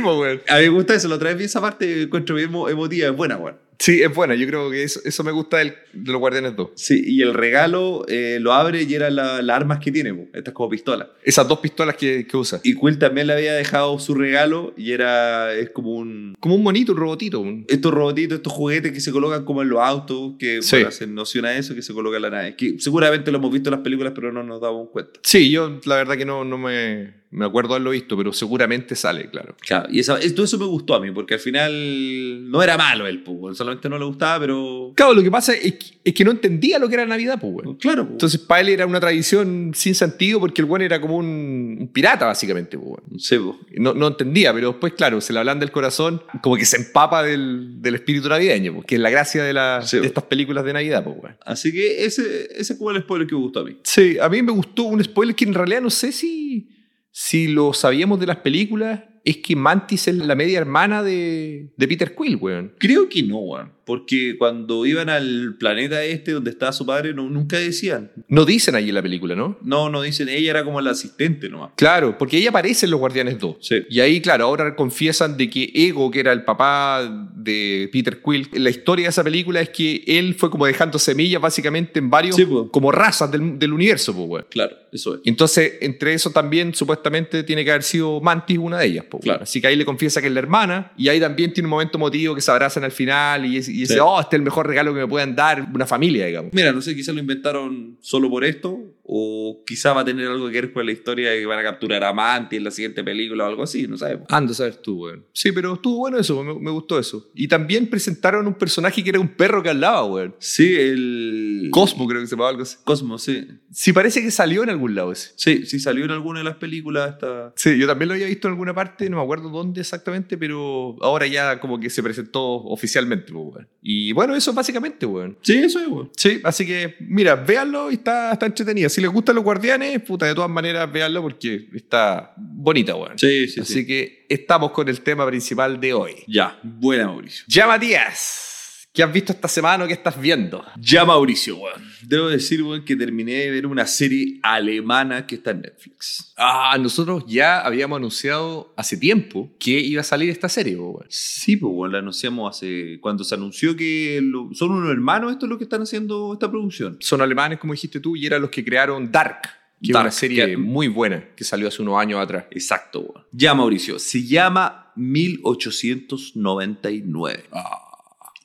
A 0.48 0.61
mí 0.62 0.70
me 0.70 0.74
gusta 0.76 0.94
eso, 0.94 1.08
la 1.08 1.16
otra 1.16 1.30
vez 1.30 1.38
vi 1.38 1.44
esa 1.44 1.60
parte, 1.60 2.02
encuentro 2.02 2.34
bien 2.36 2.50
emo- 2.50 2.70
emotiva, 2.70 3.08
es 3.08 3.16
buena, 3.16 3.36
weón. 3.36 3.56
Sí, 3.78 4.00
es 4.00 4.14
buena. 4.14 4.36
Yo 4.36 4.46
creo 4.46 4.70
que 4.70 4.84
eso, 4.84 5.00
eso 5.04 5.24
me 5.24 5.32
gusta 5.32 5.56
del- 5.58 5.74
de 5.92 6.12
los 6.12 6.20
Guardianes 6.20 6.54
2. 6.54 6.70
Sí, 6.76 7.02
y 7.04 7.20
el 7.22 7.34
regalo 7.34 8.04
eh, 8.06 8.38
lo 8.40 8.52
abre 8.52 8.84
y 8.84 8.94
eran 8.94 9.16
la- 9.16 9.42
las 9.42 9.56
armas 9.56 9.80
que 9.80 9.90
tiene, 9.90 10.28
estas 10.34 10.54
como 10.54 10.68
pistolas. 10.68 11.08
Esas 11.24 11.48
dos 11.48 11.58
pistolas 11.58 11.96
que, 11.96 12.24
que 12.24 12.36
usa. 12.36 12.60
Y 12.62 12.74
Quill 12.76 12.98
también 12.98 13.26
le 13.26 13.32
había 13.32 13.54
dejado 13.54 13.98
su 13.98 14.14
regalo 14.14 14.72
y 14.76 14.92
era, 14.92 15.52
es 15.54 15.70
como 15.70 15.96
un... 15.96 16.36
Como 16.38 16.54
un 16.54 16.62
monito, 16.62 16.92
un 16.92 16.98
robotito. 16.98 17.40
un- 17.40 17.64
Estos 17.68 17.92
robotitos, 17.92 18.36
estos 18.36 18.52
juguetes 18.52 18.92
que 18.92 19.00
se 19.00 19.10
colocan 19.10 19.44
como 19.44 19.62
en 19.62 19.70
los 19.70 19.80
autos, 19.80 20.34
que 20.38 20.62
Sí. 20.62 20.76
bueno, 20.76 20.88
hacen 20.88 21.14
noción 21.16 21.44
a 21.46 21.56
eso, 21.56 21.74
que 21.74 21.82
se 21.82 21.92
coloca 21.92 22.16
en 22.18 22.22
la 22.22 22.30
nave. 22.30 22.54
Que 22.54 22.76
seguramente 22.78 23.32
lo 23.32 23.38
hemos 23.38 23.52
visto 23.52 23.68
en 23.68 23.72
las 23.72 23.80
películas, 23.82 24.12
pero 24.14 24.30
no 24.30 24.44
nos 24.44 24.60
damos 24.60 24.90
cuenta. 24.90 25.18
Sí, 25.24 25.50
yo 25.50 25.80
la 25.86 25.96
verdad 25.96 26.16
que 26.16 26.24
no, 26.24 26.44
no 26.44 26.56
me, 26.56 27.14
me 27.32 27.44
acuerdo 27.46 27.70
haberlo 27.74 27.90
visto, 27.90 28.16
pero 28.16 28.32
seguramente 28.32 28.94
sale, 28.94 29.28
claro. 29.30 29.56
Claro, 29.60 29.88
y 29.90 30.00
esto, 30.00 30.16
eso 30.18 30.58
me 30.58 30.66
gustó 30.66 30.94
a 30.94 31.00
mí, 31.00 31.10
porque 31.10 31.34
al 31.34 31.40
final 31.40 32.50
no 32.50 32.62
era 32.62 32.76
malo 32.76 33.06
el 33.06 33.22
pues, 33.22 33.56
solamente 33.56 33.88
no 33.88 33.98
le 33.98 34.04
gustaba, 34.04 34.38
pero... 34.40 34.92
Claro, 34.94 35.14
lo 35.14 35.22
que 35.22 35.30
pasa 35.30 35.54
es 35.54 35.74
que, 35.74 35.86
es 36.04 36.14
que 36.14 36.24
no 36.24 36.30
entendía 36.30 36.78
lo 36.78 36.88
que 36.88 36.94
era 36.94 37.06
Navidad, 37.06 37.38
weón. 37.42 37.76
Claro, 37.76 38.02
pues. 38.04 38.12
Entonces, 38.12 38.40
para 38.40 38.60
él 38.60 38.68
era 38.68 38.86
una 38.86 39.00
tradición 39.00 39.72
sin 39.74 39.94
sentido 39.94 40.40
porque 40.40 40.60
el 40.62 40.68
weón 40.68 40.82
era 40.82 41.00
como 41.00 41.16
un, 41.16 41.78
un 41.80 41.88
pirata, 41.92 42.26
básicamente, 42.26 42.76
weón. 42.76 43.02
Sí, 43.18 43.36
pues. 43.38 43.56
No, 43.80 43.94
no 43.94 44.08
entendía, 44.08 44.52
pero 44.52 44.68
después, 44.68 44.92
claro, 44.94 45.20
se 45.20 45.32
le 45.32 45.38
hablan 45.38 45.58
del 45.58 45.70
corazón, 45.72 46.22
como 46.42 46.56
que 46.56 46.64
se 46.66 46.76
empapa 46.76 47.22
del, 47.22 47.80
del 47.80 47.94
espíritu 47.94 48.28
navideño, 48.28 48.74
pues, 48.74 48.86
que 48.86 48.94
es 48.96 49.00
la 49.00 49.10
gracia 49.10 49.42
de, 49.42 49.52
la- 49.52 49.80
Sí. 49.82 49.98
de 49.98 50.06
estas 50.06 50.24
películas 50.24 50.64
de 50.64 50.72
Navidad, 50.74 51.04
weón. 51.06 51.36
Así 51.44 51.72
que 51.72 52.04
ese, 52.04 52.48
ese 52.56 52.72
es 52.74 52.78
como 52.78 52.90
el 52.90 53.00
spoiler 53.02 53.26
que 53.26 53.34
me 53.34 53.40
gustó 53.40 53.60
a 53.60 53.64
mí. 53.64 53.76
Sí, 53.82 54.18
a 54.20 54.28
mí 54.28 54.42
me 54.42 54.52
gustó 54.52 54.84
un 54.84 55.02
spoiler 55.02 55.34
que 55.34 55.44
en 55.44 55.54
realidad 55.54 55.80
no 55.80 55.90
sé 55.90 56.12
si, 56.12 56.68
si 57.12 57.46
lo 57.46 57.74
sabíamos 57.74 58.18
de 58.18 58.26
las 58.26 58.38
películas, 58.38 59.00
es 59.24 59.36
que 59.36 59.54
Mantis 59.54 60.08
es 60.08 60.16
la 60.16 60.34
media 60.34 60.58
hermana 60.58 61.02
de, 61.02 61.70
Peter 61.78 62.14
Quill, 62.16 62.36
weón. 62.36 62.74
Creo 62.78 63.08
que 63.08 63.22
no, 63.22 63.38
weón. 63.38 63.72
Porque 63.92 64.36
cuando 64.38 64.86
iban 64.86 65.10
al 65.10 65.56
planeta 65.58 66.02
este 66.02 66.32
donde 66.32 66.48
estaba 66.50 66.72
su 66.72 66.86
padre, 66.86 67.12
no, 67.12 67.28
nunca 67.28 67.58
decían. 67.58 68.10
No 68.26 68.46
dicen 68.46 68.74
allí 68.74 68.88
en 68.88 68.94
la 68.94 69.02
película, 69.02 69.34
¿no? 69.34 69.58
No, 69.62 69.90
no 69.90 70.00
dicen, 70.00 70.30
ella 70.30 70.48
era 70.52 70.64
como 70.64 70.80
la 70.80 70.92
asistente 70.92 71.50
nomás. 71.50 71.72
Claro, 71.76 72.16
porque 72.16 72.38
ella 72.38 72.48
aparece 72.48 72.86
en 72.86 72.92
Los 72.92 73.00
Guardianes 73.00 73.38
2. 73.38 73.56
Sí. 73.60 73.82
Y 73.90 74.00
ahí, 74.00 74.22
claro, 74.22 74.46
ahora 74.46 74.74
confiesan 74.74 75.36
de 75.36 75.50
que 75.50 75.70
Ego, 75.74 76.10
que 76.10 76.20
era 76.20 76.32
el 76.32 76.42
papá 76.42 77.28
de 77.36 77.90
Peter 77.92 78.18
Quill, 78.24 78.48
la 78.54 78.70
historia 78.70 79.04
de 79.04 79.10
esa 79.10 79.22
película 79.22 79.60
es 79.60 79.68
que 79.68 80.02
él 80.06 80.34
fue 80.36 80.48
como 80.50 80.64
dejando 80.64 80.98
semillas 80.98 81.42
básicamente 81.42 81.98
en 81.98 82.08
varios, 82.08 82.36
Sí, 82.36 82.46
pues. 82.46 82.68
como 82.72 82.90
razas 82.92 83.30
del, 83.30 83.58
del 83.58 83.74
universo, 83.74 84.14
pues, 84.14 84.26
weón. 84.26 84.46
Claro, 84.48 84.74
eso 84.90 85.16
es. 85.16 85.20
Entonces, 85.26 85.74
entre 85.82 86.14
eso 86.14 86.30
también 86.30 86.74
supuestamente 86.74 87.42
tiene 87.42 87.62
que 87.62 87.72
haber 87.72 87.82
sido 87.82 88.22
Mantis 88.22 88.56
una 88.56 88.78
de 88.78 88.86
ellas. 88.86 89.04
weón. 89.12 89.20
Claro. 89.22 89.42
Así 89.42 89.60
que 89.60 89.66
ahí 89.66 89.76
le 89.76 89.84
confiesa 89.84 90.22
que 90.22 90.28
es 90.28 90.32
la 90.32 90.40
hermana 90.40 90.92
y 90.96 91.08
ahí 91.10 91.20
también 91.20 91.52
tiene 91.52 91.66
un 91.66 91.72
momento 91.72 91.98
emotivo 91.98 92.34
que 92.34 92.40
se 92.40 92.50
abrazan 92.50 92.84
al 92.84 92.92
final 92.92 93.44
y, 93.44 93.58
y 93.58 93.81
dice, 93.82 93.94
Sí. 93.94 94.00
oh, 94.02 94.20
este 94.20 94.36
es 94.36 94.40
el 94.40 94.44
mejor 94.44 94.66
regalo 94.66 94.92
que 94.94 95.00
me 95.00 95.06
puedan 95.08 95.34
dar 95.36 95.68
una 95.74 95.86
familia, 95.86 96.26
digamos. 96.26 96.52
Mira, 96.52 96.72
no 96.72 96.80
sé, 96.82 96.94
quizá 96.94 97.12
lo 97.12 97.20
inventaron 97.20 97.96
solo 98.00 98.28
por 98.30 98.44
esto, 98.44 98.78
o 99.04 99.62
quizá 99.66 99.92
va 99.92 100.02
a 100.02 100.04
tener 100.04 100.28
algo 100.28 100.46
que 100.48 100.60
ver 100.60 100.72
con 100.72 100.86
la 100.86 100.92
historia 100.92 101.30
de 101.30 101.40
que 101.40 101.46
van 101.46 101.58
a 101.58 101.62
capturar 101.62 102.04
a 102.04 102.12
Manti 102.12 102.56
en 102.56 102.64
la 102.64 102.70
siguiente 102.70 103.02
película 103.02 103.44
o 103.44 103.48
algo 103.48 103.62
así, 103.62 103.86
no 103.88 103.96
sabemos. 103.96 104.26
Anda 104.30 104.52
a 104.52 104.54
saber 104.54 104.76
tú, 104.76 105.04
weón. 105.04 105.26
Sí, 105.32 105.52
pero 105.52 105.74
estuvo 105.74 105.98
bueno 105.98 106.18
eso, 106.18 106.42
me, 106.42 106.54
me 106.54 106.70
gustó 106.70 106.98
eso. 106.98 107.30
Y 107.34 107.48
también 107.48 107.88
presentaron 107.88 108.46
un 108.46 108.54
personaje 108.54 109.02
que 109.02 109.10
era 109.10 109.20
un 109.20 109.28
perro 109.28 109.62
que 109.62 109.70
hablaba, 109.70 110.04
weón. 110.04 110.36
Sí, 110.38 110.74
el. 110.74 111.68
Cosmo 111.72 112.06
creo 112.06 112.20
que 112.20 112.26
se 112.26 112.32
llamaba 112.32 112.50
algo 112.50 112.62
así. 112.62 112.76
Cosmo, 112.84 113.18
sí. 113.18 113.46
Sí, 113.70 113.92
parece 113.92 114.22
que 114.22 114.30
salió 114.30 114.62
en 114.62 114.70
algún 114.70 114.94
lado 114.94 115.12
ese. 115.12 115.32
Sí, 115.36 115.66
sí, 115.66 115.80
salió 115.80 116.04
en 116.04 116.10
alguna 116.12 116.40
de 116.40 116.44
las 116.44 116.56
películas 116.56 117.14
esta. 117.14 117.52
Sí, 117.56 117.76
yo 117.78 117.86
también 117.86 118.08
lo 118.08 118.14
había 118.14 118.26
visto 118.26 118.48
en 118.48 118.52
alguna 118.52 118.74
parte, 118.74 119.10
no 119.10 119.16
me 119.16 119.22
acuerdo 119.22 119.50
dónde 119.50 119.80
exactamente, 119.80 120.38
pero 120.38 120.96
ahora 121.00 121.26
ya 121.26 121.58
como 121.60 121.80
que 121.80 121.90
se 121.90 122.02
presentó 122.02 122.42
oficialmente, 122.42 123.32
pues, 123.32 123.44
weón. 123.44 123.68
Y 123.82 124.12
bueno, 124.12 124.34
eso 124.36 124.52
básicamente, 124.52 125.06
weón. 125.06 125.36
Sí, 125.42 125.54
eso 125.54 125.80
es, 125.80 125.88
weón. 125.88 126.10
Sí, 126.16 126.40
así 126.44 126.66
que, 126.66 126.96
mira, 127.00 127.34
véanlo 127.36 127.90
y 127.90 127.94
está, 127.94 128.32
está 128.32 128.46
entretenido. 128.46 128.88
Si 128.88 129.00
les 129.02 129.10
gustan 129.10 129.34
los 129.34 129.44
guardianes, 129.44 130.00
puta, 130.00 130.26
de 130.26 130.34
todas 130.34 130.50
maneras, 130.50 130.90
véanlo 130.90 131.22
porque 131.22 131.68
está 131.74 132.32
bonita, 132.36 132.94
weón. 132.96 133.18
Sí, 133.18 133.48
sí, 133.48 133.60
así 133.60 133.74
sí. 133.74 133.86
que 133.86 134.26
estamos 134.28 134.70
con 134.70 134.88
el 134.88 135.00
tema 135.02 135.26
principal 135.26 135.78
de 135.78 135.92
hoy. 135.92 136.14
Ya, 136.26 136.58
buena, 136.62 137.06
Mauricio. 137.06 137.44
Ya, 137.48 137.66
Matías, 137.66 138.51
¿qué 138.92 139.02
has 139.02 139.12
visto 139.12 139.32
esta 139.32 139.48
semana 139.48 139.84
o 139.84 139.86
qué 139.86 139.94
estás 139.94 140.20
viendo? 140.20 140.64
Ya, 140.78 141.04
Mauricio, 141.04 141.56
weón. 141.56 141.82
Debo 142.02 142.28
decir, 142.28 142.62
weón, 142.62 142.84
que 142.84 142.94
terminé 142.96 143.32
de 143.34 143.50
ver 143.50 143.66
una 143.66 143.86
serie 143.86 144.38
alemana 144.42 145.26
que 145.26 145.36
está 145.36 145.52
en 145.52 145.62
Netflix. 145.62 146.32
Ah, 146.36 146.76
nosotros 146.78 147.24
ya 147.26 147.60
habíamos 147.60 147.96
anunciado 147.96 148.74
hace 148.76 148.96
tiempo 148.96 149.50
que 149.58 149.78
iba 149.80 150.00
a 150.00 150.04
salir 150.04 150.28
esta 150.30 150.48
serie, 150.48 150.76
weón. 150.76 151.06
Sí, 151.08 151.56
pues, 151.56 151.72
weón, 151.74 151.92
la 151.92 151.98
anunciamos 152.00 152.56
hace. 152.56 152.98
Cuando 153.00 153.24
se 153.24 153.34
anunció 153.34 153.74
que 153.76 154.20
lo- 154.22 154.50
son 154.52 154.70
unos 154.72 154.90
hermanos 154.90 155.32
estos 155.32 155.48
los 155.48 155.58
que 155.58 155.64
están 155.64 155.82
haciendo 155.82 156.32
esta 156.34 156.50
producción. 156.50 156.96
Son 157.00 157.20
alemanes, 157.22 157.58
como 157.58 157.72
dijiste 157.72 158.00
tú, 158.00 158.16
y 158.16 158.26
eran 158.26 158.42
los 158.42 158.50
que 158.50 158.64
crearon 158.64 159.10
Dark, 159.10 159.42
que 159.80 159.88
es 159.88 159.92
Dark, 159.94 160.04
una 160.04 160.12
serie 160.12 160.46
que- 160.46 160.56
muy 160.56 160.88
buena 160.88 161.24
que 161.34 161.44
salió 161.44 161.68
hace 161.68 161.82
unos 161.82 161.98
años 162.00 162.20
atrás. 162.20 162.44
Exacto, 162.50 163.00
weón. 163.00 163.24
Ya, 163.32 163.54
Mauricio, 163.54 163.98
se 163.98 164.22
llama 164.24 164.92
1899. 164.96 167.44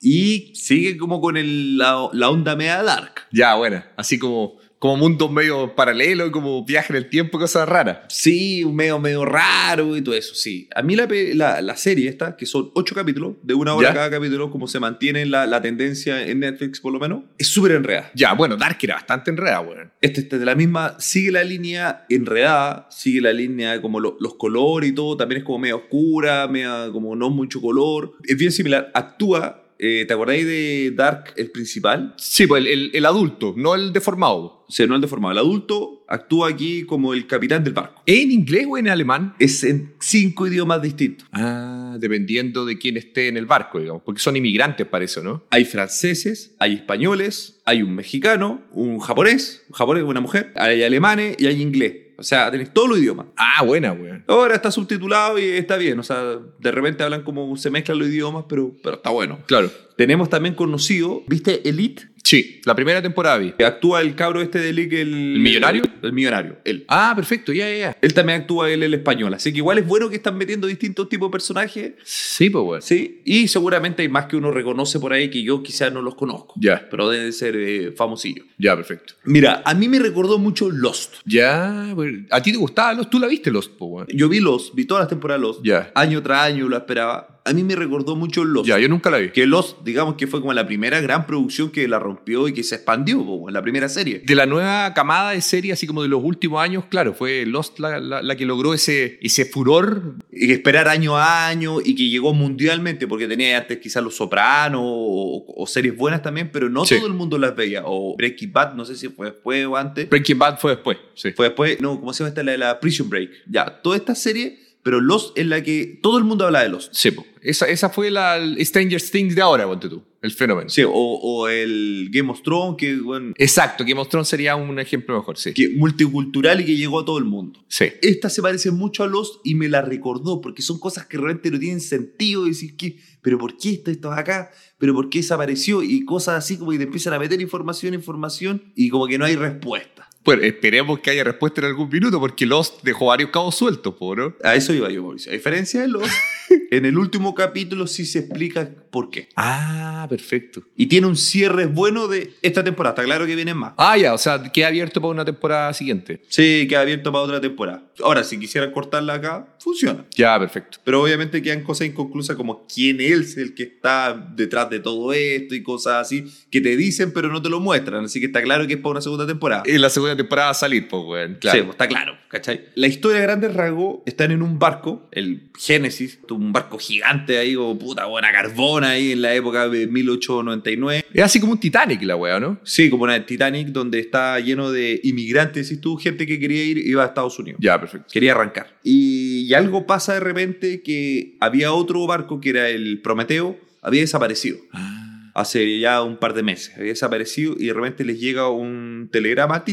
Y 0.09 0.51
sigue 0.55 0.95
como 0.97 1.19
con 1.19 1.35
el- 1.35 1.77
la, 1.77 2.09
la 2.13 2.29
onda 2.29 2.55
media 2.55 2.81
dark. 2.81 3.23
Ya, 3.31 3.55
buena. 3.55 3.91
Así 3.97 4.17
como, 4.17 4.57
como 4.79 4.95
mundos 4.95 5.29
medio 5.29 5.75
paralelos, 5.75 6.29
como 6.31 6.63
viaje 6.63 6.93
en 6.93 6.97
el 6.97 7.09
tiempo, 7.09 7.37
cosas 7.39 7.67
raras. 7.67 7.97
Sí, 8.07 8.63
medio, 8.71 8.99
medio 8.99 9.25
raro 9.25 9.97
y 9.97 10.01
todo 10.01 10.15
eso, 10.15 10.33
sí. 10.33 10.69
A 10.75 10.81
mí 10.81 10.95
la, 10.95 11.07
la, 11.33 11.61
la 11.61 11.75
serie 11.75 12.07
esta, 12.09 12.37
que 12.37 12.45
son 12.45 12.71
ocho 12.73 12.95
capítulos, 12.95 13.35
de 13.43 13.53
una 13.53 13.73
hora 13.73 13.89
Ya. 13.89 13.93
cada 13.95 14.09
capítulo, 14.11 14.49
como 14.49 14.67
se 14.69 14.79
mantiene 14.79 15.25
la, 15.25 15.45
la 15.45 15.61
tendencia 15.61 16.25
en 16.25 16.39
Netflix 16.39 16.79
por 16.79 16.93
lo 16.93 16.99
menos, 16.99 17.23
es 17.37 17.47
súper 17.47 17.71
enredada. 17.73 18.09
Ya, 18.15 18.33
bueno, 18.33 18.55
Dark 18.55 18.77
era 18.81 18.95
bastante 18.95 19.31
enredada, 19.31 19.59
weón. 19.61 19.91
Este, 19.99 20.21
este 20.21 20.39
de 20.39 20.45
la 20.45 20.55
misma, 20.55 20.95
sigue 20.99 21.31
la 21.33 21.43
línea 21.43 22.05
enredada, 22.07 22.87
sigue 22.91 23.19
la 23.19 23.33
línea 23.33 23.81
como 23.81 23.99
lo- 23.99 24.15
los 24.21 24.35
colores 24.35 24.89
y 24.91 24.93
todo, 24.93 25.17
también 25.17 25.39
es 25.39 25.43
como 25.45 25.59
medio 25.59 25.77
oscura, 25.77 26.47
media 26.47 26.89
como 26.93 27.13
no 27.15 27.29
mucho 27.29 27.59
color. 27.59 28.13
Es 28.23 28.37
bien 28.37 28.51
similar, 28.53 28.89
actúa, 28.93 29.63
eh, 29.79 30.05
¿te 30.07 30.13
acordáis 30.13 30.45
de 30.45 30.91
Dark, 30.95 31.33
el 31.37 31.51
principal? 31.51 32.13
Sí, 32.17 32.47
pues 32.47 32.61
el, 32.61 32.67
el- 32.67 32.91
el 32.93 33.05
adulto, 33.05 33.53
no 33.57 33.75
el 33.75 33.93
deformado. 33.93 34.65
O 34.69 34.71
sea, 34.71 34.85
no 34.85 34.95
el 34.95 35.01
deformado, 35.01 35.31
el 35.31 35.37
adulto 35.37 36.03
actúa 36.09 36.49
aquí 36.49 36.83
como 36.83 37.13
el 37.13 37.25
capitán 37.25 37.63
del 37.63 37.73
barco. 37.73 38.01
¿Es 38.05 38.19
en 38.21 38.31
inglés 38.31 38.65
o 38.69 38.77
en 38.77 38.89
alemán? 38.89 39.33
Es 39.39 39.63
en 39.63 39.93
cinco 39.99 40.45
idiomas 40.47 40.81
distintos. 40.81 41.27
Ah, 41.31 41.95
dependiendo 41.99 42.65
de 42.65 42.77
quién 42.77 42.97
esté 42.97 43.27
en 43.29 43.37
el 43.37 43.45
barco, 43.45 43.79
digamos. 43.79 44.01
Porque 44.03 44.19
son 44.21 44.35
inmigrantes 44.35 44.85
para 44.87 45.05
eso, 45.05 45.23
¿no? 45.23 45.43
Hay 45.51 45.63
franceses, 45.63 46.53
hay 46.59 46.73
españoles, 46.73 47.61
hay 47.65 47.81
un 47.81 47.95
mexicano, 47.95 48.61
un 48.71 48.99
japonés, 48.99 49.63
un 49.69 49.75
japonés, 49.75 50.03
una 50.03 50.19
mujer, 50.21 50.51
hay 50.55 50.83
alemanes 50.83 51.37
y 51.39 51.45
hay 51.47 51.61
inglés. 51.61 51.93
O 52.17 52.23
sea, 52.23 52.49
tenés 52.49 52.73
todos 52.73 52.89
los 52.89 52.97
idiomas. 52.97 53.27
Ah, 53.35 53.63
buena, 53.63 53.93
weón. 53.93 54.23
Ahora 54.27 54.55
está 54.55 54.71
subtitulado 54.71 55.37
y 55.37 55.43
está 55.43 55.77
bien. 55.77 55.99
O 55.99 56.03
sea, 56.03 56.39
de 56.59 56.71
repente 56.71 57.03
hablan 57.03 57.23
como 57.23 57.55
se 57.57 57.69
mezclan 57.69 57.99
los 57.99 58.07
idiomas, 58.07 58.45
pero, 58.49 58.75
pero 58.83 58.95
está 58.97 59.11
bueno. 59.11 59.39
Claro. 59.45 59.71
Tenemos 59.95 60.29
también 60.29 60.55
conocido, 60.55 61.23
¿viste 61.27 61.67
Elite? 61.69 62.09
Sí, 62.27 62.59
la 62.65 62.75
primera 62.75 63.01
temporada 63.01 63.37
vi. 63.37 63.53
Actúa 63.63 64.01
el 64.01 64.13
cabro 64.13 64.41
este 64.41 64.59
de 64.59 64.71
Elite, 64.71 65.01
el, 65.01 65.13
¿El 65.13 65.39
millonario? 65.39 65.83
El, 66.01 66.11
millonario, 66.11 66.57
él. 66.65 66.83
Ah, 66.89 67.13
perfecto, 67.15 67.53
ya, 67.53 67.69
ya, 67.69 67.77
ya. 67.77 67.97
Él 68.01 68.13
también 68.13 68.41
actúa 68.41 68.69
él 68.69 68.83
el 68.83 68.93
español. 68.93 69.33
Así 69.33 69.53
que 69.53 69.59
igual 69.59 69.77
es 69.77 69.87
bueno 69.87 70.09
que 70.09 70.17
están 70.17 70.37
metiendo 70.37 70.67
distintos 70.67 71.07
tipos 71.07 71.29
de 71.29 71.31
personajes. 71.31 71.93
Sí, 72.03 72.49
pues, 72.49 72.65
weón. 72.65 72.81
Sí, 72.81 73.21
y 73.23 73.47
seguramente 73.47 74.01
hay 74.01 74.09
más 74.09 74.25
que 74.25 74.35
uno 74.35 74.51
reconoce 74.51 74.99
por 74.99 75.13
ahí 75.13 75.29
que 75.29 75.41
yo 75.41 75.63
quizás 75.63 75.93
no 75.93 76.01
los 76.01 76.15
conozco. 76.15 76.53
Ya, 76.57 76.85
Pero 76.91 77.09
deben 77.09 77.31
ser 77.31 77.55
eh, 77.55 77.93
famosillos. 77.93 78.45
ya, 78.57 78.75
perfecto. 78.75 79.13
Mira, 79.23 79.61
a 79.63 79.73
mí 79.73 79.87
me 79.87 79.99
recordó 79.99 80.37
mucho 80.37 80.69
Lost. 80.69 81.13
Ya. 81.23 81.95
¿a 82.29 82.43
ti 82.43 82.51
te 82.51 82.57
gustaba 82.57 82.93
Lost? 82.93 83.09
¿Tú 83.09 83.19
la 83.19 83.27
viste 83.27 83.51
Lost, 83.51 83.71
pues? 83.77 84.05
Yo 84.13 84.27
vi 84.27 84.41
Lost, 84.41 84.75
vi 84.75 84.83
todas 84.83 85.03
las 85.03 85.09
temporadas 85.09 85.41
Lost. 85.41 85.61
Ya. 85.63 85.91
Año 85.95 86.21
tras 86.21 86.41
año 86.41 86.67
lo 86.67 86.75
esperaba. 86.75 87.36
A 87.49 87.53
mí 87.53 87.63
me 87.63 87.75
recordó 87.75 88.15
mucho 88.15 88.43
Lost. 88.43 88.67
Ya, 88.67 88.77
yo 88.79 88.89
nunca 88.89 89.09
la 89.09 89.17
vi. 89.17 89.29
Que 89.29 89.45
Lost, 89.45 89.77
digamos 89.83 90.15
que 90.15 90.27
fue 90.27 90.39
como 90.41 90.53
la 90.53 90.67
primera 90.67 90.99
gran 91.01 91.25
producción 91.25 91.71
que 91.71 91.87
la 91.87 91.99
rompió 91.99 92.47
y 92.47 92.53
que 92.53 92.63
se 92.63 92.75
expandió, 92.75 93.25
po, 93.25 93.47
en 93.49 93.53
la 93.53 93.61
primera 93.61 93.87
serie. 93.89 94.21
De 94.25 94.35
la 94.35 94.45
nueva 94.45 94.93
camada 94.93 95.31
de 95.31 95.41
serie, 95.41 95.71
así 95.73 95.87
como 95.87 96.01
de 96.03 96.09
los 96.09 96.23
últimos 96.23 96.61
años, 96.61 96.85
claro, 96.89 97.13
fue 97.13 97.45
Lost 97.45 97.79
la, 97.79 97.99
la- 97.99 98.21
la 98.21 98.35
que 98.35 98.45
logró 98.45 98.73
ese, 98.73 99.17
ese 99.21 99.45
furor. 99.45 100.15
Y 100.31 100.47
que 100.47 100.53
esperar 100.53 100.87
año 100.87 101.17
a 101.17 101.47
año 101.47 101.77
y 101.83 101.95
que 101.95 102.09
llegó 102.09 102.33
mundialmente, 102.33 103.07
porque 103.07 103.27
tenía 103.27 103.57
antes 103.57 103.77
quizás 103.79 104.03
Los 104.03 104.15
Sopranos 104.17 104.81
o, 104.83 105.45
o 105.55 105.67
series 105.67 105.95
buenas 105.95 106.21
también, 106.21 106.49
pero 106.51 106.69
no 106.69 106.85
Sí. 106.85 106.95
todo 106.97 107.07
el 107.07 107.13
mundo 107.13 107.37
las 107.37 107.55
veía. 107.55 107.83
O 107.85 108.15
Breaking 108.17 108.51
Bad, 108.51 108.73
no 108.75 108.85
sé 108.85 108.95
si 108.95 109.07
fue 109.09 109.27
después 109.31 109.65
o 109.65 109.75
antes. 109.77 110.09
Breaking 110.09 110.37
Bad 110.39 110.59
fue 110.59 110.71
después, 110.71 110.97
sí. 111.15 111.31
Fue 111.31 111.47
después, 111.47 111.79
no, 111.81 111.99
¿cómo 111.99 112.13
se 112.13 112.19
llama 112.19 112.29
esta? 112.29 112.43
La 112.43 112.51
de 112.51 112.57
la 112.57 112.79
Prison 112.79 113.09
Break. 113.09 113.29
Ya, 113.47 113.65
toda 113.81 113.95
esta 113.97 114.13
serie 114.15 114.59
pero 114.87 115.01
Lost 115.01 115.37
es 115.37 115.45
la 115.45 115.61
que 115.61 115.99
todo 116.01 116.17
el 116.17 116.23
mundo 116.23 116.45
habla 116.45 116.63
de 116.63 116.69
Lost. 116.69 116.93
Sí, 116.93 117.11
po. 117.11 117.25
Esa, 117.41 117.67
esa 117.67 117.89
fue 117.89 118.09
la 118.09 118.39
Stranger 118.57 119.01
Things 119.01 119.35
de 119.35 119.41
ahora, 119.41 119.67
ponte 119.67 119.89
tú. 119.89 120.01
El 120.21 120.31
fenómeno. 120.31 120.69
Sí, 120.69 120.81
o, 120.81 120.89
o 120.93 121.49
el 121.49 122.07
Game 122.09 122.31
of 122.31 122.41
Thrones, 122.41 122.77
que, 122.77 122.95
bueno, 122.95 123.33
Exacto, 123.35 123.83
Game 123.85 123.99
of 123.99 124.07
Thrones 124.07 124.29
sería 124.29 124.55
un 124.55 124.79
ejemplo 124.79 125.17
mejor, 125.17 125.37
sí. 125.37 125.53
que 125.53 125.67
multicultural 125.75 126.61
y 126.61 126.65
que 126.65 126.77
llegó 126.77 127.01
a 127.01 127.05
todo 127.05 127.17
el 127.17 127.25
mundo. 127.25 127.65
Sí. 127.67 127.87
Esta 128.01 128.29
se 128.29 128.41
parece 128.41 128.71
mucho 128.71 129.03
a 129.03 129.07
Lost 129.07 129.41
y 129.43 129.55
me 129.55 129.67
la 129.67 129.81
recordó, 129.81 130.39
porque 130.39 130.61
son 130.61 130.79
cosas 130.79 131.05
que 131.05 131.17
realmente 131.17 131.51
no 131.51 131.59
tienen 131.59 131.81
sentido. 131.81 132.45
Decir, 132.45 132.77
que, 132.77 132.97
¿pero 133.21 133.37
por 133.37 133.57
qué 133.57 133.71
esto, 133.71 133.91
esto 133.91 134.09
acá? 134.13 134.51
¿Pero 134.77 134.93
por 134.93 135.09
qué 135.09 135.19
desapareció? 135.19 135.83
Y 135.83 136.05
cosas 136.05 136.35
así 136.35 136.55
como 136.55 136.71
que 136.71 136.77
te 136.77 136.85
empiezan 136.85 137.11
a 137.11 137.19
meter 137.19 137.41
información, 137.41 137.93
información, 137.93 138.71
y 138.73 138.87
como 138.87 139.05
que 139.05 139.17
no 139.17 139.25
hay 139.25 139.35
respuesta. 139.35 140.06
Bueno, 140.23 140.43
esperemos 140.43 140.99
que 140.99 141.11
haya 141.11 141.23
respuesta 141.23 141.61
en 141.61 141.67
algún 141.67 141.89
minuto, 141.89 142.19
porque 142.19 142.45
Lost 142.45 142.83
dejó 142.83 143.07
varios 143.07 143.29
cabos 143.29 143.55
sueltos, 143.55 143.95
¿no? 143.99 144.35
A 144.43 144.55
eso 144.55 144.73
iba 144.73 144.89
yo, 144.89 145.03
Mauricio. 145.03 145.31
A 145.31 145.35
diferencia 145.35 145.81
de 145.81 145.87
Lost, 145.87 146.11
en 146.71 146.85
el 146.85 146.97
último 146.97 147.33
capítulo 147.33 147.87
sí 147.87 148.05
se 148.05 148.19
explica 148.19 148.69
por 148.91 149.09
qué. 149.09 149.29
Ah, 149.35 150.05
perfecto. 150.09 150.63
Y 150.75 150.87
tiene 150.87 151.07
un 151.07 151.15
cierre 151.15 151.65
bueno 151.65 152.07
de 152.07 152.33
esta 152.41 152.63
temporada. 152.63 152.93
Está 152.93 153.03
claro 153.03 153.25
que 153.25 153.35
vienen 153.35 153.57
más. 153.57 153.73
Ah, 153.77 153.97
ya, 153.97 154.13
o 154.13 154.17
sea, 154.17 154.51
queda 154.51 154.67
abierto 154.67 154.99
para 154.99 155.11
una 155.11 155.25
temporada 155.25 155.73
siguiente. 155.73 156.21
Sí, 156.27 156.65
queda 156.67 156.81
abierto 156.81 157.11
para 157.11 157.23
otra 157.23 157.41
temporada. 157.41 157.83
Ahora, 158.03 158.23
si 158.23 158.39
quisieran 158.39 158.71
cortarla 158.71 159.15
acá, 159.15 159.55
funciona. 159.59 160.05
Ya, 160.15 160.37
perfecto. 160.39 160.79
Pero 160.83 161.01
obviamente 161.01 161.41
quedan 161.41 161.63
cosas 161.63 161.87
inconclusas 161.87 162.35
como 162.35 162.65
quién 162.67 162.99
es 163.01 163.37
el 163.37 163.55
que 163.55 163.63
está 163.63 164.13
detrás 164.35 164.69
de 164.69 164.79
todo 164.79 165.13
esto 165.13 165.55
y 165.55 165.63
cosas 165.63 166.05
así 166.05 166.25
que 166.51 166.61
te 166.61 166.75
dicen 166.75 167.11
pero 167.13 167.29
no 167.29 167.41
te 167.41 167.49
lo 167.49 167.59
muestran. 167.59 168.05
Así 168.05 168.19
que 168.19 168.27
está 168.27 168.41
claro 168.41 168.67
que 168.67 168.73
es 168.73 168.79
para 168.79 168.91
una 168.91 169.01
segunda 169.01 169.25
temporada. 169.25 169.63
En 169.65 169.81
la 169.81 169.89
segunda 169.89 170.16
temporada 170.17 170.47
va 170.47 170.51
a 170.51 170.55
salir, 170.55 170.87
pues, 170.87 171.03
weón. 171.05 171.33
Sí, 171.33 171.39
Claro. 171.39 171.63
pues, 171.65 171.73
está 171.75 171.87
claro, 171.87 172.17
¿cachai? 172.27 172.65
La 172.75 172.87
historia 172.87 173.17
de 173.19 173.23
grandes 173.23 173.53
rasgos 173.53 173.99
están 174.05 174.31
en 174.31 174.41
un 174.41 174.59
barco, 174.59 175.07
el 175.11 175.49
Génesis, 175.57 176.19
un 176.29 176.51
barco 176.51 176.77
gigante 176.77 177.37
ahí, 177.37 177.55
o 177.55 177.77
puta, 177.77 178.05
buena 178.05 178.31
carbona 178.31 178.89
ahí 178.91 179.13
en 179.13 179.21
la 179.21 179.33
época 179.33 179.69
de 179.69 179.87
1899. 179.87 181.05
Es 181.13 181.23
así 181.23 181.39
como 181.39 181.53
un 181.53 181.59
Titanic 181.59 182.01
la 182.03 182.15
weá, 182.15 182.39
¿no? 182.39 182.59
Sí, 182.63 182.89
como 182.89 183.03
una 183.03 183.25
Titanic 183.25 183.67
donde 183.69 183.99
está 183.99 184.39
lleno 184.39 184.71
de 184.71 184.99
inmigrantes, 185.03 185.71
y 185.71 185.77
tú, 185.77 185.97
gente 185.97 186.25
que 186.25 186.39
quería 186.39 186.63
ir, 186.63 186.77
iba 186.79 187.03
a 187.03 187.07
Estados 187.07 187.39
Unidos. 187.39 187.59
Ya, 187.61 187.79
perfecto. 187.79 188.07
Quería 188.11 188.31
arrancar. 188.33 188.77
Y, 188.83 189.45
y 189.47 189.53
algo 189.53 189.85
pasa 189.85 190.13
de 190.13 190.19
repente 190.19 190.81
que 190.81 191.35
había 191.39 191.71
otro 191.73 192.05
barco 192.07 192.39
que 192.41 192.49
era 192.49 192.69
el 192.69 193.01
Prometeo, 193.01 193.57
había 193.81 194.01
desaparecido. 194.01 194.57
Ah 194.73 195.06
hace 195.37 195.79
ya 195.79 196.01
un 196.01 196.17
par 196.17 196.33
de 196.33 196.41
meses. 196.41 196.73
Había 196.75 196.89
desaparecido 196.89 197.55
y 197.57 197.67
de 197.67 197.73
repente 197.73 198.03
les 198.03 198.19
llega 198.19 198.49
un 198.49 199.07
telegrama 199.11 199.63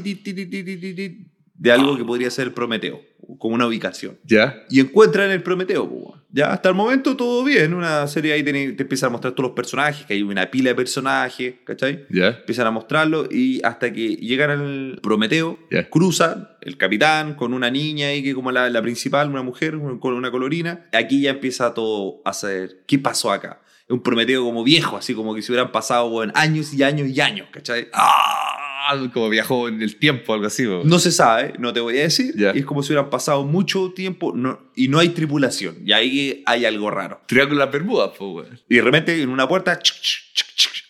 de 1.55 1.73
algo 1.73 1.97
que 1.97 2.05
podría 2.05 2.31
ser 2.31 2.53
Prometeo, 2.53 3.01
como 3.39 3.55
una 3.55 3.67
ubicación. 3.67 4.19
¿Ya? 4.25 4.63
Y 4.69 4.81
encuentran 4.81 5.31
el 5.31 5.43
Prometeo, 5.43 6.23
Ya, 6.31 6.53
hasta 6.53 6.69
el 6.69 6.75
momento 6.75 7.17
todo 7.17 7.43
bien. 7.45 7.73
Una 7.73 8.07
serie 8.09 8.35
ahí 8.35 8.43
te, 8.43 8.53
te 8.73 8.83
empiezan 8.83 9.09
a 9.09 9.13
mostrar 9.13 9.33
todos 9.33 9.49
los 9.49 9.57
personajes, 9.57 10.05
que 10.05 10.13
hay 10.13 10.23
una 10.23 10.51
pila 10.51 10.71
de 10.71 10.75
personajes, 10.75 11.55
¿cachai? 11.65 12.05
¿Ya? 12.11 12.29
Empiezan 12.41 12.67
a 12.67 12.71
mostrarlo 12.71 13.27
y 13.31 13.63
hasta 13.65 13.91
que 13.91 14.17
llegan 14.17 14.51
al 14.51 14.99
Prometeo, 15.03 15.59
¿Ya? 15.71 15.89
cruzan 15.89 16.51
el 16.61 16.77
capitán 16.77 17.37
con 17.37 17.55
una 17.55 17.71
niña 17.71 18.09
ahí 18.09 18.23
que 18.23 18.35
como 18.35 18.53
la, 18.53 18.83
principal, 18.83 19.31
una 19.31 19.43
mujer 19.43 19.79
con 19.99 20.13
una 20.13 20.31
colorina. 20.31 20.87
Aquí 20.93 21.23
ya 21.23 21.31
empieza 21.31 21.73
todo 21.73 22.21
a 22.27 22.35
ser, 22.35 22.83
¿qué 22.87 22.99
pasó 22.99 23.33
acá? 23.33 23.61
Un 23.89 24.03
Prometeo 24.03 24.43
como 24.45 24.65
viejo, 24.65 24.97
así 24.97 25.15
como 25.15 25.35
que 25.35 25.43
se 25.43 25.53
hubieran 25.53 25.71
pasado 25.71 26.23
años 26.35 26.73
y 26.73 26.83
años 26.83 27.09
y 27.09 27.21
años, 27.21 27.49
¿cachai? 27.53 27.89
Ah, 27.93 28.95
como 29.13 29.29
viajó 29.29 29.69
en 29.69 29.83
el 29.83 29.97
tiempo, 29.97 30.33
algo 30.35 30.47
así. 30.47 30.65
No 30.85 30.99
se 30.99 31.11
sabe, 31.13 31.55
no 31.59 31.73
te 31.73 31.81
voy 31.81 31.99
a 31.99 32.03
decir. 32.03 32.35
Y 32.37 32.59
es 32.59 32.65
como 32.65 32.83
si 32.83 32.93
hubieran 32.93 33.11
pasado 33.11 33.45
mucho 33.45 33.93
tiempo 33.95 34.33
no- 34.35 34.59
y 34.75 34.89
no 34.89 34.99
hay 34.99 35.11
tripulación. 35.11 35.77
Y 35.85 35.93
ahí 35.93 36.43
hay 36.47 36.65
algo 36.65 36.91
raro. 36.91 37.21
Triángulo 37.27 37.61
de 37.61 37.65
las 37.67 37.73
Bermudas, 37.73 38.11
pues. 38.19 38.49
Y 38.69 38.77
de 38.77 38.83
repente 38.83 39.21
en 39.23 39.29
una 39.29 39.47
puerta 39.49 39.79
chuc, 39.79 39.97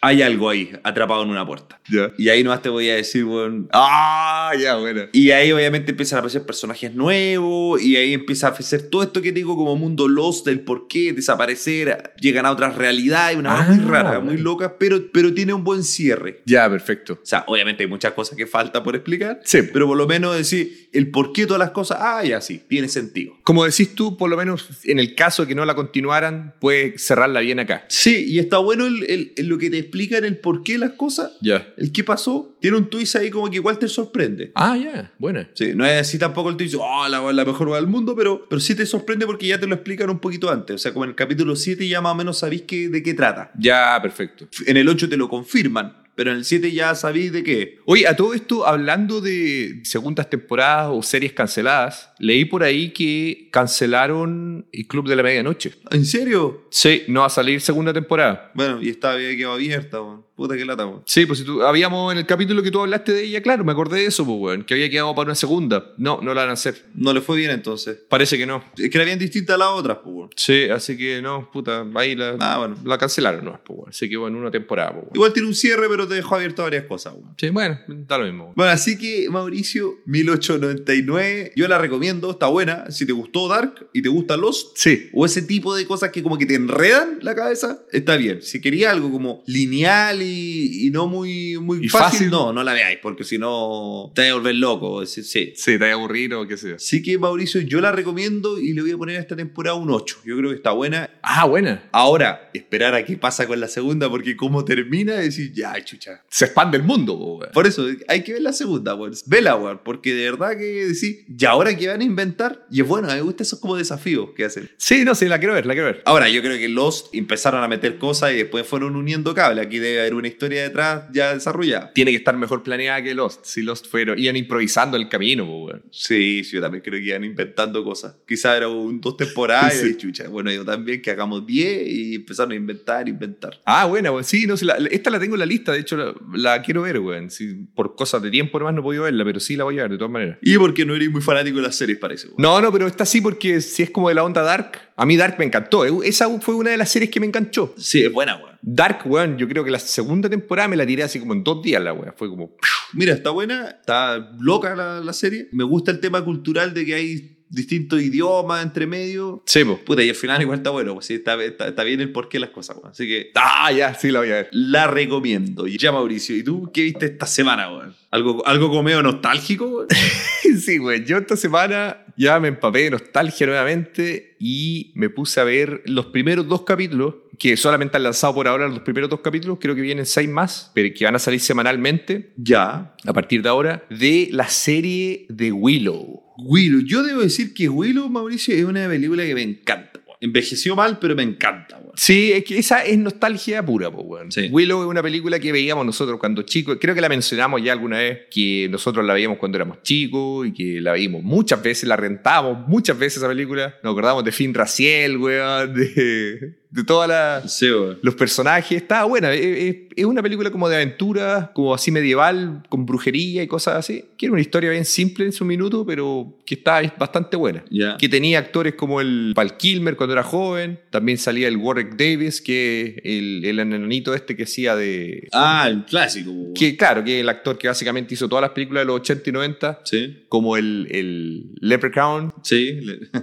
hay 0.04 0.22
algo 0.22 0.50
ahí 0.50 0.70
atrapado 0.82 1.22
en 1.22 1.30
una 1.30 1.46
puerta. 1.46 1.80
Ya. 1.90 2.12
Y 2.18 2.28
ahí 2.28 2.42
nomás 2.44 2.62
te 2.62 2.68
voy 2.68 2.88
a 2.90 2.94
decir, 2.96 3.24
weón, 3.24 3.68
Ah, 3.72 4.52
ya, 4.58 4.76
bueno. 4.76 5.02
Y 5.12 5.30
ahí 5.30 5.52
obviamente 5.52 5.90
empiezan 5.92 6.16
a 6.16 6.20
aparecer 6.20 6.44
personajes 6.46 6.94
nuevos 6.94 7.80
y 7.82 7.96
ahí 7.96 8.12
empieza 8.12 8.48
a 8.48 8.50
ofrecer 8.52 8.88
todo 8.90 9.02
esto 9.02 9.20
que 9.22 9.32
digo 9.32 9.56
como 9.56 9.76
mundo 9.76 10.08
lost 10.08 10.46
del 10.46 10.60
por 10.60 10.86
qué 10.88 11.12
desaparecer, 11.12 12.12
llegan 12.20 12.46
a 12.46 12.50
otras 12.50 12.76
realidades, 12.76 13.36
una 13.36 13.50
cosa 13.50 13.64
Ah, 13.68 13.72
muy 13.74 13.84
rara, 13.84 14.20
muy 14.20 14.34
bueno. 14.34 14.42
loca, 14.42 14.76
pero, 14.78 15.10
pero 15.12 15.32
tiene 15.34 15.52
un 15.54 15.64
buen 15.64 15.82
cierre. 15.84 16.40
Ya, 16.46 16.68
perfecto. 16.68 17.14
O 17.14 17.26
sea, 17.26 17.44
obviamente 17.46 17.82
hay 17.82 17.88
muchas 17.88 18.12
cosas 18.12 18.36
que 18.36 18.46
falta 18.46 18.82
por 18.82 18.94
explicar, 18.94 19.40
Sí. 19.44 19.60
pero 19.72 19.86
por 19.86 19.96
lo 19.96 20.06
menos 20.06 20.36
decir 20.36 20.88
el 20.92 21.10
por 21.10 21.32
qué 21.32 21.46
todas 21.46 21.58
las 21.60 21.70
cosas, 21.70 21.98
ah, 22.00 22.24
ya 22.24 22.40
sí, 22.40 22.62
tiene 22.68 22.88
sentido. 22.88 23.34
Como 23.42 23.64
decís 23.64 23.94
tú, 23.94 24.16
por 24.16 24.30
lo 24.30 24.36
menos 24.36 24.68
en 24.84 24.98
el 24.98 25.14
caso 25.14 25.42
de 25.42 25.48
que 25.48 25.54
no 25.54 25.64
la 25.64 25.74
continuaran, 25.74 26.54
puede 26.60 26.98
cerrarla 26.98 27.40
bien 27.40 27.58
acá. 27.60 27.84
Sí, 27.88 28.24
y 28.28 28.38
está 28.38 28.58
bueno 28.58 28.86
el, 28.86 29.04
el- 29.10 29.32
el 29.36 29.46
lo 29.46 29.58
que 29.58 29.70
te 29.70 29.76
explican 29.94 30.24
el 30.24 30.38
por 30.38 30.62
qué 30.62 30.76
las 30.78 30.92
cosas, 30.92 31.32
Ya. 31.40 31.66
el 31.76 31.92
qué 31.92 32.02
pasó, 32.04 32.56
tiene 32.60 32.76
un 32.76 32.90
twist 32.90 33.16
ahí 33.16 33.30
como 33.30 33.48
que 33.48 33.56
igual 33.56 33.78
te 33.78 33.88
sorprende. 33.88 34.50
Ah, 34.54 34.76
ya, 34.76 35.12
buena. 35.18 35.48
Sí, 35.54 35.72
no 35.74 35.86
es 35.86 36.00
así 36.00 36.18
tampoco 36.18 36.50
el 36.50 36.56
twist, 36.56 36.74
oh, 36.78 37.08
la, 37.08 37.20
la 37.32 37.44
mejor 37.44 37.68
hueá 37.68 37.80
del 37.80 37.88
mundo, 37.88 38.14
pero, 38.16 38.46
pero 38.48 38.60
sí 38.60 38.74
te 38.74 38.86
sorprende 38.86 39.26
porque 39.26 39.46
ya 39.46 39.58
te 39.60 39.66
lo 39.66 39.74
explican 39.74 40.10
un 40.10 40.18
poquito 40.18 40.50
antes. 40.50 40.74
O 40.74 40.78
sea, 40.78 40.92
como 40.92 41.04
en 41.04 41.10
el 41.10 41.16
capítulo 41.16 41.54
7 41.56 41.86
ya 41.86 42.00
más 42.00 42.12
o 42.12 42.16
menos 42.16 42.38
sabéis 42.38 42.62
que, 42.62 42.88
de 42.88 43.02
qué 43.02 43.14
trata. 43.14 43.52
Ya, 43.58 43.98
perfecto. 44.02 44.48
En 44.66 44.76
el 44.76 44.88
8 44.88 45.08
te 45.08 45.16
lo 45.16 45.28
confirman, 45.28 45.96
pero 46.14 46.30
en 46.30 46.38
el 46.38 46.44
7 46.44 46.72
ya 46.72 46.94
sabéis 46.94 47.32
de 47.32 47.42
qué. 47.42 47.78
Oye, 47.84 48.06
a 48.06 48.16
todo 48.16 48.34
esto, 48.34 48.66
hablando 48.66 49.20
de 49.20 49.80
segundas 49.84 50.30
temporadas 50.30 50.90
o 50.92 51.02
series 51.02 51.32
canceladas, 51.32 52.10
leí 52.18 52.44
por 52.44 52.62
ahí 52.62 52.90
que 52.90 53.48
cancelaron 53.50 54.66
el 54.72 54.86
Club 54.86 55.08
de 55.08 55.16
la 55.16 55.22
Medianoche. 55.22 55.74
¿En 55.90 56.04
serio? 56.04 56.66
Sí, 56.70 57.02
no 57.08 57.20
va 57.20 57.26
a 57.26 57.30
salir 57.30 57.60
segunda 57.60 57.92
temporada. 57.92 58.52
Bueno, 58.54 58.80
y 58.80 58.88
estaba 58.88 59.16
bien 59.16 59.36
quedado 59.36 59.54
abierta, 59.54 60.00
weón. 60.00 60.24
Puta 60.36 60.56
que 60.56 60.64
lata, 60.64 60.84
weón. 60.86 61.02
Sí, 61.06 61.26
pues 61.26 61.38
si 61.38 61.44
tú, 61.44 61.62
habíamos 61.62 62.12
en 62.12 62.18
el 62.18 62.26
capítulo 62.26 62.62
que 62.62 62.70
tú 62.72 62.80
hablaste 62.80 63.12
de 63.12 63.22
ella, 63.24 63.40
claro, 63.40 63.64
me 63.64 63.70
acordé 63.72 64.00
de 64.00 64.06
eso, 64.06 64.24
pues, 64.26 64.36
weón, 64.40 64.64
que 64.64 64.74
había 64.74 64.90
quedado 64.90 65.14
para 65.14 65.26
una 65.26 65.34
segunda. 65.36 65.92
No, 65.96 66.20
no 66.22 66.34
la 66.34 66.40
van 66.42 66.50
a 66.50 66.54
hacer. 66.54 66.86
No 66.94 67.12
le 67.12 67.20
fue 67.20 67.36
bien 67.36 67.52
entonces. 67.52 67.98
Parece 68.08 68.36
que 68.36 68.44
no. 68.44 68.64
Es 68.76 68.90
que 68.90 68.98
era 68.98 69.04
bien 69.04 69.18
distinta 69.18 69.54
a 69.54 69.58
las 69.58 69.68
otras, 69.68 69.98
pues, 70.02 70.14
weón. 70.14 70.30
Sí, 70.36 70.64
así 70.64 70.96
que 70.96 71.22
no, 71.22 71.48
puta, 71.52 71.86
ahí 71.94 72.16
la, 72.16 72.36
Ah, 72.40 72.58
bueno. 72.58 72.76
la 72.84 72.98
cancelaron, 72.98 73.44
no, 73.44 73.60
pues, 73.64 73.78
weón. 73.78 73.90
Así 73.90 74.08
que 74.08 74.16
bueno, 74.16 74.38
una 74.38 74.50
temporada, 74.50 74.90
pues, 74.90 75.02
weón. 75.04 75.12
Igual 75.14 75.32
tiene 75.32 75.48
un 75.48 75.54
cierre, 75.54 75.86
pero 75.88 76.08
te 76.08 76.14
dejó 76.14 76.34
abierto 76.34 76.62
varias 76.64 76.84
cosas, 76.86 77.12
weón. 77.14 77.34
Sí, 77.38 77.50
bueno, 77.50 77.78
da 77.86 78.18
lo 78.18 78.24
mismo. 78.24 78.42
weón. 78.44 78.54
Bueno, 78.56 78.72
así 78.72 78.98
que 78.98 79.28
Mauricio, 79.30 79.94
1899, 80.06 81.52
yo 81.56 81.68
la 81.68 81.78
recomiendo, 81.78 82.30
está 82.30 82.46
buena. 82.48 82.90
Si 82.90 83.06
te 83.06 83.12
gustó 83.12 83.48
Dark 83.48 83.88
y 83.92 84.02
te 84.02 84.08
gusta 84.08 84.36
Lost, 84.36 84.76
Sí. 84.76 85.10
o 85.12 85.24
ese 85.26 85.42
tipo 85.42 85.74
de 85.74 85.86
cosas 85.86 86.10
que 86.10 86.22
como 86.22 86.38
que 86.38 86.46
te 86.46 86.54
enredan 86.54 87.18
la 87.22 87.34
cabeza, 87.34 87.80
está 87.92 88.16
bien. 88.16 88.42
Si 88.42 88.60
quería 88.60 88.90
algo 88.90 89.10
como 89.10 89.42
lineal 89.46 90.22
y, 90.24 90.86
y 90.86 90.90
no 90.90 91.06
muy, 91.06 91.58
muy 91.58 91.88
fácil, 91.88 92.10
fácil. 92.10 92.30
no, 92.30 92.52
no 92.52 92.62
la 92.62 92.72
veáis, 92.72 92.98
porque 93.02 93.24
si 93.24 93.38
no 93.38 94.12
te 94.14 94.22
vas 94.22 94.30
a 94.30 94.34
volver 94.34 94.54
loco. 94.56 95.06
Sí, 95.06 95.22
sí. 95.22 95.52
Sí, 95.54 95.72
te 95.72 95.78
vaya 95.78 95.92
a 95.92 95.96
aburrir 95.96 96.34
o 96.34 96.46
qué 96.46 96.56
sé 96.56 96.70
yo. 96.70 96.76
Así 96.76 97.02
que 97.02 97.18
Mauricio, 97.18 97.60
yo 97.60 97.80
la 97.80 97.92
recomiendo 97.92 98.58
y 98.58 98.72
le 98.72 98.82
voy 98.82 98.92
a 98.92 98.96
poner 98.96 99.16
a 99.16 99.20
esta 99.20 99.36
temporada 99.36 99.76
un 99.76 99.90
8. 99.90 100.18
Yo 100.24 100.36
creo 100.36 100.50
que 100.50 100.56
está 100.56 100.72
buena. 100.72 101.10
Ah, 101.22 101.46
buena. 101.46 101.88
Ahora, 101.92 102.50
esperar 102.54 102.94
a 102.94 103.04
qué 103.04 103.16
pasa 103.16 103.46
con 103.46 103.60
la 103.60 103.68
segunda, 103.68 104.08
porque 104.08 104.36
cómo 104.36 104.64
termina, 104.64 105.14
decir, 105.14 105.52
ya, 105.52 105.82
chucha. 105.84 106.22
Se 106.28 106.46
expande 106.46 106.76
el 106.76 106.82
mundo, 106.82 107.14
weón. 107.14 107.50
Por 107.52 107.66
eso, 107.66 107.86
hay 108.08 108.22
que 108.22 108.32
ver 108.34 108.42
la 108.42 108.52
segunda, 108.52 108.94
weón. 108.94 109.14
Vela, 109.26 109.56
weón. 109.56 109.80
Porque 109.84 110.14
de 110.14 110.30
verdad 110.30 110.56
que 110.56 110.86
decir, 110.86 111.24
¿y 111.28 111.44
ahora 111.44 111.76
qué 111.76 111.88
van 111.88 112.00
a 112.00 112.04
inventar? 112.04 112.66
Y 112.70 112.80
es 112.80 112.86
bueno, 112.88 113.08
me 113.08 113.20
gusta 113.20 113.42
esos 113.42 113.58
como 113.60 113.76
desafíos 113.76 114.30
que 114.36 114.44
hacen. 114.44 114.70
Sí, 114.76 115.04
no, 115.04 115.14
sí, 115.14 115.26
la 115.26 115.38
quiero 115.38 115.54
ver, 115.54 115.66
la 115.66 115.74
quiero 115.74 115.86
ver. 115.86 116.02
Ahora, 116.04 116.28
yo 116.28 116.42
creo 116.42 116.58
que 116.58 116.68
Lost 116.68 117.14
empezaron 117.14 117.62
a 117.62 117.68
meter 117.68 117.98
cosas 117.98 118.32
y 118.32 118.36
después 118.36 118.66
fueron 118.66 118.96
uniendo 118.96 119.34
cable. 119.34 119.60
Aquí 119.60 119.78
debe 119.78 120.00
haber 120.00 120.13
una 120.16 120.28
historia 120.28 120.62
detrás 120.62 121.04
ya 121.12 121.34
desarrollada. 121.34 121.92
Tiene 121.94 122.10
que 122.10 122.16
estar 122.18 122.36
mejor 122.36 122.62
planeada 122.62 123.02
que 123.02 123.14
Lost. 123.14 123.44
Si 123.44 123.62
Lost 123.62 123.86
fueron, 123.88 124.18
iban 124.18 124.36
improvisando 124.36 124.96
el 124.96 125.08
camino, 125.08 125.46
pues. 125.46 125.82
Sí, 125.90 126.42
sí, 126.44 126.52
yo 126.56 126.60
también 126.60 126.82
creo 126.82 126.98
que 127.00 127.06
iban 127.06 127.24
inventando 127.24 127.82
cosas. 127.84 128.16
Quizá 128.26 128.56
era 128.56 128.68
un 128.68 129.00
dos 129.00 129.16
temporadas 129.16 129.74
Sí. 129.74 129.88
y 129.90 129.96
chucha. 129.96 130.28
Bueno, 130.28 130.50
yo 130.52 130.64
también 130.64 131.00
que 131.02 131.10
hagamos 131.10 131.46
10 131.46 131.86
y 131.88 132.14
empezaron 132.16 132.52
a 132.52 132.54
inventar, 132.54 133.08
inventar. 133.08 133.60
Ah, 133.64 133.86
buena, 133.86 134.10
weón. 134.10 134.24
Sí, 134.24 134.46
no, 134.46 134.56
sí, 134.56 134.64
la- 134.64 134.76
esta 134.90 135.10
la 135.10 135.18
tengo 135.20 135.34
en 135.34 135.40
la 135.40 135.46
lista, 135.46 135.72
de 135.72 135.80
hecho 135.80 135.96
la, 135.96 136.14
la 136.34 136.62
quiero 136.62 136.82
ver, 136.82 136.98
weón. 137.00 137.30
Sí, 137.30 137.66
por 137.74 137.94
cosas 137.94 138.22
de 138.22 138.30
tiempo 138.30 138.58
nomás 138.58 138.74
no 138.74 138.80
he 138.80 138.84
podido 138.84 139.04
verla, 139.04 139.24
pero 139.24 139.40
sí 139.40 139.56
la 139.56 139.64
voy 139.64 139.78
a 139.78 139.82
ver 139.82 139.92
de 139.92 139.98
todas 139.98 140.12
maneras. 140.12 140.38
Y 140.42 140.56
porque 140.58 140.84
no 140.84 140.94
eres 140.94 141.10
muy 141.10 141.20
fanático 141.22 141.56
de 141.56 141.62
las 141.62 141.76
series, 141.76 141.98
parece. 141.98 142.28
weón. 142.28 142.36
No, 142.38 142.60
no, 142.60 142.72
pero 142.72 142.86
esta 142.86 143.04
sí 143.06 143.20
porque 143.20 143.60
si 143.60 143.82
es 143.82 143.90
como 143.90 144.08
de 144.08 144.14
la 144.14 144.24
onda 144.24 144.42
Dark, 144.42 144.80
a 144.96 145.06
mí 145.06 145.16
Dark 145.16 145.36
me 145.38 145.44
encantó. 145.44 145.84
Eh, 145.84 146.08
Esa 146.08 146.28
fue 146.40 146.54
una 146.54 146.70
de 146.70 146.76
las 146.76 146.90
series 146.90 147.10
que 147.10 147.20
me 147.20 147.26
enganchó. 147.26 147.74
Sí, 147.76 148.02
es 148.04 148.12
buena, 148.12 148.36
weón. 148.36 148.58
Dark, 148.62 149.00
weón, 149.06 149.36
yo 149.38 149.48
creo 149.48 149.64
que 149.64 149.70
la 149.70 149.78
segunda 149.78 150.28
temporada 150.30 150.68
me 150.68 150.76
la 150.76 150.86
tiré 150.86 151.02
así 151.02 151.18
como 151.18 151.34
en 151.34 151.42
dos 151.44 151.62
días 151.62 151.82
la 151.82 151.92
weón. 151.92 152.14
Fue 152.16 152.28
como... 152.28 152.56
Mira, 152.92 153.12
está 153.14 153.30
buena, 153.30 153.76
está 153.80 154.30
loca 154.40 154.74
la, 154.74 155.00
la 155.00 155.12
serie. 155.12 155.48
Me 155.52 155.64
gusta 155.64 155.90
el 155.90 156.00
tema 156.00 156.24
cultural 156.24 156.72
de 156.74 156.84
que 156.86 156.94
hay 156.94 157.30
distintos 157.48 158.00
idiomas 158.02 158.64
entre 158.64 158.86
medio. 158.86 159.42
Sí, 159.46 159.64
po. 159.64 159.78
Puta, 159.78 160.02
y 160.02 160.08
al 160.08 160.14
final 160.16 160.40
igual 160.42 160.58
está 160.58 160.70
bueno, 160.70 160.94
pues 160.94 161.06
sí, 161.06 161.14
está, 161.14 161.40
está, 161.44 161.68
está 161.68 161.84
bien 161.84 162.00
el 162.00 162.10
porqué 162.10 162.36
de 162.38 162.42
las 162.42 162.50
cosas, 162.50 162.76
weón. 162.76 162.90
Así 162.90 163.06
que 163.06 163.30
Ah, 163.34 163.70
ya, 163.72 163.94
sí 163.94 164.10
la 164.10 164.20
voy 164.20 164.30
a 164.30 164.34
ver. 164.34 164.48
la 164.52 164.86
recomiendo. 164.86 165.66
Y 165.66 165.76
ya, 165.78 165.92
Mauricio, 165.92 166.36
¿y 166.36 166.42
tú 166.42 166.70
qué 166.72 166.82
viste 166.82 167.06
esta 167.06 167.26
semana, 167.26 167.70
weón? 167.70 167.94
¿Algo, 168.10 168.44
algo 168.46 168.68
como 168.70 168.82
medio 168.82 169.02
nostálgico, 169.02 169.66
weón? 169.68 169.88
sí, 170.60 170.78
weón. 170.78 171.04
Yo 171.04 171.18
esta 171.18 171.36
semana 171.36 172.03
ya 172.16 172.38
me 172.40 172.48
empapé 172.48 172.80
de 172.84 172.90
nostalgia 172.90 173.46
nuevamente 173.46 174.36
y 174.38 174.92
me 174.94 175.10
puse 175.10 175.40
a 175.40 175.44
ver 175.44 175.82
los 175.86 176.06
primeros 176.06 176.46
dos 176.48 176.62
capítulos, 176.62 177.14
que 177.38 177.56
solamente 177.56 177.96
han 177.96 178.04
lanzado 178.04 178.34
por 178.34 178.46
ahora 178.46 178.68
los 178.68 178.80
primeros 178.80 179.10
dos 179.10 179.20
capítulos, 179.20 179.58
creo 179.60 179.74
que 179.74 179.80
vienen 179.80 180.06
seis 180.06 180.28
más, 180.28 180.70
pero 180.74 180.94
que 180.94 181.04
van 181.04 181.16
a 181.16 181.18
salir 181.18 181.40
semanalmente 181.40 182.32
Ya. 182.36 182.94
a 183.04 183.12
partir 183.12 183.42
de 183.42 183.48
ahora, 183.48 183.84
de 183.90 184.28
la 184.30 184.48
serie 184.48 185.26
de 185.28 185.50
Willow. 185.52 186.22
Willow. 186.38 186.80
Yo 186.84 187.02
debo 187.02 187.20
decir 187.20 187.54
que 187.54 187.68
Willow, 187.68 188.08
Mauricio, 188.08 188.54
es 188.54 188.64
una 188.64 188.86
película 188.88 189.24
que 189.24 189.34
me 189.34 189.42
encanta. 189.42 190.00
Envejeció 190.24 190.74
mal, 190.74 190.98
pero 190.98 191.14
me 191.14 191.22
encanta. 191.22 191.76
weón. 191.76 191.92
Sí, 191.96 192.32
es 192.32 192.44
que 192.44 192.58
esa 192.58 192.82
es 192.82 192.96
nostalgia 192.96 193.64
pura, 193.64 193.90
pues, 193.90 194.06
weón. 194.06 194.32
Sí. 194.32 194.48
Willow 194.50 194.82
es 194.82 194.88
una 194.88 195.02
película 195.02 195.38
que 195.38 195.52
veíamos 195.52 195.84
nosotros 195.84 196.18
cuando 196.18 196.40
chicos. 196.42 196.78
Creo 196.80 196.94
que 196.94 197.02
la 197.02 197.10
mencionamos 197.10 197.62
ya 197.62 197.72
alguna 197.72 197.98
vez, 197.98 198.20
que 198.30 198.66
nosotros 198.70 199.04
la 199.04 199.12
veíamos 199.12 199.36
cuando 199.36 199.56
éramos 199.56 199.82
chicos 199.82 200.46
y 200.46 200.52
que 200.54 200.80
la 200.80 200.94
vimos 200.94 201.22
muchas 201.22 201.62
veces, 201.62 201.86
la 201.86 201.96
rentábamos 201.96 202.66
muchas 202.66 202.98
veces 202.98 203.18
esa 203.18 203.28
película. 203.28 203.74
Nos 203.82 203.92
acordamos 203.92 204.24
de 204.24 204.32
Finn 204.32 204.54
Raciel, 204.54 205.18
weón, 205.18 205.74
de, 205.74 206.54
de 206.74 206.82
todas 206.84 207.08
las... 207.08 207.56
Sí. 207.56 207.68
Los 208.02 208.14
personajes, 208.16 208.82
estaba 208.82 209.04
buena. 209.04 209.32
Es, 209.32 209.76
es- 209.96 210.04
una 210.04 210.22
película 210.24 210.50
como 210.50 210.68
de 210.68 210.74
aventura, 210.74 211.52
como 211.54 211.72
así 211.72 211.92
medieval, 211.92 212.64
con 212.68 212.84
brujería 212.84 213.44
y 213.44 213.46
cosas 213.46 213.76
así. 213.76 214.04
Que 214.18 214.26
era 214.26 214.32
una 214.32 214.40
historia 214.40 214.70
bien 214.70 214.84
simple 214.84 215.24
en 215.24 215.30
su 215.30 215.44
minuto, 215.44 215.86
pero 215.86 216.36
que 216.44 216.56
está 216.56 216.82
bastante 216.98 217.36
buena. 217.36 217.64
Ya. 217.70 217.96
Que 217.96 218.08
tenía 218.08 218.40
actores 218.40 218.74
como 218.74 219.00
el 219.00 219.32
Val 219.36 219.56
Kilmer 219.56 219.94
cuando 219.94 220.14
era 220.14 220.24
joven. 220.24 220.80
También 220.90 221.16
salía 221.18 221.46
el 221.46 221.56
Warwick 221.58 221.94
Davis, 221.96 222.40
que 222.40 223.00
el, 223.04 223.44
el 223.44 223.60
enanito 223.60 224.14
este 224.14 224.34
que 224.34 224.42
hacía 224.42 224.74
de... 224.74 225.28
Ah, 225.32 225.66
el 225.68 225.84
clásico. 225.84 226.32
Que 226.56 226.76
claro, 226.76 227.04
que 227.04 227.20
el 227.20 227.28
actor 227.28 227.56
que 227.56 227.68
básicamente 227.68 228.14
hizo 228.14 228.28
todas 228.28 228.42
las 228.42 228.50
películas 228.50 228.80
de 228.82 228.86
los 228.86 228.96
80 228.96 229.30
y 229.30 229.32
90, 229.32 229.80
Sí, 229.84 230.24
como 230.28 230.56
el, 230.56 230.88
el 230.90 231.44
Leprechaun, 231.60 232.32
sí, 232.42 232.80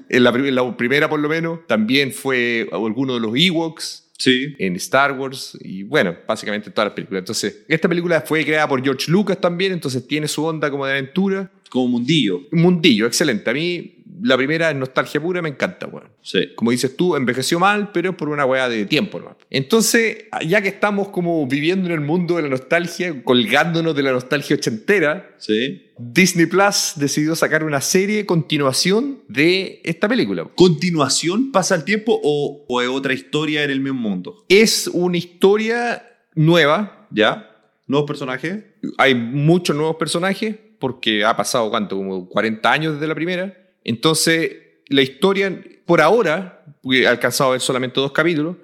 en 0.09 0.23
la, 0.23 0.29
en 0.29 0.55
la 0.55 0.77
primera 0.77 1.09
por 1.09 1.19
lo 1.19 1.27
menos. 1.27 1.59
También 1.67 2.13
fue 2.13 2.69
alguno 2.71 3.15
de 3.15 3.19
los 3.19 3.35
Ewoks 3.47 4.11
sí. 4.17 4.55
en 4.59 4.75
Star 4.75 5.13
Wars 5.13 5.57
y 5.61 5.83
bueno, 5.83 6.15
básicamente 6.27 6.69
en 6.69 6.73
todas 6.73 6.87
las 6.89 6.95
películas. 6.95 7.21
Entonces, 7.21 7.63
esta 7.67 7.89
película 7.89 8.21
fue 8.21 8.45
creada 8.45 8.67
por 8.67 8.83
George 8.83 9.11
Lucas 9.11 9.39
también, 9.39 9.73
entonces 9.73 10.07
tiene 10.07 10.27
su 10.27 10.43
onda 10.43 10.69
como 10.69 10.85
de 10.85 10.93
aventura. 10.93 11.51
Como 11.69 11.87
mundillo. 11.87 12.41
Un 12.51 12.61
mundillo, 12.61 13.07
excelente. 13.07 13.49
A 13.49 13.53
mí 13.53 14.00
la 14.21 14.37
primera 14.37 14.69
es 14.69 14.75
nostalgia 14.75 15.19
pura, 15.21 15.41
me 15.41 15.49
encanta, 15.49 15.87
weón. 15.87 16.09
Sí. 16.21 16.49
Como 16.55 16.71
dices 16.71 16.95
tú, 16.95 17.15
envejeció 17.15 17.59
mal, 17.59 17.91
pero 17.91 18.11
es 18.11 18.15
por 18.15 18.29
una 18.29 18.45
weá 18.45 18.69
de 18.69 18.85
tiempo, 18.85 19.19
¿no? 19.19 19.37
Entonces, 19.49 20.25
ya 20.45 20.61
que 20.61 20.67
estamos 20.69 21.09
como 21.09 21.47
viviendo 21.47 21.87
en 21.87 21.93
el 21.93 22.01
mundo 22.01 22.35
de 22.35 22.43
la 22.43 22.49
nostalgia, 22.49 23.23
colgándonos 23.23 23.95
de 23.95 24.03
la 24.03 24.11
nostalgia 24.11 24.55
ochentera, 24.55 25.35
Sí. 25.37 25.87
Disney 25.97 26.45
Plus 26.45 26.93
decidió 26.95 27.35
sacar 27.35 27.63
una 27.63 27.81
serie 27.81 28.25
continuación 28.25 29.19
de 29.27 29.81
esta 29.83 30.07
película. 30.07 30.45
¿Continuación 30.55 31.51
pasa 31.51 31.75
el 31.75 31.83
tiempo 31.83 32.19
o, 32.23 32.65
o 32.67 32.81
es 32.81 32.87
otra 32.89 33.13
historia 33.13 33.63
en 33.63 33.71
el 33.71 33.79
mismo 33.81 33.99
mundo? 33.99 34.45
Es 34.49 34.87
una 34.87 35.17
historia 35.17 36.03
nueva, 36.35 37.07
¿Ya? 37.11 37.47
¿Nuevos 37.87 38.07
personajes? 38.07 38.63
hay 38.97 39.13
muchos 39.15 39.75
nuevos 39.75 39.97
personajes, 39.97 40.55
porque 40.79 41.23
ha 41.23 41.35
pasado, 41.35 41.69
¿cuánto? 41.69 41.97
Como 41.97 42.27
40 42.29 42.71
años 42.71 42.93
desde 42.93 43.07
la 43.07 43.15
primera. 43.15 43.55
Entonces, 43.83 44.51
la 44.87 45.01
historia, 45.01 45.61
por 45.85 46.01
ahora, 46.01 46.63
porque 46.81 47.01
he 47.03 47.07
alcanzado 47.07 47.49
a 47.49 47.53
ver 47.53 47.61
solamente 47.61 47.99
dos 47.99 48.11
capítulos, 48.11 48.57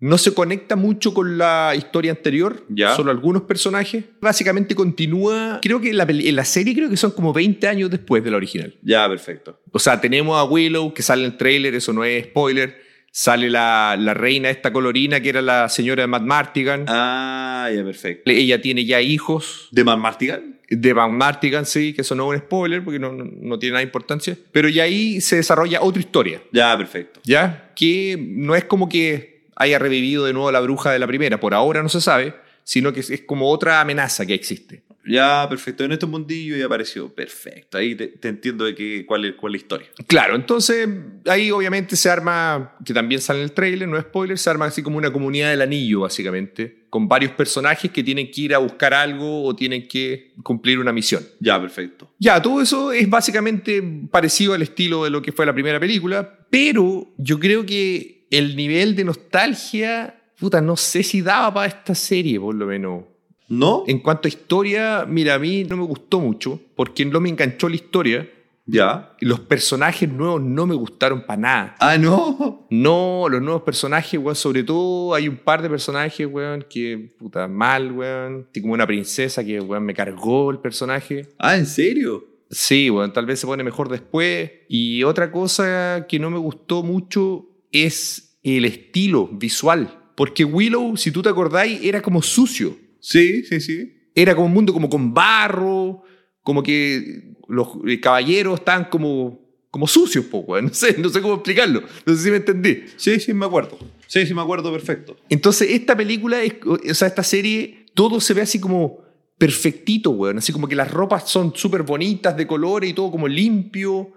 no 0.00 0.18
se 0.18 0.34
conecta 0.34 0.76
mucho 0.76 1.14
con 1.14 1.38
la 1.38 1.72
historia 1.76 2.10
anterior, 2.10 2.64
Ya. 2.68 2.94
solo 2.94 3.10
algunos 3.10 3.42
personajes. 3.42 4.04
Básicamente 4.20 4.74
continúa, 4.74 5.60
creo 5.62 5.80
que 5.80 5.90
en 5.90 5.96
la, 5.96 6.06
peli- 6.06 6.28
en 6.28 6.36
la 6.36 6.44
serie 6.44 6.74
creo 6.74 6.90
que 6.90 6.96
son 6.96 7.12
como 7.12 7.32
20 7.32 7.66
años 7.68 7.90
después 7.90 8.22
de 8.22 8.30
la 8.30 8.36
original. 8.36 8.74
Ya, 8.82 9.08
perfecto. 9.08 9.60
O 9.72 9.78
sea, 9.78 10.00
tenemos 10.00 10.36
a 10.38 10.44
Willow, 10.44 10.92
que 10.92 11.02
sale 11.02 11.24
en 11.24 11.32
el 11.32 11.36
trailer, 11.38 11.74
eso 11.74 11.92
no 11.92 12.04
es 12.04 12.24
spoiler. 12.24 12.82
Sale 13.16 13.48
la, 13.48 13.96
la 13.98 14.12
reina 14.12 14.50
esta 14.50 14.72
colorina, 14.72 15.20
que 15.20 15.28
era 15.28 15.40
la 15.40 15.68
señora 15.68 16.02
de 16.02 16.08
Matt 16.08 16.22
Martigan. 16.24 16.84
Ah, 16.88 17.70
ya, 17.74 17.84
perfecto. 17.84 18.28
Ella 18.30 18.60
tiene 18.60 18.84
ya 18.84 19.00
hijos, 19.00 19.68
¿De 19.70 19.84
Man 19.84 20.00
Martigan? 20.00 20.53
De 20.68 20.92
Van 20.92 21.16
Martigan, 21.16 21.66
sí, 21.66 21.92
que 21.92 22.02
eso 22.02 22.14
no 22.14 22.32
es 22.32 22.40
un 22.40 22.46
spoiler 22.46 22.82
porque 22.82 22.98
no, 22.98 23.12
no, 23.12 23.24
no 23.24 23.58
tiene 23.58 23.72
nada 23.72 23.80
de 23.80 23.86
importancia. 23.86 24.36
Pero 24.52 24.68
ya 24.68 24.84
ahí 24.84 25.20
se 25.20 25.36
desarrolla 25.36 25.82
otra 25.82 26.00
historia, 26.00 26.42
Ya, 26.52 26.76
perfecto. 26.76 27.20
¿ya? 27.24 27.72
Que 27.76 28.16
no 28.18 28.54
es 28.54 28.64
como 28.64 28.88
que 28.88 29.44
haya 29.56 29.78
revivido 29.78 30.24
de 30.24 30.32
nuevo 30.32 30.50
la 30.50 30.60
bruja 30.60 30.90
de 30.92 30.98
la 30.98 31.06
primera, 31.06 31.38
por 31.40 31.54
ahora 31.54 31.82
no 31.82 31.88
se 31.88 32.00
sabe, 32.00 32.34
sino 32.64 32.92
que 32.92 33.00
es, 33.00 33.22
como 33.26 33.50
otra 33.50 33.80
amenaza 33.80 34.26
que 34.26 34.34
existe. 34.34 34.82
Ya, 35.06 35.46
perfecto. 35.50 35.84
En 35.84 35.92
este 35.92 36.06
mundillo 36.06 36.56
ya 36.56 36.64
apareció. 36.64 37.14
Perfecto. 37.14 37.76
Ahí 37.76 37.94
te, 37.94 38.06
te 38.08 38.28
entiendo 38.28 38.64
de 38.64 38.74
qué, 38.74 39.04
cuál, 39.06 39.26
es, 39.26 39.34
cuál 39.34 39.54
es 39.54 39.60
la 39.60 39.64
historia. 39.64 39.88
Claro, 40.06 40.34
entonces 40.34 40.88
ahí 41.26 41.50
obviamente 41.50 41.94
se 41.94 42.08
arma, 42.08 42.74
que 42.82 42.94
también 42.94 43.20
sale 43.20 43.40
en 43.40 43.44
el 43.44 43.52
trailer, 43.52 43.86
no 43.86 43.98
es 43.98 44.04
spoiler, 44.04 44.38
se 44.38 44.48
arma 44.48 44.64
así 44.64 44.82
como 44.82 44.96
una 44.96 45.12
comunidad 45.12 45.50
del 45.50 45.60
anillo, 45.60 46.00
básicamente, 46.00 46.83
con 46.94 47.08
varios 47.08 47.32
personajes 47.32 47.90
que 47.90 48.04
tienen 48.04 48.30
que 48.30 48.42
ir 48.42 48.54
a 48.54 48.58
buscar 48.58 48.94
algo 48.94 49.42
o 49.42 49.56
tienen 49.56 49.88
que 49.88 50.32
cumplir 50.44 50.78
una 50.78 50.92
misión. 50.92 51.24
Ya, 51.40 51.60
perfecto. 51.60 52.08
Ya, 52.20 52.40
todo 52.40 52.62
eso 52.62 52.92
es 52.92 53.10
básicamente 53.10 53.82
parecido 54.12 54.54
al 54.54 54.62
estilo 54.62 55.02
de 55.02 55.10
lo 55.10 55.20
que 55.20 55.32
fue 55.32 55.44
la 55.44 55.52
primera 55.52 55.80
película, 55.80 56.46
pero 56.50 57.12
yo 57.18 57.40
creo 57.40 57.66
que 57.66 58.28
el 58.30 58.54
nivel 58.54 58.94
de 58.94 59.02
nostalgia, 59.02 60.22
puta, 60.38 60.60
no 60.60 60.76
sé 60.76 61.02
si 61.02 61.20
daba 61.20 61.52
para 61.52 61.66
esta 61.66 61.96
serie, 61.96 62.38
por 62.38 62.54
lo 62.54 62.64
menos. 62.64 63.02
¿No? 63.48 63.82
En 63.88 63.98
cuanto 63.98 64.28
a 64.28 64.30
historia, 64.30 65.04
mira, 65.04 65.34
a 65.34 65.40
mí 65.40 65.64
no 65.64 65.76
me 65.76 65.82
gustó 65.82 66.20
mucho, 66.20 66.60
porque 66.76 67.04
no 67.04 67.18
me 67.18 67.28
enganchó 67.28 67.68
la 67.68 67.74
historia. 67.74 68.30
Ya. 68.66 69.14
y 69.20 69.26
Los 69.26 69.40
personajes 69.40 70.08
nuevos 70.10 70.40
no 70.40 70.66
me 70.66 70.74
gustaron 70.74 71.26
para 71.26 71.40
nada. 71.40 71.76
Ah, 71.80 71.98
no. 71.98 72.66
No, 72.70 73.26
los 73.28 73.42
nuevos 73.42 73.62
personajes, 73.62 74.18
weón, 74.18 74.34
sobre 74.34 74.64
todo 74.64 75.14
hay 75.14 75.28
un 75.28 75.36
par 75.36 75.62
de 75.62 75.68
personajes, 75.70 76.26
weón, 76.26 76.64
que 76.68 77.14
puta 77.18 77.46
mal, 77.46 77.92
weón. 77.92 78.48
Como 78.60 78.72
una 78.72 78.86
princesa 78.86 79.44
que, 79.44 79.60
weón, 79.60 79.84
me 79.84 79.94
cargó 79.94 80.50
el 80.50 80.58
personaje. 80.58 81.28
Ah, 81.38 81.56
¿en 81.56 81.66
serio? 81.66 82.24
Sí, 82.50 82.88
bueno, 82.88 83.12
tal 83.12 83.26
vez 83.26 83.40
se 83.40 83.46
pone 83.46 83.64
mejor 83.64 83.88
después. 83.88 84.50
Y 84.68 85.02
otra 85.02 85.30
cosa 85.30 86.06
que 86.08 86.18
no 86.18 86.30
me 86.30 86.38
gustó 86.38 86.82
mucho 86.82 87.46
es 87.70 88.38
el 88.42 88.64
estilo 88.64 89.28
visual. 89.28 90.00
Porque 90.14 90.44
Willow, 90.44 90.96
si 90.96 91.10
tú 91.10 91.22
te 91.22 91.28
acordáis, 91.28 91.80
era 91.82 92.00
como 92.00 92.22
sucio. 92.22 92.76
Sí, 93.00 93.42
sí, 93.44 93.60
sí. 93.60 93.92
Era 94.14 94.34
como 94.34 94.46
un 94.46 94.52
mundo 94.54 94.72
como 94.72 94.88
con 94.88 95.12
barro, 95.12 96.02
como 96.42 96.62
que 96.62 97.33
los 97.48 97.68
caballeros 98.00 98.60
estaban 98.60 98.84
como, 98.86 99.40
como 99.70 99.86
sucios, 99.86 100.24
po, 100.26 100.38
weón. 100.38 100.66
No 100.68 100.74
sé, 100.74 100.96
no 100.98 101.08
sé 101.08 101.20
cómo 101.20 101.34
explicarlo. 101.34 101.82
No 102.06 102.14
sé 102.14 102.22
si 102.22 102.30
me 102.30 102.36
entendí. 102.36 102.84
Sí, 102.96 103.18
sí, 103.18 103.34
me 103.34 103.46
acuerdo. 103.46 103.78
Sí, 104.06 104.24
sí, 104.26 104.32
me 104.32 104.42
acuerdo 104.42 104.70
perfecto. 104.70 105.16
Entonces, 105.28 105.70
esta 105.70 105.96
película, 105.96 106.42
es, 106.42 106.54
o 106.64 106.94
sea, 106.94 107.08
esta 107.08 107.24
serie, 107.24 107.86
todo 107.94 108.20
se 108.20 108.34
ve 108.34 108.42
así 108.42 108.60
como 108.60 109.00
perfectito, 109.36 110.10
weón. 110.10 110.38
Así 110.38 110.52
como 110.52 110.68
que 110.68 110.76
las 110.76 110.90
ropas 110.90 111.28
son 111.28 111.52
súper 111.56 111.82
bonitas 111.82 112.36
de 112.36 112.46
colores 112.46 112.90
y 112.90 112.92
todo 112.92 113.10
como 113.10 113.26
limpio. 113.26 114.12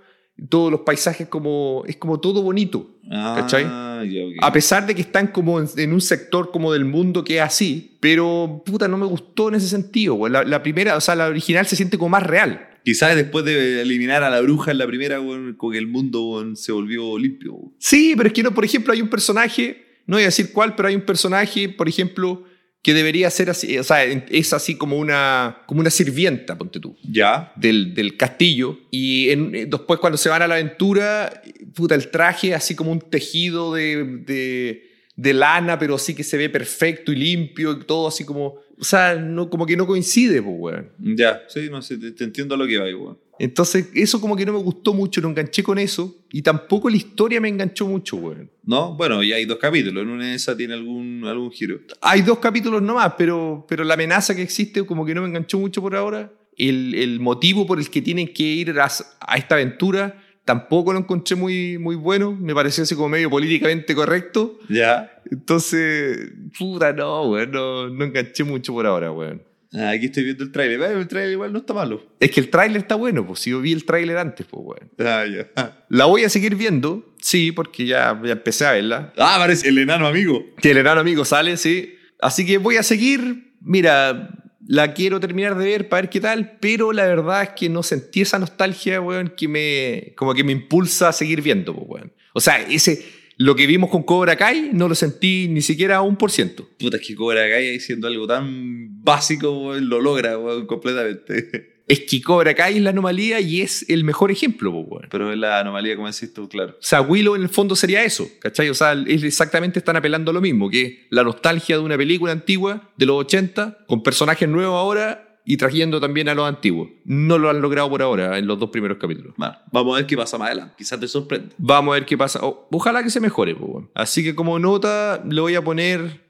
Todos 0.50 0.72
los 0.72 0.82
paisajes 0.82 1.28
como... 1.28 1.84
Es 1.88 1.98
como 1.98 2.20
todo 2.20 2.44
bonito. 2.44 3.00
Ah. 3.12 4.04
A 4.42 4.54
pesar 4.54 4.86
de 4.86 4.94
que 4.94 5.02
están 5.02 5.28
como 5.28 5.60
en, 5.60 5.68
en 5.76 5.92
un 5.92 6.02
sector 6.02 6.52
como 6.52 6.72
del 6.72 6.86
mundo 6.86 7.24
que 7.24 7.38
es 7.38 7.42
así. 7.42 7.98
Pero, 8.00 8.62
puta, 8.64 8.88
no 8.88 8.98
me 9.00 9.08
gustó 9.08 9.50
en 9.50 9.56
ese 9.56 9.68
sentido, 9.68 10.14
weón. 10.14 10.34
La, 10.34 10.44
la 10.44 10.62
primera, 10.62 10.96
o 10.96 11.02
sea, 11.02 11.16
la 11.16 11.26
original 11.26 11.66
se 11.66 11.76
siente 11.76 11.98
como 11.98 12.10
más 12.10 12.22
real. 12.22 12.67
Quizás 12.88 13.18
después 13.18 13.44
de 13.44 13.82
eliminar 13.82 14.24
a 14.24 14.30
la 14.30 14.40
bruja 14.40 14.72
en 14.72 14.78
la 14.78 14.88
primera, 14.88 15.18
que 15.20 15.78
el 15.78 15.88
mundo 15.88 16.24
weón, 16.24 16.56
se 16.56 16.72
volvió 16.72 17.20
limpio. 17.20 17.74
Sí, 17.80 18.14
pero 18.16 18.28
es 18.28 18.34
que 18.34 18.44
no, 18.44 18.54
por 18.54 18.64
ejemplo, 18.64 18.94
hay 18.94 19.02
un 19.02 19.10
personaje, 19.10 19.84
no 20.06 20.16
voy 20.16 20.24
a 20.24 20.28
decir 20.28 20.54
cuál, 20.54 20.74
pero 20.74 20.88
hay 20.88 20.96
un 20.96 21.02
personaje, 21.02 21.68
por 21.68 21.90
ejemplo, 21.90 22.46
que 22.82 22.94
debería 22.94 23.30
ser 23.30 23.50
así, 23.50 23.78
o 23.78 23.84
sea, 23.84 24.06
es 24.06 24.54
así 24.54 24.76
como 24.78 24.98
una, 24.98 25.64
como 25.66 25.82
una 25.82 25.90
sirvienta, 25.90 26.58
ponte 26.58 26.80
tú, 26.80 26.96
Ya. 27.04 27.52
del, 27.58 27.94
del 27.94 28.16
castillo. 28.16 28.80
Y 28.90 29.32
en- 29.32 29.54
eh, 29.54 29.66
después 29.66 30.00
cuando 30.00 30.18
se 30.18 30.30
van 30.30 30.44
a 30.44 30.48
la 30.48 30.56
aventura, 30.56 31.42
puta, 31.76 31.94
el 31.94 32.10
traje 32.10 32.56
así 32.56 32.74
como 32.74 32.94
un 32.94 33.02
tejido 33.02 33.74
de, 33.74 34.06
de, 34.26 34.84
de 35.18 35.34
lana, 35.34 35.78
pero 35.78 35.98
sí 35.98 36.16
que 36.16 36.24
se 36.24 36.38
ve 36.38 36.50
perfecto 36.50 37.12
y 37.12 37.18
limpio 37.18 37.74
y 37.74 37.84
todo 37.84 38.08
así 38.08 38.24
como, 38.24 38.56
o 38.80 38.84
sea, 38.84 39.16
no, 39.16 39.50
como 39.50 39.66
que 39.66 39.76
no 39.76 39.88
coincide, 39.88 40.42
pues, 40.42 40.56
weón. 40.58 40.90
Ya, 41.00 41.44
sí, 41.48 41.68
no 41.70 41.82
sé, 41.82 41.98
te, 41.98 42.12
te 42.12 42.24
entiendo 42.24 42.56
a 42.56 42.58
lo 42.58 42.68
que 42.68 42.78
va, 42.78 42.86
weón. 42.86 43.18
Entonces, 43.40 43.90
eso 43.94 44.20
como 44.20 44.36
que 44.36 44.46
no 44.46 44.54
me 44.54 44.60
gustó 44.60 44.94
mucho, 44.94 45.22
no 45.22 45.30
enganché 45.30 45.64
con 45.64 45.78
eso. 45.78 46.26
Y 46.32 46.42
tampoco 46.42 46.90
la 46.90 46.98
historia 46.98 47.40
me 47.40 47.50
enganchó 47.50 47.88
mucho, 47.88 48.18
weón. 48.18 48.50
¿No? 48.64 48.96
Bueno, 48.96 49.24
y 49.24 49.34
hay 49.34 49.46
dos 49.46 49.58
capítulos. 49.58 50.04
En 50.04 50.10
una 50.10 50.28
de 50.28 50.36
esas 50.36 50.58
tiene 50.58 50.74
algún, 50.74 51.24
algún 51.26 51.52
giro. 51.52 51.80
Hay 52.02 52.22
dos 52.22 52.40
capítulos 52.40 52.82
nomás, 52.82 53.14
pero, 53.18 53.66
pero 53.68 53.84
la 53.84 53.96
amenaza 53.96 54.36
que 54.36 54.42
existe 54.42 54.86
como 54.86 55.06
que 55.06 55.14
no 55.14 55.22
me 55.22 55.28
enganchó 55.28 55.60
mucho 55.60 55.82
por 55.82 55.96
ahora. 55.96 56.32
El, 56.56 56.96
el 56.96 57.20
motivo 57.20 57.68
por 57.68 57.80
el 57.80 57.90
que 57.90 58.02
tienen 58.02 58.34
que 58.34 58.44
ir 58.44 58.80
a, 58.80 58.90
a 59.20 59.38
esta 59.38 59.56
aventura 59.56 60.24
tampoco 60.48 60.94
lo 60.94 61.00
encontré 61.00 61.36
muy, 61.36 61.78
muy 61.78 61.98
bueno. 61.98 62.32
Me 62.32 62.56
pareció 62.56 62.84
así 62.84 62.96
como 62.96 63.10
medio 63.10 63.30
políticamente 63.30 63.94
correcto. 63.94 64.58
Ya. 64.70 65.12
Entonces, 65.30 66.32
puta, 66.58 66.94
no, 66.94 67.24
weón, 67.30 67.52
no, 67.52 67.90
no 67.90 68.06
enganché 68.06 68.46
mucho 68.46 68.74
por 68.74 68.86
ahora, 68.88 69.12
weón. 69.12 69.44
Ah, 69.74 69.90
aquí 69.90 70.06
estoy 70.06 70.24
viendo 70.24 70.46
el 70.46 70.52
tráiler. 70.54 70.82
Eh, 70.82 70.94
El 71.02 71.08
tráiler 71.10 71.34
igual 71.34 71.52
no 71.52 71.60
está 71.60 71.74
malo. 71.74 72.02
Es 72.22 72.32
que 72.32 72.40
el 72.40 72.50
tráiler 72.50 72.78
está 72.78 72.96
bueno, 72.96 73.28
pues 73.28 73.40
si 73.42 73.50
yo 73.50 73.60
vi 73.60 73.74
el 73.74 73.84
tráiler 73.84 74.18
antes, 74.18 74.48
pues 74.50 74.64
weón. 74.66 74.90
Ah, 75.00 75.26
ya. 75.26 75.84
La 75.90 76.06
voy 76.06 76.24
a 76.24 76.30
seguir 76.30 76.56
viendo, 76.56 77.14
sí, 77.22 77.52
porque 77.52 77.86
ya, 77.86 78.18
ya 78.24 78.32
empecé 78.32 78.66
a 78.66 78.72
verla. 78.72 79.14
Ah, 79.18 79.36
parece 79.38 79.68
el 79.68 79.78
enano 79.78 80.08
amigo. 80.08 80.46
Que 80.62 80.72
el 80.72 80.78
enano 80.78 81.02
amigo 81.02 81.26
sale, 81.26 81.58
sí. 81.58 81.94
Así 82.22 82.46
que 82.46 82.58
voy 82.58 82.78
a 82.78 82.84
seguir. 82.84 83.54
Mira, 83.60 84.30
la 84.68 84.94
quiero 84.94 85.20
terminar 85.20 85.58
de 85.58 85.66
ver 85.66 85.90
para 85.90 86.02
ver 86.02 86.10
qué 86.10 86.20
tal, 86.20 86.58
pero 86.60 86.92
la 86.92 87.06
verdad 87.06 87.44
es 87.44 87.50
que 87.50 87.70
no 87.70 87.84
sentí 87.84 88.22
esa 88.22 88.38
nostalgia, 88.38 89.00
weón, 89.02 89.34
que 89.36 89.48
me, 89.48 90.14
como 90.16 90.34
que 90.34 90.44
me 90.44 90.52
impulsa 90.52 91.10
a 91.10 91.14
seguir 91.14 91.42
viendo, 91.42 91.74
pues, 91.74 91.88
weón. 91.88 92.14
O 92.34 92.42
sea, 92.42 92.62
ese, 92.62 93.04
lo 93.38 93.56
que 93.56 93.66
vimos 93.66 93.90
con 93.90 94.04
Cobra 94.04 94.36
Kai 94.36 94.72
no 94.74 94.90
lo 94.90 94.96
sentí 94.96 95.48
ni 95.48 95.62
siquiera 95.62 96.02
un 96.02 96.18
por 96.18 96.32
ciento. 96.32 96.68
Puta, 96.78 96.98
es 96.98 97.08
que 97.08 97.16
Cobra 97.16 97.50
Kai 97.50 97.72
diciendo 97.72 98.08
algo 98.08 98.28
tan 98.28 99.02
básico, 99.04 99.52
weón, 99.58 99.88
lo 99.88 100.02
logra, 100.02 100.38
weón, 100.38 100.68
completamente. 100.68 101.74
Es 101.88 102.02
que 102.02 102.22
Cobra 102.22 102.54
Kai 102.54 102.76
es 102.78 102.82
la 102.82 102.90
anomalía 102.90 103.40
y 103.40 103.62
es 103.62 103.88
el 103.90 104.04
mejor 104.04 104.30
ejemplo. 104.30 104.86
Pero 105.10 105.32
es 105.32 105.38
la 105.38 105.60
anomalía, 105.60 105.96
como 105.96 106.08
decís 106.12 106.34
tú, 106.34 106.50
claro. 106.50 106.72
O 106.74 106.82
sea, 106.82 107.02
Willow 107.02 107.36
en 107.36 107.44
el 107.44 107.50
fondo 107.50 107.76
sería 107.76 108.04
eso, 108.04 108.28
¿cachai? 108.40 108.70
O 108.70 108.74
sea, 108.74 108.94
es 109.08 109.24
exactamente 109.24 109.80
están 109.80 109.96
apelando 109.96 110.32
a 110.32 110.34
lo 110.34 110.42
mismo, 110.42 110.70
que 110.70 110.82
es 110.82 110.94
la 111.10 111.24
nostalgia 111.24 111.78
de 111.78 111.84
una 111.84 111.96
película 111.98 112.32
antigua 112.34 112.92
de 112.98 113.06
los 113.06 113.16
80, 113.18 113.86
con 113.88 114.04
personajes 114.04 114.50
nuevos 114.50 114.76
ahora 114.76 115.24
y 115.50 115.56
trayendo 115.56 116.02
también 116.02 116.28
a 116.28 116.36
los 116.36 116.46
antiguos. 116.46 116.90
No 117.06 117.38
lo 117.38 117.50
han 117.50 117.62
logrado 117.62 117.90
por 117.90 118.02
ahora 118.02 118.38
en 118.38 118.48
los 118.48 118.60
dos 118.60 118.70
primeros 118.70 118.98
capítulos. 118.98 119.34
Bueno, 119.38 119.56
vamos 119.72 119.94
a 119.94 120.00
ver 120.00 120.06
qué 120.08 120.18
pasa 120.18 120.38
más 120.38 120.48
adelante. 120.48 120.76
Quizás 120.78 121.00
te 121.00 121.08
sorprende. 121.08 121.56
Vamos 121.58 121.94
a 121.94 121.96
ver 122.00 122.06
qué 122.06 122.18
pasa. 122.18 122.40
O- 122.44 122.68
ojalá 122.70 123.02
que 123.02 123.10
se 123.10 123.22
mejore, 123.22 123.56
pues, 123.56 123.70
weón. 123.72 123.90
Así 123.96 124.26
que 124.26 124.36
como 124.36 124.60
nota 124.60 125.24
le 125.26 125.40
voy 125.40 125.56
a 125.56 125.64
poner 125.64 126.28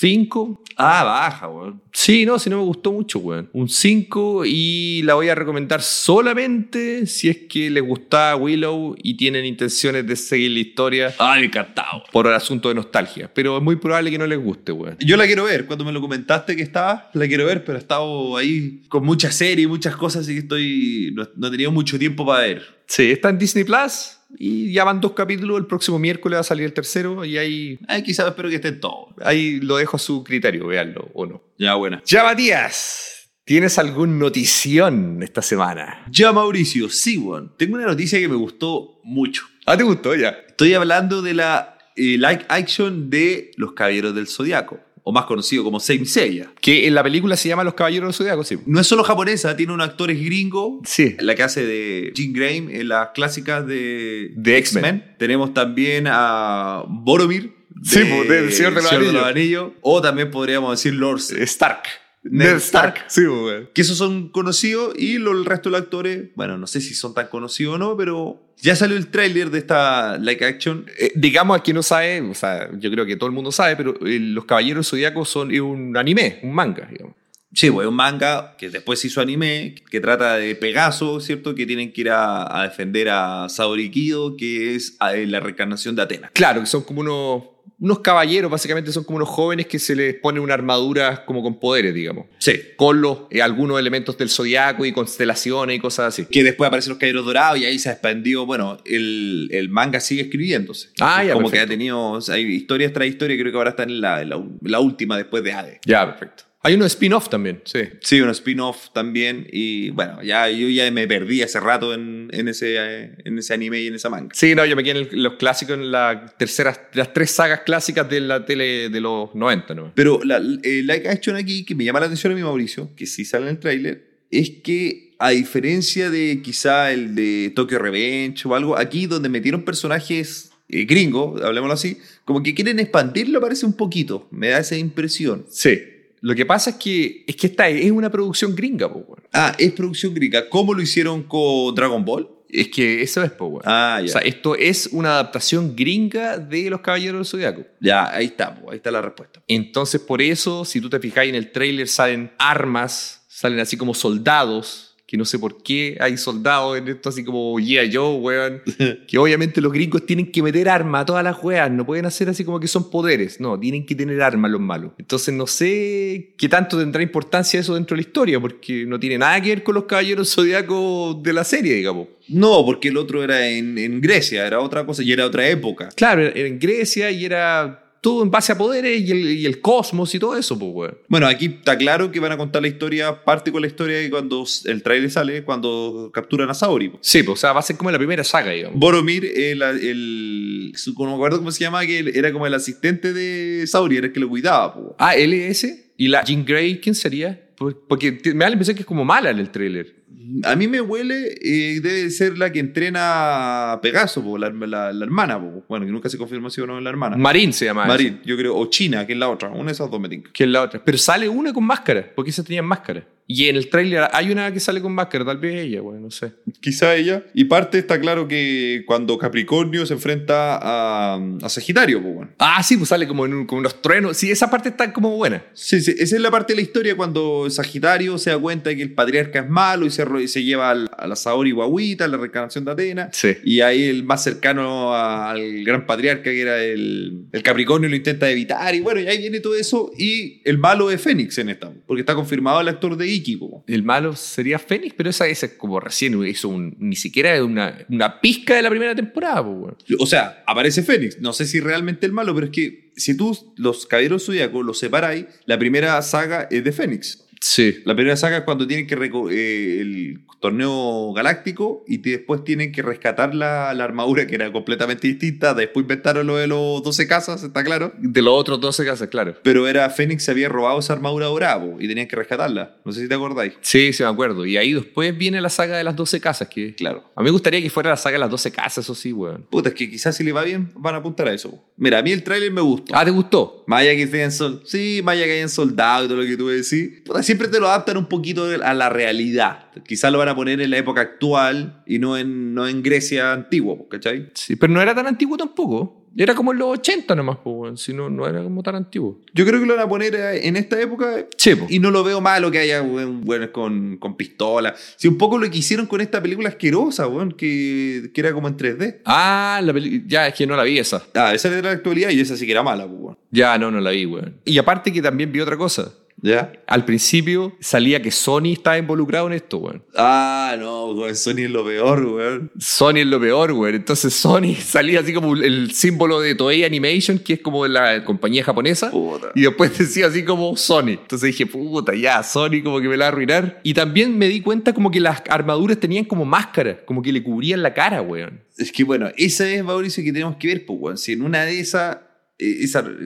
5. 0.00 0.62
Ah, 0.78 1.04
baja, 1.04 1.46
weón. 1.46 1.82
Sí, 1.92 2.24
no, 2.24 2.38
si 2.38 2.48
no 2.48 2.56
me 2.56 2.62
gustó 2.64 2.90
mucho, 2.90 3.18
weón. 3.18 3.50
Un 3.52 3.68
5 3.68 4.44
y 4.46 5.02
la 5.02 5.12
voy 5.12 5.28
a 5.28 5.34
recomendar 5.34 5.82
solamente 5.82 7.06
si 7.06 7.28
es 7.28 7.36
que 7.50 7.68
les 7.68 7.82
gusta 7.82 8.34
Willow 8.34 8.96
y 9.02 9.18
tienen 9.18 9.44
intenciones 9.44 10.06
de 10.06 10.16
seguir 10.16 10.52
la 10.52 10.60
historia 10.60 11.14
Ay, 11.18 11.44
encantado. 11.44 12.04
por 12.12 12.26
el 12.26 12.32
asunto 12.32 12.70
de 12.70 12.76
nostalgia. 12.76 13.30
Pero 13.34 13.58
es 13.58 13.62
muy 13.62 13.76
probable 13.76 14.10
que 14.10 14.16
no 14.16 14.26
les 14.26 14.38
guste, 14.38 14.72
weón. 14.72 14.96
Yo 15.00 15.18
la 15.18 15.26
quiero 15.26 15.44
ver. 15.44 15.66
Cuando 15.66 15.84
me 15.84 15.92
lo 15.92 16.00
comentaste 16.00 16.56
que 16.56 16.62
estaba, 16.62 17.10
la 17.12 17.28
quiero 17.28 17.44
ver, 17.44 17.62
pero 17.62 17.76
he 17.76 17.80
estado 17.82 18.38
ahí 18.38 18.80
con 18.88 19.04
muchas 19.04 19.34
series 19.34 19.66
y 19.66 19.68
muchas 19.68 19.96
cosas, 19.96 20.22
así 20.22 20.32
que 20.32 20.40
estoy. 20.40 21.10
No, 21.14 21.28
no 21.36 21.48
he 21.48 21.50
tenido 21.50 21.72
mucho 21.72 21.98
tiempo 21.98 22.24
para 22.24 22.40
ver. 22.46 22.62
Sí, 22.86 23.10
está 23.10 23.28
en 23.28 23.36
Disney 23.38 23.64
Plus 23.64 24.19
y 24.38 24.72
ya 24.72 24.84
van 24.84 25.00
dos 25.00 25.12
capítulos. 25.12 25.58
El 25.58 25.66
próximo 25.66 25.98
miércoles 25.98 26.36
va 26.36 26.40
a 26.40 26.44
salir 26.44 26.64
el 26.64 26.72
tercero 26.72 27.24
y 27.24 27.38
ahí, 27.38 27.78
quizás 28.04 28.26
espero 28.28 28.48
que 28.48 28.56
estén 28.56 28.80
todos. 28.80 29.14
ahí 29.22 29.60
lo 29.60 29.76
dejo 29.76 29.96
a 29.96 30.00
su 30.00 30.24
criterio, 30.24 30.66
veanlo 30.66 31.08
o 31.14 31.26
no. 31.26 31.42
Ya, 31.58 31.74
buena. 31.74 32.02
Ya, 32.04 32.24
Matías, 32.24 33.30
¿tienes 33.44 33.78
algún 33.78 34.18
notición 34.18 35.22
esta 35.22 35.42
semana? 35.42 36.04
Ya, 36.10 36.32
Mauricio, 36.32 36.88
sí, 36.88 37.18
weón. 37.18 37.54
Tengo 37.56 37.76
una 37.76 37.86
noticia 37.86 38.18
que 38.18 38.28
me 38.28 38.36
gustó 38.36 39.00
mucho. 39.04 39.44
Ah, 39.66 39.76
¿te 39.76 39.82
gustó 39.82 40.14
ya? 40.14 40.36
Estoy 40.48 40.74
hablando 40.74 41.22
de 41.22 41.34
la 41.34 41.78
eh, 41.96 42.16
like 42.18 42.46
action 42.48 43.10
de 43.10 43.50
Los 43.56 43.72
Caballeros 43.72 44.14
del 44.14 44.26
Zodiaco, 44.26 44.80
o 45.02 45.12
más 45.12 45.24
conocido 45.24 45.64
como 45.64 45.80
Saint 45.80 46.06
Seiya. 46.06 46.52
Que 46.60 46.86
en 46.86 46.94
la 46.94 47.02
película 47.02 47.36
se 47.36 47.48
llama 47.48 47.64
Los 47.64 47.74
Caballeros 47.74 48.08
del 48.08 48.14
Zodiaco, 48.14 48.44
sí. 48.44 48.58
No 48.66 48.80
es 48.80 48.86
solo 48.86 49.04
japonesa, 49.04 49.56
tiene 49.56 49.72
unos 49.72 49.88
actores 49.88 50.22
gringos. 50.22 50.80
Sí. 50.84 51.16
La 51.20 51.34
que 51.34 51.42
hace 51.42 51.64
de 51.64 52.12
Jean 52.14 52.32
Grey 52.32 52.56
en 52.70 52.88
las 52.88 53.08
clásicas 53.10 53.66
de, 53.66 54.32
De 54.36 54.58
X-Men. 54.58 55.14
Tenemos 55.18 55.54
también 55.54 56.06
a 56.08 56.84
Boromir. 56.88 57.54
Sí, 57.82 58.00
pues, 58.04 58.28
del 58.28 58.52
Señor 58.52 58.74
de 58.74 58.82
los 58.82 58.92
Anillos. 58.92 59.24
Anillos. 59.24 59.72
O 59.80 60.02
también 60.02 60.30
podríamos 60.30 60.72
decir 60.72 60.94
Lord 60.94 61.20
Stark. 61.20 61.82
Ned 62.22 62.56
Stark. 62.56 63.04
Sí, 63.08 63.22
weón. 63.26 63.70
que 63.74 63.80
esos 63.82 63.96
son 63.96 64.28
conocidos 64.28 64.94
y 64.98 65.18
lo- 65.18 65.32
el 65.32 65.44
resto 65.46 65.68
de 65.70 65.72
los 65.72 65.82
actores, 65.82 66.28
bueno, 66.36 66.58
no 66.58 66.66
sé 66.66 66.80
si 66.80 66.94
son 66.94 67.14
tan 67.14 67.28
conocidos 67.28 67.76
o 67.76 67.78
no, 67.78 67.96
pero 67.96 68.42
ya 68.58 68.76
salió 68.76 68.96
el 68.96 69.06
tráiler 69.08 69.50
de 69.50 69.58
esta 69.58 70.18
like 70.18 70.44
action. 70.44 70.84
Eh, 70.98 71.12
digamos, 71.14 71.58
a 71.58 71.62
quien 71.62 71.76
no 71.76 71.82
sabe, 71.82 72.20
o 72.20 72.34
sea, 72.34 72.68
yo 72.78 72.90
creo 72.90 73.06
que 73.06 73.16
todo 73.16 73.28
el 73.28 73.34
mundo 73.34 73.50
sabe, 73.52 73.74
pero 73.76 73.94
eh, 74.06 74.18
Los 74.20 74.44
Caballeros 74.44 74.88
Zodíacos 74.90 75.28
son 75.30 75.50
es 75.50 75.60
un 75.60 75.96
anime, 75.96 76.40
un 76.42 76.52
manga, 76.54 76.86
digamos. 76.90 77.14
Sí, 77.52 77.68
pues 77.68 77.84
es 77.84 77.88
un 77.88 77.96
manga 77.96 78.54
que 78.56 78.70
después 78.70 79.00
se 79.00 79.08
hizo 79.08 79.20
anime, 79.20 79.74
que 79.90 79.98
trata 80.00 80.36
de 80.36 80.54
Pegaso, 80.54 81.18
¿cierto? 81.20 81.52
Que 81.56 81.66
tienen 81.66 81.92
que 81.92 82.02
ir 82.02 82.10
a, 82.10 82.60
a 82.60 82.62
defender 82.68 83.08
a 83.08 83.48
Saori 83.48 83.90
Kido, 83.90 84.36
que 84.36 84.76
es 84.76 84.96
la 85.00 85.40
reencarnación 85.40 85.96
de 85.96 86.02
Atenas. 86.02 86.30
Claro, 86.32 86.60
que 86.60 86.66
son 86.66 86.84
como 86.84 87.00
unos, 87.00 87.42
unos 87.80 88.00
caballeros, 88.00 88.50
básicamente 88.50 88.92
son 88.92 89.04
como 89.04 89.16
unos 89.16 89.28
jóvenes 89.30 89.66
que 89.66 89.78
se 89.78 89.96
les 89.96 90.14
pone 90.16 90.38
una 90.38 90.54
armadura 90.54 91.24
como 91.24 91.42
con 91.42 91.58
poderes, 91.58 91.94
digamos. 91.94 92.26
Sí. 92.38 92.52
Con 92.76 93.00
los, 93.00 93.20
eh, 93.30 93.40
algunos 93.42 93.78
elementos 93.80 94.18
del 94.18 94.28
zodiaco 94.28 94.84
y 94.84 94.92
constelaciones 94.92 95.76
y 95.76 95.80
cosas 95.80 96.08
así. 96.08 96.26
Que 96.26 96.44
después 96.44 96.68
aparecen 96.68 96.90
los 96.90 96.98
caballeros 96.98 97.24
dorados 97.24 97.58
y 97.58 97.64
ahí 97.64 97.78
se 97.78 97.90
expandió. 97.90 98.44
Bueno, 98.46 98.78
el, 98.84 99.48
el 99.50 99.68
manga 99.70 99.98
sigue 100.00 100.22
escribiéndose. 100.22 100.90
Ah, 101.00 101.24
ya, 101.24 101.32
Como 101.32 101.46
perfecto. 101.46 101.52
que 101.52 101.60
ha 101.60 101.76
tenido. 101.76 102.10
o 102.12 102.20
sea, 102.20 102.34
hay 102.36 102.44
historias 102.44 102.92
tras 102.92 103.08
historias, 103.08 103.38
creo 103.40 103.50
que 103.52 103.58
ahora 103.58 103.70
está 103.70 103.82
en 103.84 104.00
la, 104.00 104.24
la- 104.24 104.44
la 104.62 104.80
última 104.80 105.16
después 105.16 105.42
de 105.42 105.52
Hades. 105.52 105.78
Ya, 105.86 106.04
perfecto. 106.06 106.44
Hay 106.62 106.74
uno 106.74 106.84
de 106.84 106.88
spin-off 106.88 107.30
también, 107.30 107.62
sí. 107.64 107.80
Sí, 108.02 108.20
un 108.20 108.28
spin-off 108.30 108.90
también. 108.92 109.46
Y 109.50 109.90
bueno, 109.90 110.22
ya 110.22 110.48
yo 110.50 110.68
ya 110.68 110.90
me 110.90 111.08
perdí 111.08 111.40
hace 111.40 111.58
rato 111.58 111.94
en, 111.94 112.28
en 112.32 112.48
ese, 112.48 112.74
eh, 112.78 113.14
en 113.24 113.38
ese 113.38 113.54
anime 113.54 113.80
y 113.80 113.86
en 113.86 113.94
esa 113.94 114.10
manga. 114.10 114.28
Sí, 114.34 114.54
no, 114.54 114.66
yo 114.66 114.76
me 114.76 114.84
quedé 114.84 115.00
en 115.00 115.08
el- 115.10 115.22
los 115.22 115.34
clásicos, 115.34 115.76
en 115.78 115.90
la 115.90 116.26
tercera, 116.38 116.90
las 116.92 117.14
tres 117.14 117.30
sagas 117.30 117.60
clásicas 117.60 118.10
de 118.10 118.20
la 118.20 118.44
tele 118.44 118.90
de 118.90 119.00
los 119.00 119.34
90, 119.34 119.74
¿no? 119.74 119.92
Pero 119.94 120.20
la 120.22 120.36
eh, 120.62 120.82
like 120.84 121.08
action 121.08 121.36
aquí 121.36 121.64
que 121.64 121.74
me 121.74 121.84
llama 121.84 122.00
la 122.00 122.06
atención 122.06 122.32
a 122.32 122.36
mi 122.36 122.42
Mauricio, 122.42 122.90
que 122.94 123.06
sí 123.06 123.24
sale 123.24 123.44
en 123.46 123.50
el 123.52 123.58
tráiler, 123.58 124.20
es 124.30 124.50
que 124.62 125.14
a 125.18 125.30
diferencia 125.30 126.10
de 126.10 126.40
quizá 126.42 126.92
el 126.92 127.14
de 127.14 127.52
Tokyo 127.56 127.78
Revenge 127.78 128.46
o 128.46 128.54
algo, 128.54 128.76
aquí 128.78 129.06
donde 129.06 129.28
metieron 129.30 129.64
personajes 129.64 130.50
eh, 130.68 130.84
gringos, 130.84 131.40
hablemoslo 131.42 131.72
así, 131.72 131.96
como 132.26 132.42
que 132.42 132.54
quieren 132.54 132.78
expandirlo 132.80 133.40
parece 133.40 133.64
un 133.64 133.72
poquito, 133.78 134.28
me 134.30 134.48
da 134.48 134.58
esa 134.58 134.76
impresión. 134.76 135.46
Sí. 135.50 135.78
Lo 136.20 136.34
que 136.34 136.44
pasa 136.44 136.70
es 136.70 136.76
que, 136.76 137.24
es 137.26 137.36
que 137.36 137.46
esta 137.46 137.68
es 137.68 137.90
una 137.90 138.10
producción 138.10 138.54
gringa, 138.54 138.92
po. 138.92 139.16
Ah, 139.32 139.54
es 139.58 139.72
producción 139.72 140.12
gringa. 140.14 140.48
¿Cómo 140.48 140.74
lo 140.74 140.82
hicieron 140.82 141.22
con 141.22 141.74
Dragon 141.74 142.04
Ball? 142.04 142.28
Es 142.48 142.68
que 142.68 143.02
eso 143.02 143.22
es, 143.22 143.30
po. 143.30 143.60
Ah, 143.64 144.00
ya. 144.00 144.04
O 144.04 144.08
sea, 144.08 144.20
esto 144.22 144.54
es 144.56 144.88
una 144.92 145.10
adaptación 145.10 145.74
gringa 145.74 146.36
de 146.36 146.68
Los 146.68 146.80
Caballeros 146.80 147.18
del 147.18 147.26
Zodiaco. 147.26 147.66
ya, 147.80 148.14
ahí 148.14 148.26
está, 148.26 148.54
po, 148.54 148.70
ahí 148.70 148.76
está 148.76 148.90
la 148.90 149.00
respuesta. 149.00 149.40
Entonces, 149.48 150.00
por 150.00 150.20
eso, 150.20 150.64
si 150.64 150.80
tú 150.80 150.90
te 150.90 150.98
fijáis 150.98 151.30
en 151.30 151.36
el 151.36 151.52
tráiler, 151.52 151.88
salen 151.88 152.32
armas, 152.38 153.24
salen 153.28 153.60
así 153.60 153.76
como 153.76 153.94
soldados, 153.94 154.89
que 155.10 155.16
no 155.16 155.24
sé 155.24 155.40
por 155.40 155.60
qué 155.60 155.98
hay 155.98 156.16
soldados 156.16 156.78
en 156.78 156.86
esto, 156.86 157.08
así 157.08 157.24
como 157.24 157.58
yeah, 157.58 157.82
yo, 157.82 158.14
weón. 158.14 158.62
que 159.08 159.18
obviamente 159.18 159.60
los 159.60 159.72
gringos 159.72 160.06
tienen 160.06 160.30
que 160.30 160.40
meter 160.40 160.68
arma 160.68 161.00
a 161.00 161.04
todas 161.04 161.24
las 161.24 161.42
weas, 161.42 161.68
no 161.68 161.84
pueden 161.84 162.06
hacer 162.06 162.28
así 162.28 162.44
como 162.44 162.60
que 162.60 162.68
son 162.68 162.88
poderes, 162.90 163.40
no, 163.40 163.58
tienen 163.58 163.84
que 163.84 163.96
tener 163.96 164.22
armas 164.22 164.52
los 164.52 164.60
malos. 164.60 164.92
Entonces, 164.98 165.34
no 165.34 165.48
sé 165.48 166.32
qué 166.36 166.48
tanto 166.48 166.78
tendrá 166.78 167.02
importancia 167.02 167.58
eso 167.58 167.74
dentro 167.74 167.96
de 167.96 168.02
la 168.04 168.06
historia, 168.06 168.38
porque 168.38 168.86
no 168.86 169.00
tiene 169.00 169.18
nada 169.18 169.40
que 169.40 169.48
ver 169.48 169.64
con 169.64 169.74
los 169.74 169.86
caballeros 169.86 170.32
zodiacos 170.32 171.20
de 171.24 171.32
la 171.32 171.42
serie, 171.42 171.74
digamos. 171.74 172.06
No, 172.28 172.64
porque 172.64 172.86
el 172.86 172.96
otro 172.96 173.24
era 173.24 173.48
en, 173.48 173.78
en 173.78 174.00
Grecia, 174.00 174.46
era 174.46 174.60
otra 174.60 174.86
cosa 174.86 175.02
y 175.02 175.10
era 175.10 175.26
otra 175.26 175.48
época. 175.48 175.88
Claro, 175.96 176.22
era 176.22 176.46
en 176.46 176.60
Grecia 176.60 177.10
y 177.10 177.24
era 177.24 177.89
todo 178.00 178.22
en 178.22 178.30
base 178.30 178.52
a 178.52 178.56
poderes 178.58 179.00
y 179.00 179.10
el, 179.10 179.26
y 179.30 179.46
el 179.46 179.60
cosmos 179.60 180.14
y 180.14 180.18
todo 180.18 180.36
eso, 180.36 180.58
pues, 180.58 180.70
weón. 180.74 180.98
Bueno, 181.08 181.26
aquí 181.26 181.46
está 181.46 181.76
claro 181.76 182.10
que 182.10 182.18
van 182.20 182.32
a 182.32 182.36
contar 182.38 182.62
la 182.62 182.68
historia, 182.68 183.24
parte 183.24 183.52
con 183.52 183.60
la 183.60 183.66
historia 183.68 183.98
de 183.98 184.08
cuando 184.10 184.44
el 184.64 184.82
trailer 184.82 185.10
sale, 185.10 185.44
cuando 185.44 186.10
capturan 186.12 186.48
a 186.50 186.54
Saori. 186.54 186.88
po. 186.90 186.98
Sí, 187.02 187.22
pues, 187.22 187.38
o 187.38 187.40
sea, 187.40 187.52
va 187.52 187.60
a 187.60 187.62
ser 187.62 187.76
como 187.76 187.90
la 187.90 187.98
primera 187.98 188.24
saga, 188.24 188.52
digamos. 188.52 188.78
Boromir, 188.78 189.24
el, 189.26 189.62
el, 189.62 190.72
no 190.98 191.06
me 191.06 191.14
acuerdo 191.14 191.38
cómo 191.38 191.52
se 191.52 191.60
llama, 191.60 191.84
que 191.86 191.98
él 191.98 192.12
era 192.14 192.32
como 192.32 192.46
el 192.46 192.54
asistente 192.54 193.12
de 193.12 193.66
Saori, 193.66 193.96
era 193.98 194.06
el 194.06 194.12
que 194.12 194.20
lo 194.20 194.28
cuidaba. 194.28 194.74
po. 194.74 194.96
Ah, 194.98 195.14
LS. 195.16 195.66
¿Y 195.96 196.08
la 196.08 196.24
Jean 196.24 196.44
Grey 196.46 196.78
quién 196.80 196.94
sería? 196.94 197.48
Por- 197.56 197.86
Porque 197.86 198.12
me 198.32 198.44
da 198.44 198.48
la 198.48 198.52
impresión 198.52 198.74
que 198.74 198.80
es 198.82 198.86
como 198.86 199.04
mala 199.04 199.28
en 199.30 199.38
el 199.38 199.50
tráiler. 199.50 199.99
A 200.44 200.54
mí 200.54 200.68
me 200.68 200.80
huele, 200.80 201.38
eh, 201.42 201.80
debe 201.80 202.08
ser 202.10 202.38
la 202.38 202.52
que 202.52 202.60
entrena 202.60 203.72
a 203.72 203.80
Pegaso, 203.80 204.22
po, 204.22 204.38
la, 204.38 204.50
la- 204.50 204.92
la 204.92 205.04
hermana. 205.04 205.40
po. 205.40 205.64
Bueno, 205.68 205.86
que 205.86 205.92
nunca 205.92 206.08
se 206.08 206.18
confirmó 206.18 206.50
si 206.50 206.60
o 206.60 206.66
no 206.66 206.78
es 206.78 206.84
la 206.84 206.90
hermana. 206.90 207.16
Marín 207.16 207.52
se 207.52 207.64
llama. 207.64 207.84
Marín, 207.86 208.20
yo 208.24 208.36
creo, 208.36 208.56
o 208.56 208.66
China, 208.70 209.06
que 209.06 209.12
es 209.14 209.18
la 209.18 209.28
otra, 209.28 209.48
una 209.50 209.66
de 209.66 209.72
esas 209.72 209.90
dos 209.90 210.00
me. 210.00 210.08
Que 210.32 210.44
es 210.44 210.50
la 210.50 210.62
otra. 210.62 210.82
Pero 210.84 210.98
sale 210.98 211.28
una 211.28 211.52
con 211.52 211.64
máscara, 211.64 212.10
porque 212.14 212.30
esas 212.30 212.44
tenían 212.44 212.64
máscara. 212.66 213.04
Y 213.32 213.48
en 213.48 213.54
el 213.54 213.68
tráiler 213.70 214.08
hay 214.12 214.32
una 214.32 214.52
que 214.52 214.58
sale 214.58 214.80
con 214.82 214.92
máscara, 214.92 215.24
tal 215.24 215.38
vez 215.38 215.54
ella, 215.64 215.80
bueno, 215.80 216.00
no 216.00 216.10
sé. 216.10 216.32
Quizá 216.60 216.96
ella. 216.96 217.22
Y 217.32 217.44
parte 217.44 217.78
está 217.78 218.00
claro 218.00 218.26
que 218.26 218.82
cuando 218.88 219.16
Capricornio 219.18 219.86
se 219.86 219.94
enfrenta 219.94 220.58
a, 220.60 221.14
a 221.40 221.48
Sagitario, 221.48 222.02
pues 222.02 222.12
bueno. 222.12 222.30
Ah, 222.40 222.60
sí, 222.64 222.76
pues 222.76 222.88
sale 222.88 223.06
como 223.06 223.26
en 223.26 223.34
un- 223.34 223.46
como 223.46 223.60
unos 223.60 223.80
truenos. 223.80 224.16
Sí, 224.16 224.32
esa 224.32 224.50
parte 224.50 224.70
está 224.70 224.92
como 224.92 225.16
buena. 225.16 225.44
Sí, 225.52 225.80
sí, 225.80 225.94
esa 225.96 226.16
es 226.16 226.20
la 226.22 226.30
parte 226.32 226.54
de 226.54 226.56
la 226.56 226.62
historia 226.62 226.96
cuando 226.96 227.48
Sagitario 227.50 228.18
se 228.18 228.30
da 228.30 228.38
cuenta 228.38 228.70
de 228.70 228.76
que 228.76 228.82
el 228.82 228.94
patriarca 228.94 229.38
es 229.38 229.48
malo 229.48 229.86
y 229.86 229.90
se 229.90 229.99
se, 230.04 230.28
se 230.28 230.44
lleva 230.44 230.70
al, 230.70 230.88
al 230.96 231.12
asador 231.12 231.46
y 231.46 231.52
guaguita, 231.52 232.06
la 232.08 232.16
reencarnación 232.16 232.64
de 232.64 232.72
Atena. 232.72 233.08
Sí. 233.12 233.36
Y 233.44 233.60
ahí 233.60 233.84
el 233.84 234.04
más 234.04 234.22
cercano 234.24 234.94
a- 234.94 235.30
al 235.30 235.64
gran 235.64 235.86
patriarca, 235.86 236.24
que 236.24 236.40
era 236.40 236.62
el, 236.62 237.24
el 237.32 237.42
Capricornio, 237.42 237.88
lo 237.88 237.96
intenta 237.96 238.30
evitar. 238.30 238.74
Y 238.74 238.80
bueno, 238.80 239.00
y 239.00 239.06
ahí 239.06 239.18
viene 239.18 239.40
todo 239.40 239.54
eso. 239.54 239.90
Y 239.98 240.40
el 240.44 240.58
malo 240.58 240.90
es 240.90 241.00
Fénix 241.00 241.38
en 241.38 241.48
esta, 241.50 241.72
porque 241.86 242.00
está 242.00 242.14
confirmado 242.14 242.60
el 242.60 242.68
actor 242.68 242.96
de 242.96 243.06
Iki. 243.08 243.40
El 243.66 243.82
malo 243.82 244.14
sería 244.16 244.58
Fénix, 244.58 244.94
pero 244.96 245.10
esa, 245.10 245.26
es 245.26 245.44
como 245.56 245.80
recién 245.80 246.20
hizo 246.26 246.48
un, 246.48 246.74
ni 246.78 246.96
siquiera 246.96 247.42
una, 247.44 247.78
una 247.88 248.20
pizca 248.20 248.54
de 248.56 248.62
la 248.62 248.70
primera 248.70 248.94
temporada. 248.94 249.40
O 249.42 250.06
sea, 250.06 250.42
aparece 250.46 250.82
Fénix. 250.82 251.20
No 251.20 251.32
sé 251.32 251.46
si 251.46 251.60
realmente 251.60 252.06
el 252.06 252.12
malo, 252.12 252.34
pero 252.34 252.46
es 252.46 252.52
que 252.52 252.90
si 252.96 253.16
tú 253.16 253.36
los 253.56 253.86
Caballeros 253.86 254.26
Zodíacos 254.26 254.64
los 254.64 254.78
separáis, 254.78 255.26
la 255.46 255.58
primera 255.58 256.00
saga 256.02 256.48
es 256.50 256.62
de 256.64 256.72
Fénix. 256.72 257.24
Sí. 257.40 257.80
La 257.86 257.94
primera 257.94 258.16
saga 258.16 258.38
es 258.38 258.44
cuando 258.44 258.66
tienen 258.66 258.86
que 258.86 258.94
eh, 258.94 259.80
el 259.80 260.20
torneo 260.40 261.12
galáctico 261.14 261.84
y 261.86 261.98
después 261.98 262.44
tienen 262.44 262.70
que 262.70 262.82
rescatar 262.82 263.34
la, 263.34 263.72
la 263.74 263.84
armadura 263.84 264.26
que 264.26 264.34
era 264.34 264.52
completamente 264.52 265.08
distinta. 265.08 265.54
Después 265.54 265.84
inventaron 265.84 266.26
lo 266.26 266.36
de 266.36 266.46
los 266.46 266.82
12 266.82 267.06
casas, 267.06 267.42
está 267.42 267.64
claro. 267.64 267.92
De 267.98 268.20
los 268.22 268.34
otros 268.34 268.60
12 268.60 268.84
casas, 268.84 269.08
claro. 269.08 269.36
Pero 269.42 269.66
era 269.68 269.88
Fénix 269.90 270.24
se 270.24 270.30
había 270.32 270.48
robado 270.48 270.78
esa 270.80 270.92
armadura 270.92 271.26
dorada 271.26 271.60
po, 271.60 271.80
y 271.80 271.88
tenían 271.88 272.08
que 272.08 272.16
rescatarla. 272.16 272.76
No 272.84 272.92
sé 272.92 273.02
si 273.02 273.08
te 273.08 273.14
acordáis. 273.14 273.54
Sí, 273.62 273.92
sí, 273.92 274.02
me 274.02 274.08
acuerdo. 274.10 274.44
Y 274.44 274.56
ahí 274.56 274.72
después 274.74 275.16
viene 275.16 275.40
la 275.40 275.48
saga 275.50 275.78
de 275.78 275.84
las 275.84 275.96
12 275.96 276.20
casas, 276.20 276.48
que 276.48 276.74
Claro. 276.74 277.04
a 277.16 277.20
mí 277.20 277.24
me 277.24 277.30
gustaría 277.30 277.60
que 277.62 277.70
fuera 277.70 277.90
la 277.90 277.96
saga 277.96 278.14
de 278.16 278.20
las 278.20 278.30
12 278.30 278.50
casas, 278.52 278.84
eso 278.84 278.94
sí, 278.94 279.12
weón. 279.12 279.46
Puta, 279.50 279.70
es 279.70 279.74
que 279.74 279.90
quizás 279.90 280.14
si 280.16 280.24
le 280.24 280.32
va 280.32 280.42
bien 280.44 280.70
van 280.76 280.94
a 280.94 280.98
apuntar 280.98 281.28
a 281.28 281.32
eso. 281.32 281.64
Mira, 281.76 281.98
a 281.98 282.02
mí 282.02 282.12
el 282.12 282.22
tráiler 282.22 282.52
me 282.52 282.60
gustó. 282.60 282.94
Ah, 282.94 283.04
¿te 283.04 283.10
gustó? 283.10 283.64
Allá 283.68 283.94
que 283.94 284.02
hayan 284.02 284.32
sol 284.32 284.62
sí, 284.66 285.02
allá 285.06 285.24
que 285.24 285.32
hayan 285.32 285.48
soldado 285.48 286.04
y 286.04 286.08
todo 286.08 286.18
lo 286.18 286.26
que 286.26 286.36
tú 286.36 286.48
decís, 286.48 287.02
puta, 287.04 287.22
siempre 287.30 287.46
te 287.46 287.60
lo 287.60 287.68
adaptan 287.68 287.96
un 287.96 288.06
poquito 288.06 288.44
a 288.44 288.74
la 288.74 288.88
realidad. 288.88 289.66
Quizás 289.86 290.10
lo 290.10 290.18
van 290.18 290.30
a 290.30 290.34
poner 290.34 290.60
en 290.60 290.68
la 290.68 290.78
época 290.78 291.00
actual 291.02 291.80
y 291.86 292.00
no 292.00 292.18
en, 292.18 292.54
no 292.54 292.66
en 292.66 292.82
Grecia 292.82 293.32
antigua, 293.32 293.76
po, 293.76 293.88
¿cachai? 293.88 294.30
Sí, 294.34 294.56
pero 294.56 294.72
no 294.72 294.82
era 294.82 294.96
tan 294.96 295.06
antiguo 295.06 295.36
tampoco. 295.36 296.08
Era 296.16 296.34
como 296.34 296.50
en 296.50 296.58
los 296.58 296.70
80 296.80 297.14
nomás, 297.14 297.38
pues. 297.44 297.80
Si 297.80 297.92
no, 297.94 298.10
no 298.10 298.26
era 298.26 298.42
como 298.42 298.64
tan 298.64 298.74
antiguo. 298.74 299.20
Yo 299.32 299.46
creo 299.46 299.60
que 299.60 299.66
lo 299.66 299.76
van 299.76 299.84
a 299.86 299.88
poner 299.88 300.12
eh, 300.16 300.48
en 300.48 300.56
esta 300.56 300.80
época 300.80 301.24
Sí, 301.36 301.54
po. 301.54 301.66
y 301.70 301.78
no 301.78 301.92
lo 301.92 302.02
veo 302.02 302.20
malo 302.20 302.50
que 302.50 302.58
haya 302.58 302.82
weones 302.82 303.50
con, 303.50 303.96
con 303.98 304.16
pistola. 304.16 304.74
Si 304.96 305.06
un 305.06 305.16
poco 305.16 305.38
lo 305.38 305.48
que 305.48 305.58
hicieron 305.58 305.86
con 305.86 306.00
esta 306.00 306.20
película 306.20 306.48
asquerosa, 306.48 307.06
weón, 307.06 307.30
que, 307.30 308.10
que 308.12 308.20
era 308.20 308.32
como 308.32 308.48
en 308.48 308.56
3D. 308.56 309.02
Ah, 309.04 309.60
la 309.62 309.72
ya, 310.08 310.26
es 310.26 310.34
que 310.34 310.48
no 310.48 310.56
la 310.56 310.64
vi 310.64 310.80
esa. 310.80 311.00
Ah, 311.14 311.32
esa 311.32 311.46
era 311.46 311.62
la 311.62 311.70
actualidad 311.76 312.10
y 312.10 312.18
esa 312.18 312.36
sí 312.36 312.44
que 312.44 312.50
era 312.50 312.64
mala, 312.64 312.88
pues. 312.88 313.16
Ya, 313.30 313.56
no, 313.56 313.70
no 313.70 313.80
la 313.80 313.92
vi, 313.92 314.04
weón. 314.04 314.34
Y 314.44 314.58
aparte 314.58 314.92
que 314.92 315.00
también 315.00 315.30
vi 315.30 315.38
otra 315.38 315.56
cosa. 315.56 315.92
¿Ya? 316.22 316.52
Al 316.66 316.84
principio 316.84 317.56
salía 317.60 318.02
que 318.02 318.10
Sony 318.10 318.52
estaba 318.52 318.78
involucrado 318.78 319.26
en 319.26 319.32
esto, 319.32 319.58
weón. 319.58 319.82
Ah, 319.96 320.56
no, 320.58 320.94
Sony 321.14 321.38
es 321.38 321.50
lo 321.50 321.64
peor, 321.64 322.04
weón. 322.04 322.50
Sony 322.58 322.98
es 322.98 323.06
lo 323.06 323.20
peor, 323.20 323.52
weón. 323.52 323.74
Entonces 323.74 324.12
Sony 324.12 324.54
salía 324.62 325.00
así 325.00 325.12
como 325.12 325.34
el 325.34 325.72
símbolo 325.72 326.20
de 326.20 326.34
Toei 326.34 326.64
Animation, 326.64 327.18
que 327.18 327.34
es 327.34 327.40
como 327.40 327.66
la 327.66 328.04
compañía 328.04 328.44
japonesa. 328.44 328.90
Puta. 328.90 329.32
Y 329.34 329.42
después 329.42 329.76
decía 329.78 330.06
así 330.06 330.24
como 330.24 330.56
Sony. 330.56 330.98
Entonces 331.00 331.28
dije, 331.28 331.46
puta, 331.46 331.94
ya, 331.94 332.22
Sony 332.22 332.62
como 332.62 332.80
que 332.80 332.88
me 332.88 332.96
la 332.96 333.04
va 333.04 333.06
a 333.06 333.12
arruinar. 333.12 333.60
Y 333.62 333.74
también 333.74 334.16
me 334.16 334.28
di 334.28 334.40
cuenta 334.40 334.72
como 334.72 334.90
que 334.90 335.00
las 335.00 335.22
armaduras 335.28 335.78
tenían 335.78 336.04
como 336.04 336.24
máscara, 336.24 336.84
como 336.84 337.02
que 337.02 337.12
le 337.12 337.22
cubrían 337.22 337.62
la 337.62 337.74
cara, 337.74 338.02
weón. 338.02 338.40
Es 338.58 338.70
que 338.70 338.84
bueno, 338.84 339.08
esa 339.16 339.48
es, 339.48 339.64
Mauricio, 339.64 340.04
que 340.04 340.12
tenemos 340.12 340.36
que 340.36 340.48
ver, 340.48 340.66
pues, 340.66 340.78
weón. 340.80 340.98
Si 340.98 341.12
en 341.12 341.22
una 341.22 341.44
de 341.44 341.60
esas, 341.60 341.96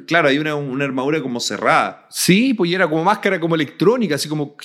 claro, 0.06 0.28
hay 0.28 0.38
una, 0.38 0.54
una 0.54 0.84
armadura 0.84 1.20
como 1.22 1.40
cerrada. 1.40 2.06
Sí, 2.10 2.54
pues 2.54 2.70
y 2.70 2.74
era 2.74 2.88
como 2.88 3.04
máscara 3.04 3.40
como 3.40 3.54
electrónica, 3.54 4.14
así 4.14 4.28
como, 4.28 4.56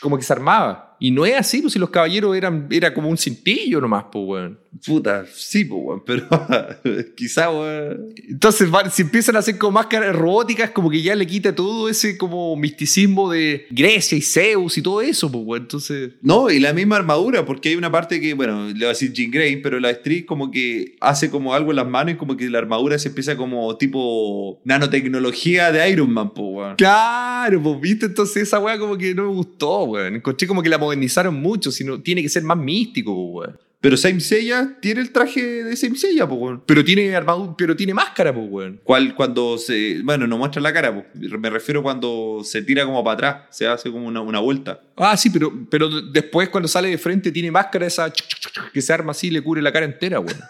como 0.00 0.16
que 0.16 0.24
se 0.24 0.32
armaba. 0.32 0.94
Y 1.00 1.10
no 1.10 1.26
es 1.26 1.34
así, 1.34 1.60
pues 1.60 1.72
si 1.72 1.78
los 1.78 1.90
caballeros 1.90 2.36
eran, 2.36 2.68
era 2.70 2.94
como 2.94 3.08
un 3.08 3.18
cintillo 3.18 3.80
nomás, 3.80 4.04
pues, 4.10 4.24
weón. 4.26 4.58
Puta, 4.86 5.24
sí, 5.32 5.64
pues, 5.64 5.80
weón, 5.84 6.02
pero 6.06 6.26
quizá, 7.16 7.50
weón. 7.50 8.08
Entonces, 8.28 8.68
si 8.92 9.02
empiezan 9.02 9.36
a 9.36 9.40
hacer 9.40 9.58
como 9.58 9.72
máscaras 9.72 10.14
robóticas, 10.14 10.70
como 10.70 10.88
que 10.90 11.02
ya 11.02 11.14
le 11.14 11.26
quita 11.26 11.54
todo 11.54 11.88
ese 11.88 12.16
como 12.16 12.56
misticismo 12.56 13.30
de 13.30 13.66
Grecia 13.70 14.16
y 14.16 14.22
Zeus 14.22 14.78
y 14.78 14.82
todo 14.82 15.02
eso, 15.02 15.30
pues, 15.30 15.44
weón. 15.44 15.62
Entonces, 15.62 16.12
No, 16.22 16.50
y 16.50 16.60
la 16.60 16.72
misma 16.72 16.96
armadura, 16.96 17.44
porque 17.44 17.70
hay 17.70 17.76
una 17.76 17.90
parte 17.90 18.20
que, 18.20 18.34
bueno, 18.34 18.68
le 18.68 18.72
voy 18.72 18.84
a 18.84 18.88
decir 18.88 19.12
Jean 19.12 19.30
Grey, 19.30 19.56
pero 19.56 19.80
la 19.80 19.90
Street 19.90 20.24
como 20.24 20.50
que 20.50 20.96
hace 21.00 21.28
como 21.28 21.54
algo 21.54 21.70
en 21.70 21.76
las 21.76 21.86
manos 21.86 22.14
y 22.14 22.16
como 22.16 22.36
que 22.36 22.48
la 22.48 22.58
armadura 22.58 22.98
se 22.98 23.08
empieza 23.08 23.36
como 23.36 23.76
tipo 23.76 24.60
nanotecnología 24.64 25.72
de 25.72 25.90
Iron 25.90 26.10
Man, 26.12 26.32
pues, 26.32 26.48
weón. 26.50 26.76
claro, 26.76 27.62
pues, 27.62 27.80
viste, 27.80 28.06
entonces 28.06 28.44
esa 28.44 28.58
weá 28.58 28.78
como 28.78 28.96
que 28.96 29.14
no 29.14 29.24
me 29.24 29.34
gustó, 29.34 29.83
weón. 29.84 30.16
Encontré 30.16 30.48
como 30.48 30.62
que 30.62 30.68
la 30.68 30.78
modernizaron 30.78 31.34
mucho, 31.34 31.70
sino 31.70 32.00
tiene 32.00 32.22
que 32.22 32.28
ser 32.28 32.42
más 32.42 32.56
místico, 32.56 33.12
weón. 33.12 33.58
Pero 33.84 33.98
Saint 33.98 34.18
Seiya 34.22 34.78
tiene 34.80 35.02
el 35.02 35.12
traje 35.12 35.62
de 35.62 35.76
Saint 35.76 35.96
Seiya, 35.96 36.26
pues, 36.26 36.40
weón. 36.40 36.62
Pero 36.64 36.82
tiene 36.82 37.14
armadura, 37.14 37.54
pero 37.58 37.76
tiene 37.76 37.92
máscara, 37.92 38.34
pues, 38.34 38.46
weón. 38.48 38.80
¿Cuál 38.82 39.14
cuando 39.14 39.58
se. 39.58 40.00
Bueno, 40.02 40.26
no 40.26 40.38
muestra 40.38 40.62
la 40.62 40.72
cara, 40.72 40.94
pues. 40.94 41.30
Me 41.38 41.50
refiero 41.50 41.82
cuando 41.82 42.40
se 42.44 42.62
tira 42.62 42.86
como 42.86 43.04
para 43.04 43.14
atrás, 43.14 43.36
se 43.50 43.66
hace 43.66 43.90
como 43.90 44.06
una, 44.06 44.22
una 44.22 44.40
vuelta. 44.40 44.80
Ah, 44.96 45.16
sí, 45.18 45.28
pero, 45.28 45.52
pero 45.70 46.00
después 46.00 46.48
cuando 46.48 46.66
sale 46.66 46.88
de 46.88 46.96
frente 46.96 47.30
tiene 47.30 47.50
máscara 47.50 47.86
esa 47.86 48.10
que 48.72 48.80
se 48.80 48.92
arma 48.92 49.10
así 49.10 49.26
y 49.26 49.30
le 49.32 49.42
cubre 49.42 49.60
la 49.60 49.70
cara 49.70 49.84
entera, 49.84 50.18
weón. 50.18 50.40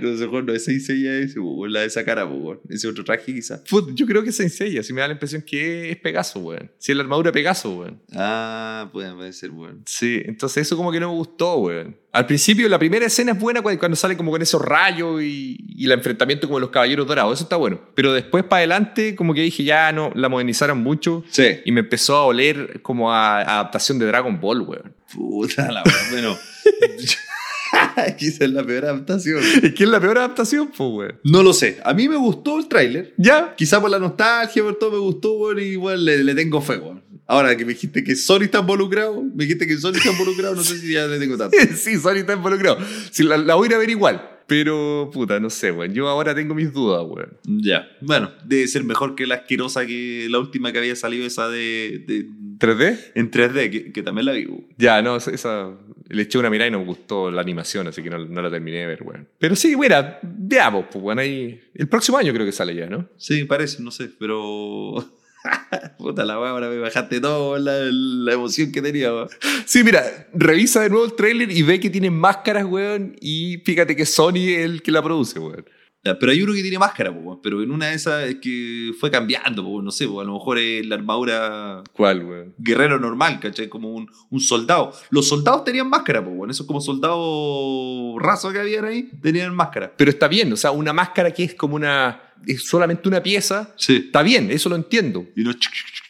No 0.00 0.16
sé, 0.16 0.26
no 0.26 0.52
es 0.52 0.64
Saint 0.64 0.80
Seiya 0.80 1.14
ese, 1.18 1.38
weón, 1.40 1.72
la 1.72 1.80
de 1.80 1.86
esa 1.86 2.04
cara, 2.04 2.24
weón. 2.26 2.60
Ese 2.68 2.88
otro 2.88 3.04
traje 3.04 3.32
quizás. 3.32 3.62
Yo 3.94 4.06
creo 4.06 4.22
que 4.22 4.30
es 4.30 4.36
Senseiya, 4.36 4.82
si 4.82 4.92
me 4.92 5.00
da 5.00 5.06
la 5.08 5.12
impresión 5.14 5.42
que 5.42 5.90
es 5.90 5.96
Pegaso, 5.98 6.40
weón. 6.40 6.70
Si 6.78 6.92
es 6.92 6.96
la 6.96 7.02
armadura 7.02 7.32
Pegaso, 7.32 7.70
weón. 7.78 8.00
Ah, 8.14 8.88
puede, 8.92 9.12
puede 9.14 9.32
ser, 9.32 9.50
weón. 9.50 9.82
Sí, 9.86 10.20
entonces 10.24 10.66
eso 10.66 10.76
como 10.76 10.90
que 10.92 11.00
no 11.00 11.08
me 11.10 11.14
gustó, 11.16 11.56
weón. 11.58 11.96
Al 12.12 12.26
principio 12.26 12.68
la 12.68 12.78
primera 12.78 13.06
escena 13.06 13.32
es 13.32 13.38
buena 13.38 13.62
cuando, 13.62 13.94
sale 13.94 14.16
como 14.16 14.32
con 14.32 14.42
esos 14.42 14.60
rayos 14.60 15.22
y, 15.22 15.56
y 15.76 15.84
el 15.84 15.92
enfrentamiento 15.92 16.48
como 16.48 16.58
de 16.58 16.62
los 16.62 16.70
caballeros 16.70 17.06
dorados, 17.06 17.34
eso 17.34 17.44
está 17.44 17.56
bueno. 17.56 17.80
Pero 17.94 18.12
después 18.12 18.42
para 18.42 18.58
adelante 18.58 19.14
como 19.14 19.32
que 19.32 19.42
dije, 19.42 19.62
ya 19.62 19.92
no, 19.92 20.10
la 20.16 20.28
modernizaron 20.28 20.78
mucho 20.78 21.24
Sí. 21.30 21.60
y 21.64 21.70
me 21.72 21.80
empezó 21.80 22.16
a 22.16 22.24
oler 22.26 22.82
como 22.82 23.12
a, 23.12 23.38
a 23.42 23.60
adaptación 23.60 23.98
de 24.00 24.06
Dragon 24.06 24.40
Ball, 24.40 24.62
weón. 24.62 24.94
Puta 25.14 25.70
la 25.70 25.82
Bueno. 26.10 26.36
Quizás 28.18 28.42
es 28.42 28.50
la 28.50 28.64
peor 28.64 28.84
adaptación. 28.84 29.42
Es 29.62 29.74
que 29.74 29.84
es 29.84 29.90
la 29.90 30.00
peor 30.00 30.18
adaptación, 30.18 30.68
pues, 30.68 30.90
weón. 30.90 31.20
No 31.24 31.42
lo 31.42 31.52
sé. 31.52 31.78
A 31.84 31.94
mí 31.94 32.08
me 32.08 32.16
gustó 32.16 32.58
el 32.58 32.68
tráiler. 32.68 33.14
¿Ya? 33.16 33.54
Quizá 33.56 33.80
por 33.80 33.90
la 33.90 33.98
nostalgia, 33.98 34.62
por 34.62 34.78
todo 34.78 34.92
me 34.92 34.98
gustó, 34.98 35.32
weón, 35.34 35.58
y 35.58 35.62
igual 35.62 36.04
le, 36.04 36.24
le 36.24 36.34
tengo 36.34 36.60
fe, 36.60 36.78
weón. 36.78 37.02
Ahora 37.26 37.56
que 37.56 37.64
me 37.64 37.74
dijiste 37.74 38.02
que 38.02 38.16
Sony 38.16 38.42
está 38.42 38.58
involucrado, 38.58 39.22
me 39.22 39.44
dijiste 39.44 39.64
que 39.64 39.78
Sony 39.78 39.92
está 39.92 40.10
involucrado, 40.10 40.56
no 40.56 40.64
sé 40.64 40.78
si 40.78 40.94
ya 40.94 41.06
le 41.06 41.16
tengo 41.18 41.36
tanto. 41.36 41.56
sí, 41.76 41.96
Sony 41.96 42.16
está 42.16 42.32
involucrado. 42.32 42.78
Si 43.12 43.22
la, 43.22 43.36
la 43.36 43.54
voy 43.54 43.66
a 43.66 43.70
ir 43.70 43.74
a 43.76 43.78
ver 43.78 43.90
igual. 43.90 44.39
Pero, 44.50 45.08
puta, 45.12 45.38
no 45.38 45.48
sé, 45.48 45.70
weón. 45.70 45.94
Yo 45.94 46.08
ahora 46.08 46.34
tengo 46.34 46.56
mis 46.56 46.72
dudas, 46.72 47.04
weón. 47.06 47.36
Ya. 47.62 47.88
Bueno, 48.00 48.32
debe 48.44 48.66
ser 48.66 48.82
mejor 48.82 49.14
que 49.14 49.24
la 49.24 49.36
asquerosa 49.36 49.86
que 49.86 50.26
la 50.28 50.40
última 50.40 50.72
que 50.72 50.78
había 50.78 50.96
salido, 50.96 51.24
esa 51.24 51.48
de. 51.48 52.02
de- 52.04 52.26
¿3D? 52.58 52.98
en 53.14 53.30
3D, 53.30 53.70
que, 53.70 53.92
que 53.92 54.02
también 54.02 54.26
la 54.26 54.32
vi. 54.32 54.46
weón. 54.46 54.66
Ya, 54.76 55.00
no, 55.02 55.14
esa- 55.16 55.30
esa. 55.30 55.70
Le 56.08 56.22
eché 56.22 56.36
una 56.38 56.50
mirada 56.50 56.66
y 56.66 56.72
no 56.72 56.80
me 56.80 56.86
gustó 56.86 57.30
la 57.30 57.40
animación, 57.40 57.86
así 57.86 58.02
que 58.02 58.10
no, 58.10 58.18
no 58.18 58.42
la 58.42 58.50
terminé 58.50 58.78
de 58.78 58.86
ver, 58.86 59.02
weón. 59.04 59.28
Pero 59.38 59.54
sí, 59.54 59.76
mira, 59.76 60.18
veamos, 60.24 60.86
pues, 60.90 61.04
weón. 61.04 61.20
Ahí. 61.20 61.60
El 61.72 61.86
próximo 61.88 62.18
año 62.18 62.32
creo 62.32 62.44
que 62.44 62.50
sale 62.50 62.74
ya, 62.74 62.86
¿no? 62.86 63.08
Sí, 63.18 63.44
parece, 63.44 63.80
no 63.80 63.92
sé, 63.92 64.10
pero. 64.18 64.94
Puta 65.98 66.24
la 66.24 66.38
weá, 66.40 66.50
ahora 66.50 66.68
me 66.68 66.78
bajaste 66.78 67.20
todo 67.20 67.58
la, 67.58 67.72
la 67.90 68.32
emoción 68.32 68.72
que 68.72 68.82
tenía, 68.82 69.12
weón. 69.12 69.28
Sí, 69.64 69.84
mira, 69.84 70.28
revisa 70.32 70.80
de 70.80 70.90
nuevo 70.90 71.04
el 71.04 71.14
tráiler 71.14 71.50
y 71.50 71.62
ve 71.62 71.80
que 71.80 71.90
tiene 71.90 72.10
máscaras, 72.10 72.64
weón. 72.64 73.16
Y 73.20 73.58
fíjate 73.64 73.96
que 73.96 74.06
Sony 74.06 74.48
es 74.48 74.64
el 74.64 74.82
que 74.82 74.92
la 74.92 75.02
produce, 75.02 75.38
weón. 75.38 75.64
Pero 76.02 76.32
hay 76.32 76.40
uno 76.40 76.54
que 76.54 76.62
tiene 76.62 76.78
máscara, 76.78 77.12
po, 77.12 77.20
weón, 77.20 77.40
pero 77.42 77.62
en 77.62 77.70
una 77.70 77.88
de 77.88 77.94
esas 77.94 78.24
es 78.24 78.36
que 78.36 78.92
fue 78.98 79.10
cambiando, 79.10 79.62
po, 79.62 79.82
no 79.82 79.90
sé, 79.90 80.08
po, 80.08 80.22
a 80.22 80.24
lo 80.24 80.32
mejor 80.32 80.58
es 80.58 80.86
la 80.86 80.94
armadura 80.94 81.82
¿Cuál, 81.92 82.24
weón? 82.24 82.54
guerrero 82.56 82.98
normal, 82.98 83.38
¿cachai? 83.38 83.68
Como 83.68 83.92
un, 83.92 84.10
un 84.30 84.40
soldado. 84.40 84.94
Los 85.10 85.28
soldados 85.28 85.64
tenían 85.64 85.90
máscara, 85.90 86.24
po, 86.24 86.30
weón, 86.30 86.50
esos 86.50 86.66
como 86.66 86.80
soldados 86.80 88.16
rasos 88.18 88.50
que 88.52 88.60
habían 88.60 88.86
ahí, 88.86 89.10
tenían 89.20 89.54
máscara. 89.54 89.92
Pero 89.94 90.10
está 90.10 90.26
bien, 90.26 90.50
o 90.52 90.56
sea, 90.56 90.70
una 90.70 90.94
máscara 90.94 91.32
que 91.32 91.44
es 91.44 91.54
como 91.54 91.76
una. 91.76 92.22
Es 92.46 92.64
solamente 92.64 93.08
una 93.08 93.22
pieza. 93.22 93.72
Sí. 93.76 94.04
Está 94.06 94.22
bien, 94.22 94.50
eso 94.50 94.68
lo 94.68 94.76
entiendo. 94.76 95.26
Y 95.36 95.42
no... 95.42 95.52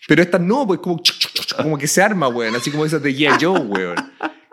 Pero 0.07 0.23
esta 0.23 0.39
no, 0.39 0.67
pues 0.67 0.81
como, 0.81 1.01
como 1.57 1.79
que 1.79 1.87
se 1.87 2.03
arma, 2.03 2.29
weón. 2.29 2.55
Así 2.57 2.71
como 2.71 2.85
esas 2.85 3.03
de 3.03 3.15
Yeah 3.15 3.39
Joe, 3.41 3.61
weón. 3.61 3.97